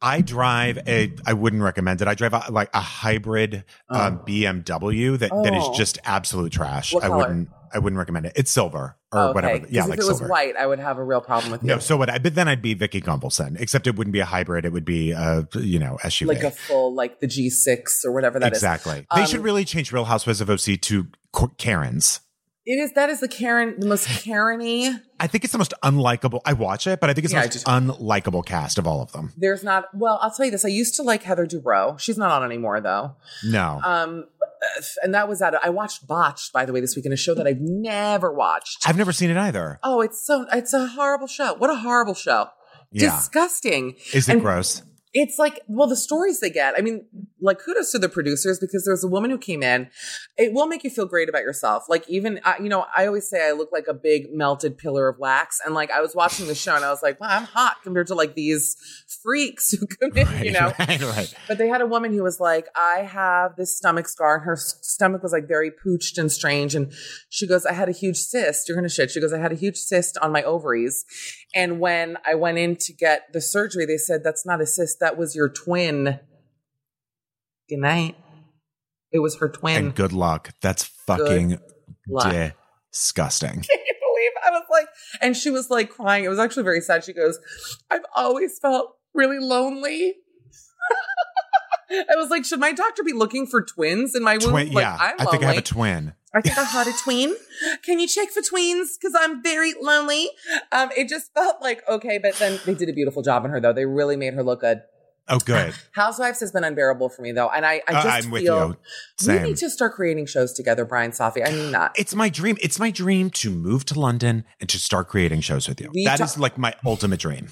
I 0.00 0.22
drive 0.22 0.78
a. 0.88 1.12
I 1.26 1.34
wouldn't 1.34 1.62
recommend 1.62 2.00
it. 2.00 2.08
I 2.08 2.14
drive 2.14 2.32
a, 2.32 2.44
like 2.50 2.70
a 2.72 2.80
hybrid 2.80 3.64
um, 3.90 4.20
BMW 4.20 5.18
that, 5.18 5.30
that 5.30 5.54
is 5.54 5.62
Oh. 5.66 5.74
just 5.74 5.98
absolute 6.04 6.50
trash. 6.52 6.94
What 6.94 7.04
I 7.04 7.08
color? 7.08 7.18
wouldn't. 7.18 7.48
I 7.74 7.78
wouldn't 7.78 7.98
recommend 7.98 8.26
it. 8.26 8.32
It's 8.36 8.50
silver 8.50 8.96
or 9.12 9.18
Oh, 9.20 9.32
whatever. 9.32 9.54
okay. 9.54 9.64
'Cause 9.64 9.70
Yeah, 9.72 9.82
if 9.82 9.88
like 9.90 9.98
it 9.98 10.04
was 10.04 10.18
silver. 10.18 10.28
white, 10.28 10.54
I 10.56 10.66
would 10.66 10.78
have 10.78 10.96
a 10.98 11.04
real 11.04 11.20
problem 11.20 11.52
with 11.52 11.62
you. 11.62 11.68
No, 11.68 11.78
so 11.80 11.96
what? 11.96 12.08
I, 12.08 12.18
but 12.18 12.34
then 12.34 12.46
I'd 12.48 12.62
be 12.62 12.74
Vicki 12.74 13.00
Gunvalson, 13.00 13.60
except 13.60 13.86
it 13.86 13.96
wouldn't 13.96 14.12
be 14.12 14.20
a 14.20 14.24
hybrid. 14.24 14.64
It 14.64 14.72
would 14.72 14.84
be 14.84 15.10
a 15.10 15.46
you 15.54 15.78
know 15.78 15.98
SUV. 16.02 16.28
like 16.28 16.42
a 16.44 16.50
full 16.52 16.94
like 16.94 17.20
the 17.20 17.26
G6 17.26 18.04
or 18.04 18.12
whatever 18.12 18.38
that 18.38 18.52
is. 18.52 18.58
exactly. 18.58 19.06
They 19.14 19.22
Um, 19.22 19.26
should 19.26 19.42
really 19.42 19.64
change 19.64 19.92
Real 19.92 20.04
Housewives 20.04 20.40
of 20.40 20.48
OC 20.48 20.76
to 20.78 21.08
Karens. 21.58 22.20
It 22.66 22.76
is 22.78 22.94
that 22.94 23.10
is 23.10 23.20
the 23.20 23.28
Karen 23.28 23.74
the 23.78 23.86
most 23.86 24.06
Karen-y. 24.08 24.94
I 25.20 25.26
think 25.26 25.44
it's 25.44 25.52
the 25.52 25.58
most 25.58 25.74
unlikable. 25.82 26.40
I 26.46 26.54
watch 26.54 26.86
it, 26.86 26.98
but 26.98 27.10
I 27.10 27.12
think 27.12 27.26
it's 27.26 27.34
Yeah, 27.34 27.42
the 27.46 27.48
most 27.48 27.66
unlikable 27.66 28.42
cast 28.44 28.78
of 28.78 28.86
all 28.86 29.02
of 29.02 29.12
them. 29.12 29.34
There's 29.36 29.62
not 29.62 29.84
well, 29.94 30.18
I'll 30.22 30.30
tell 30.30 30.46
you 30.46 30.50
this. 30.50 30.64
I 30.64 30.68
used 30.68 30.94
to 30.94 31.02
like 31.02 31.22
Heather 31.24 31.44
Dubrow. 31.46 31.98
She's 32.00 32.16
not 32.16 32.30
on 32.30 32.42
anymore 32.42 32.80
though. 32.80 33.16
No, 33.44 33.80
Um 33.84 34.24
and 35.02 35.14
that 35.14 35.28
was 35.28 35.40
at 35.42 35.54
I 35.64 35.70
watched 35.70 36.06
Botched 36.06 36.52
by 36.52 36.64
the 36.64 36.72
way 36.72 36.80
this 36.80 36.96
weekend, 36.96 37.12
a 37.12 37.16
show 37.16 37.34
that 37.34 37.46
I've 37.46 37.60
never 37.60 38.32
watched. 38.32 38.86
I've 38.86 38.96
never 38.96 39.12
seen 39.12 39.30
it 39.30 39.36
either. 39.36 39.78
oh, 39.82 40.00
it's 40.00 40.24
so 40.26 40.46
it's 40.52 40.72
a 40.72 40.86
horrible 40.86 41.26
show. 41.26 41.54
What 41.54 41.70
a 41.70 41.74
horrible 41.76 42.14
show. 42.14 42.48
Yeah, 42.92 43.16
Disgusting. 43.16 43.96
is 44.12 44.28
it 44.28 44.32
And 44.32 44.40
gross? 44.40 44.82
It's 45.12 45.38
like, 45.38 45.60
well, 45.68 45.86
the 45.88 45.96
stories 45.96 46.40
they 46.40 46.50
get. 46.50 46.74
I 46.76 46.80
mean, 46.80 47.06
like, 47.44 47.60
kudos 47.64 47.92
to 47.92 47.98
the 47.98 48.08
producers 48.08 48.58
because 48.58 48.84
there's 48.84 49.04
a 49.04 49.08
woman 49.08 49.30
who 49.30 49.38
came 49.38 49.62
in. 49.62 49.88
It 50.36 50.52
will 50.52 50.66
make 50.66 50.84
you 50.84 50.90
feel 50.90 51.06
great 51.06 51.28
about 51.28 51.42
yourself. 51.42 51.84
Like, 51.88 52.08
even, 52.08 52.40
I 52.44 52.58
you 52.58 52.68
know, 52.68 52.86
I 52.96 53.06
always 53.06 53.28
say 53.28 53.46
I 53.46 53.52
look 53.52 53.70
like 53.72 53.86
a 53.88 53.94
big 53.94 54.32
melted 54.32 54.78
pillar 54.78 55.08
of 55.08 55.18
wax. 55.18 55.60
And 55.64 55.74
like, 55.74 55.90
I 55.90 56.00
was 56.00 56.14
watching 56.14 56.46
the 56.46 56.54
show 56.54 56.74
and 56.74 56.84
I 56.84 56.90
was 56.90 57.02
like, 57.02 57.20
wow, 57.20 57.28
I'm 57.30 57.44
hot 57.44 57.76
compared 57.82 58.08
to 58.08 58.14
like 58.14 58.34
these 58.34 58.76
freaks 59.22 59.70
who 59.70 59.86
come 59.86 60.16
in, 60.16 60.44
you 60.44 60.52
know? 60.52 60.72
right, 60.78 61.02
right. 61.02 61.34
But 61.46 61.58
they 61.58 61.68
had 61.68 61.80
a 61.80 61.86
woman 61.86 62.12
who 62.12 62.22
was 62.22 62.40
like, 62.40 62.66
I 62.76 63.00
have 63.00 63.56
this 63.56 63.76
stomach 63.76 64.08
scar. 64.08 64.36
And 64.36 64.44
her 64.44 64.56
stomach 64.56 65.22
was 65.22 65.32
like 65.32 65.46
very 65.46 65.70
pooched 65.70 66.18
and 66.18 66.30
strange. 66.30 66.74
And 66.74 66.92
she 67.28 67.46
goes, 67.46 67.66
I 67.66 67.72
had 67.72 67.88
a 67.88 67.92
huge 67.92 68.16
cyst. 68.16 68.68
You're 68.68 68.76
going 68.76 68.88
to 68.88 68.94
shit. 68.94 69.10
She 69.10 69.20
goes, 69.20 69.32
I 69.32 69.38
had 69.38 69.52
a 69.52 69.56
huge 69.56 69.76
cyst 69.76 70.18
on 70.18 70.32
my 70.32 70.42
ovaries. 70.42 71.04
And 71.54 71.80
when 71.80 72.18
I 72.26 72.34
went 72.34 72.58
in 72.58 72.76
to 72.76 72.92
get 72.92 73.32
the 73.32 73.40
surgery, 73.40 73.86
they 73.86 73.96
said, 73.96 74.22
That's 74.24 74.44
not 74.44 74.60
a 74.60 74.66
cyst. 74.66 75.00
That 75.00 75.16
was 75.16 75.34
your 75.34 75.48
twin. 75.48 76.18
Good 77.68 77.78
night. 77.78 78.16
It 79.12 79.20
was 79.20 79.36
her 79.38 79.48
twin. 79.48 79.76
And 79.76 79.94
good 79.94 80.12
luck. 80.12 80.50
That's 80.60 80.84
fucking 80.84 81.58
luck. 82.08 82.54
disgusting. 82.92 83.50
Can 83.62 83.62
you 83.62 83.94
believe? 84.00 84.32
I 84.44 84.50
was 84.50 84.64
like, 84.70 84.88
and 85.20 85.36
she 85.36 85.50
was 85.50 85.70
like 85.70 85.90
crying. 85.90 86.24
It 86.24 86.28
was 86.28 86.38
actually 86.38 86.64
very 86.64 86.80
sad. 86.80 87.04
She 87.04 87.12
goes, 87.12 87.38
I've 87.90 88.04
always 88.16 88.58
felt 88.58 88.96
really 89.14 89.38
lonely. 89.38 90.14
I 91.90 92.16
was 92.16 92.30
like, 92.30 92.44
should 92.44 92.60
my 92.60 92.72
doctor 92.72 93.02
be 93.02 93.12
looking 93.12 93.46
for 93.46 93.62
twins 93.62 94.14
in 94.14 94.22
my 94.22 94.38
womb? 94.38 94.50
Twin, 94.50 94.72
like, 94.72 94.82
yeah, 94.82 94.96
I'm 94.98 95.14
I 95.18 95.30
think 95.30 95.44
I 95.44 95.46
have 95.48 95.58
a 95.58 95.62
twin. 95.62 96.14
I 96.34 96.40
think 96.40 96.58
I 96.58 96.64
had 96.64 96.88
a 96.88 96.92
tween. 96.92 97.34
Can 97.84 98.00
you 98.00 98.08
check 98.08 98.30
for 98.30 98.40
tweens? 98.40 98.98
Because 99.00 99.14
I'm 99.16 99.42
very 99.42 99.74
lonely. 99.80 100.30
Um, 100.72 100.90
it 100.96 101.08
just 101.08 101.32
felt 101.34 101.62
like 101.62 101.82
okay, 101.88 102.18
but 102.18 102.34
then 102.36 102.58
they 102.66 102.74
did 102.74 102.88
a 102.88 102.92
beautiful 102.92 103.22
job 103.22 103.44
on 103.44 103.50
her 103.50 103.60
though. 103.60 103.72
They 103.72 103.86
really 103.86 104.16
made 104.16 104.34
her 104.34 104.42
look 104.42 104.60
good. 104.60 104.82
Oh, 105.28 105.38
good. 105.38 105.74
Housewives 105.94 106.40
has 106.40 106.52
been 106.52 106.64
unbearable 106.64 107.08
for 107.08 107.22
me 107.22 107.32
though, 107.32 107.48
and 107.48 107.64
I, 107.64 107.80
I 107.88 107.92
Uh, 107.94 108.02
just 108.02 108.26
I'm 108.26 108.30
with 108.30 108.42
feel 108.42 108.76
we 109.26 109.38
need 109.38 109.56
to 109.58 109.70
start 109.70 109.94
creating 109.94 110.26
shows 110.26 110.52
together, 110.52 110.84
Brian 110.84 111.12
Safi. 111.12 111.46
I 111.46 111.50
mean 111.50 111.72
that. 111.72 111.92
It's 111.96 112.14
my 112.14 112.28
dream. 112.28 112.58
It's 112.60 112.78
my 112.78 112.90
dream 112.90 113.30
to 113.30 113.50
move 113.50 113.84
to 113.86 113.98
London 113.98 114.44
and 114.60 114.68
to 114.68 114.78
start 114.78 115.08
creating 115.08 115.40
shows 115.40 115.66
with 115.68 115.80
you. 115.80 115.90
We 115.94 116.04
That 116.04 116.18
ta- 116.18 116.24
is 116.24 116.38
like 116.38 116.58
my 116.58 116.74
ultimate 116.84 117.20
dream. 117.20 117.48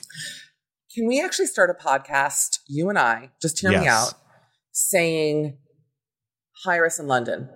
Can 0.94 1.06
we 1.06 1.22
actually 1.24 1.46
start 1.46 1.70
a 1.70 1.74
podcast, 1.82 2.58
you 2.68 2.90
and 2.90 2.98
I, 2.98 3.30
just 3.40 3.58
hear 3.60 3.70
me 3.70 3.86
out, 3.86 4.12
saying 4.72 5.56
hire 6.64 6.84
us 6.84 6.98
in 6.98 7.06
London? 7.06 7.48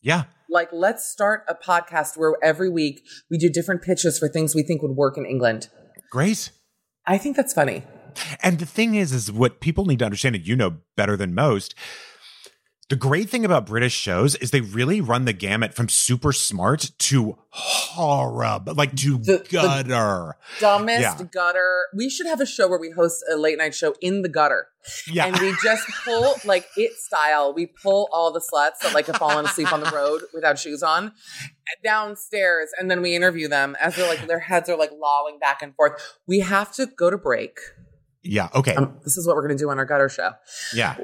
Yeah. 0.00 0.24
Like, 0.48 0.68
let's 0.72 1.06
start 1.06 1.42
a 1.48 1.54
podcast 1.54 2.16
where 2.16 2.36
every 2.42 2.70
week 2.70 3.02
we 3.30 3.36
do 3.36 3.50
different 3.50 3.82
pitches 3.82 4.18
for 4.18 4.28
things 4.28 4.54
we 4.54 4.62
think 4.62 4.80
would 4.82 4.92
work 4.96 5.18
in 5.18 5.26
England. 5.26 5.68
Great. 6.10 6.50
I 7.06 7.18
think 7.18 7.36
that's 7.36 7.52
funny. 7.52 7.84
And 8.42 8.58
the 8.58 8.66
thing 8.66 8.94
is, 8.94 9.12
is 9.12 9.30
what 9.32 9.60
people 9.60 9.84
need 9.86 9.98
to 10.00 10.04
understand, 10.04 10.34
and 10.36 10.46
you 10.46 10.56
know 10.56 10.76
better 10.96 11.16
than 11.16 11.34
most. 11.34 11.74
The 12.90 12.96
great 12.96 13.30
thing 13.30 13.46
about 13.46 13.64
British 13.64 13.94
shows 13.94 14.34
is 14.36 14.50
they 14.50 14.60
really 14.60 15.00
run 15.00 15.24
the 15.24 15.32
gamut 15.32 15.72
from 15.72 15.88
super 15.88 16.32
smart 16.34 16.90
to 16.98 17.38
horrible, 17.48 18.74
like 18.74 18.94
to 18.96 19.16
The- 19.16 19.38
the- 19.38 19.46
gutter. 19.50 20.36
Dumbest 20.60 21.00
Yeah. 21.00 21.16
gutter. 21.32 21.86
We 21.96 22.10
should 22.10 22.26
have 22.26 22.42
a 22.42 22.46
show 22.46 22.68
where 22.68 22.78
we 22.78 22.90
host 22.90 23.24
a 23.32 23.36
late 23.38 23.56
night 23.56 23.74
show 23.74 23.94
in 24.02 24.20
the 24.20 24.28
gutter. 24.28 24.68
yeah. 25.10 25.24
And 25.24 25.38
we 25.38 25.54
just 25.62 25.88
pull, 26.04 26.34
like 26.44 26.66
it 26.76 26.92
style, 26.98 27.54
we 27.54 27.64
pull 27.82 28.06
all 28.12 28.30
the 28.30 28.40
sluts 28.40 28.80
that 28.82 28.92
like 28.92 29.06
have 29.06 29.16
fallen 29.16 29.46
asleep 29.46 29.72
on 29.72 29.80
the 29.80 29.90
road 29.90 30.20
without 30.34 30.58
shoes 30.58 30.82
on 30.82 31.12
downstairs. 31.82 32.68
And 32.78 32.90
then 32.90 33.00
we 33.00 33.16
interview 33.16 33.48
them 33.48 33.76
as 33.80 33.96
they're 33.96 34.06
like, 34.06 34.26
their 34.26 34.40
heads 34.40 34.68
are 34.68 34.76
like 34.76 34.90
lolling 34.92 35.38
back 35.38 35.62
and 35.62 35.74
forth. 35.74 36.18
We 36.26 36.40
have 36.40 36.70
to 36.74 36.84
go 36.84 37.08
to 37.08 37.16
break. 37.16 37.58
Yeah. 38.24 38.48
Okay. 38.54 38.74
Um, 38.74 38.98
this 39.04 39.16
is 39.16 39.26
what 39.26 39.36
we're 39.36 39.42
going 39.46 39.56
to 39.56 39.62
do 39.62 39.70
on 39.70 39.78
our 39.78 39.84
gutter 39.84 40.08
show. 40.08 40.32
yeah. 40.74 40.96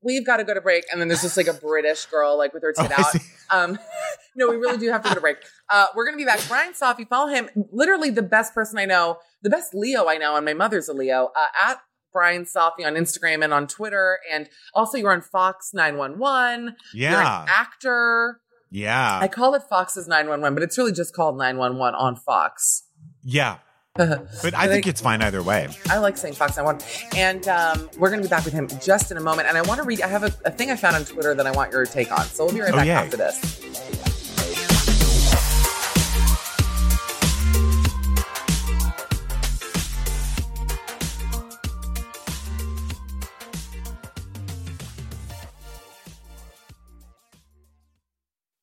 We've 0.00 0.24
got 0.24 0.36
to 0.36 0.44
go 0.44 0.54
to 0.54 0.60
break. 0.60 0.84
And 0.92 1.00
then 1.00 1.08
there's 1.08 1.22
just 1.22 1.36
like 1.36 1.48
a 1.48 1.52
British 1.54 2.06
girl, 2.06 2.38
like 2.38 2.54
with 2.54 2.62
her 2.62 2.72
tit 2.78 2.92
Oh, 2.96 3.02
out. 3.02 3.16
Um, 3.50 3.78
no, 4.36 4.48
we 4.48 4.56
really 4.56 4.78
do 4.78 4.90
have 4.90 5.02
to 5.02 5.08
go 5.08 5.14
to 5.16 5.20
break. 5.20 5.38
Uh, 5.68 5.86
we're 5.96 6.04
going 6.04 6.14
to 6.16 6.18
be 6.18 6.24
back. 6.24 6.40
Brian 6.46 6.72
Safi, 6.74 7.08
follow 7.08 7.26
him. 7.28 7.48
Literally 7.72 8.10
the 8.10 8.22
best 8.22 8.54
person 8.54 8.78
I 8.78 8.84
know, 8.84 9.18
the 9.42 9.50
best 9.50 9.74
Leo 9.74 10.06
I 10.06 10.16
know, 10.18 10.36
and 10.36 10.44
my 10.44 10.54
mother's 10.54 10.88
a 10.88 10.92
Leo, 10.92 11.30
uh, 11.34 11.70
at 11.70 11.80
Brian 12.12 12.44
Safi 12.44 12.86
on 12.86 12.94
Instagram 12.94 13.42
and 13.42 13.52
on 13.52 13.66
Twitter. 13.66 14.18
And 14.32 14.48
also 14.74 14.96
you're 14.98 15.12
on 15.12 15.20
Fox 15.22 15.70
911. 15.74 16.76
You're 16.94 17.10
Yeah. 17.12 17.42
an 17.42 17.48
actor. 17.50 18.40
Yeah. 18.70 19.18
I 19.20 19.28
call 19.28 19.54
it 19.54 19.62
Fox's 19.68 20.06
911, 20.06 20.54
but 20.54 20.62
it's 20.62 20.76
really 20.78 20.92
just 20.92 21.14
called 21.14 21.36
911 21.38 21.94
on 21.98 22.14
Fox. 22.16 22.84
yeah. 23.24 23.58
I 24.00 24.18
But 24.42 24.54
I 24.54 24.68
think 24.68 24.86
it's 24.86 25.00
fine 25.00 25.22
either 25.22 25.42
way. 25.42 25.68
I 25.90 25.98
like 25.98 26.16
saying 26.16 26.34
Fox 26.34 26.56
911. 26.56 27.16
And 27.16 27.48
um, 27.48 27.90
we're 27.98 28.10
going 28.10 28.22
to 28.22 28.28
be 28.28 28.30
back 28.30 28.44
with 28.44 28.54
him 28.54 28.68
just 28.80 29.10
in 29.10 29.16
a 29.16 29.20
moment. 29.20 29.48
And 29.48 29.58
I 29.58 29.62
want 29.62 29.78
to 29.78 29.84
read, 29.84 30.02
I 30.02 30.06
have 30.08 30.22
a, 30.22 30.32
a 30.44 30.50
thing 30.50 30.70
I 30.70 30.76
found 30.76 30.96
on 30.96 31.04
Twitter 31.04 31.34
that 31.34 31.46
I 31.46 31.50
want 31.50 31.72
your 31.72 31.84
take 31.84 32.12
on. 32.12 32.24
So 32.26 32.44
we'll 32.44 32.54
be 32.54 32.60
right 32.60 32.72
Oh, 32.72 32.76
back 32.76 32.86
yay. 32.86 32.92
after 32.92 33.16
this. 33.16 33.58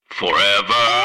Forever. 0.10 1.05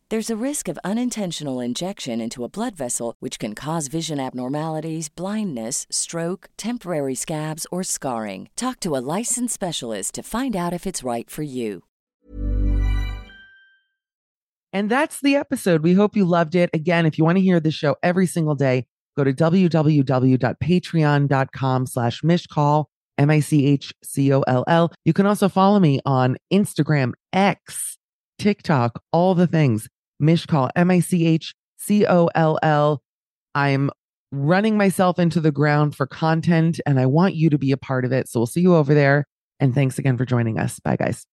There's 0.11 0.29
a 0.29 0.35
risk 0.35 0.67
of 0.67 0.77
unintentional 0.83 1.61
injection 1.61 2.19
into 2.19 2.43
a 2.43 2.49
blood 2.49 2.75
vessel, 2.75 3.15
which 3.21 3.39
can 3.39 3.55
cause 3.55 3.87
vision 3.87 4.19
abnormalities, 4.19 5.07
blindness, 5.07 5.87
stroke, 5.89 6.49
temporary 6.57 7.15
scabs, 7.15 7.65
or 7.71 7.81
scarring. 7.81 8.49
Talk 8.57 8.81
to 8.81 8.97
a 8.97 9.05
licensed 9.17 9.53
specialist 9.53 10.15
to 10.15 10.23
find 10.23 10.53
out 10.53 10.73
if 10.73 10.85
it's 10.85 11.01
right 11.01 11.29
for 11.29 11.43
you. 11.43 11.83
And 14.73 14.91
that's 14.91 15.21
the 15.21 15.37
episode. 15.37 15.81
We 15.81 15.93
hope 15.93 16.17
you 16.17 16.25
loved 16.25 16.55
it. 16.55 16.69
Again, 16.73 17.05
if 17.05 17.17
you 17.17 17.23
want 17.23 17.37
to 17.37 17.41
hear 17.41 17.61
this 17.61 17.75
show 17.75 17.95
every 18.03 18.27
single 18.27 18.55
day, 18.55 18.87
go 19.15 19.23
to 19.23 19.31
www.patreon.com 19.31 21.85
slash 21.85 22.21
michcoll, 22.21 22.85
M-I-C-H-C-O-L-L. 23.17 24.91
You 25.05 25.13
can 25.13 25.25
also 25.25 25.47
follow 25.47 25.79
me 25.79 26.01
on 26.05 26.35
Instagram, 26.51 27.13
X, 27.31 27.97
TikTok, 28.39 29.01
all 29.13 29.35
the 29.35 29.47
things. 29.47 29.87
Michcoll, 30.21 30.69
M-I-C-H-C-O-L-L. 30.75 31.53
I'm 33.53 33.89
running 34.31 34.77
myself 34.77 35.19
into 35.19 35.41
the 35.41 35.51
ground 35.51 35.95
for 35.95 36.07
content 36.07 36.79
and 36.85 36.99
I 36.99 37.05
want 37.05 37.35
you 37.35 37.49
to 37.49 37.57
be 37.57 37.71
a 37.71 37.77
part 37.77 38.05
of 38.05 38.11
it. 38.11 38.29
So 38.29 38.39
we'll 38.39 38.47
see 38.47 38.61
you 38.61 38.75
over 38.75 38.93
there. 38.93 39.27
And 39.59 39.75
thanks 39.75 39.99
again 39.99 40.17
for 40.17 40.25
joining 40.25 40.57
us. 40.57 40.79
Bye, 40.79 40.95
guys. 40.95 41.25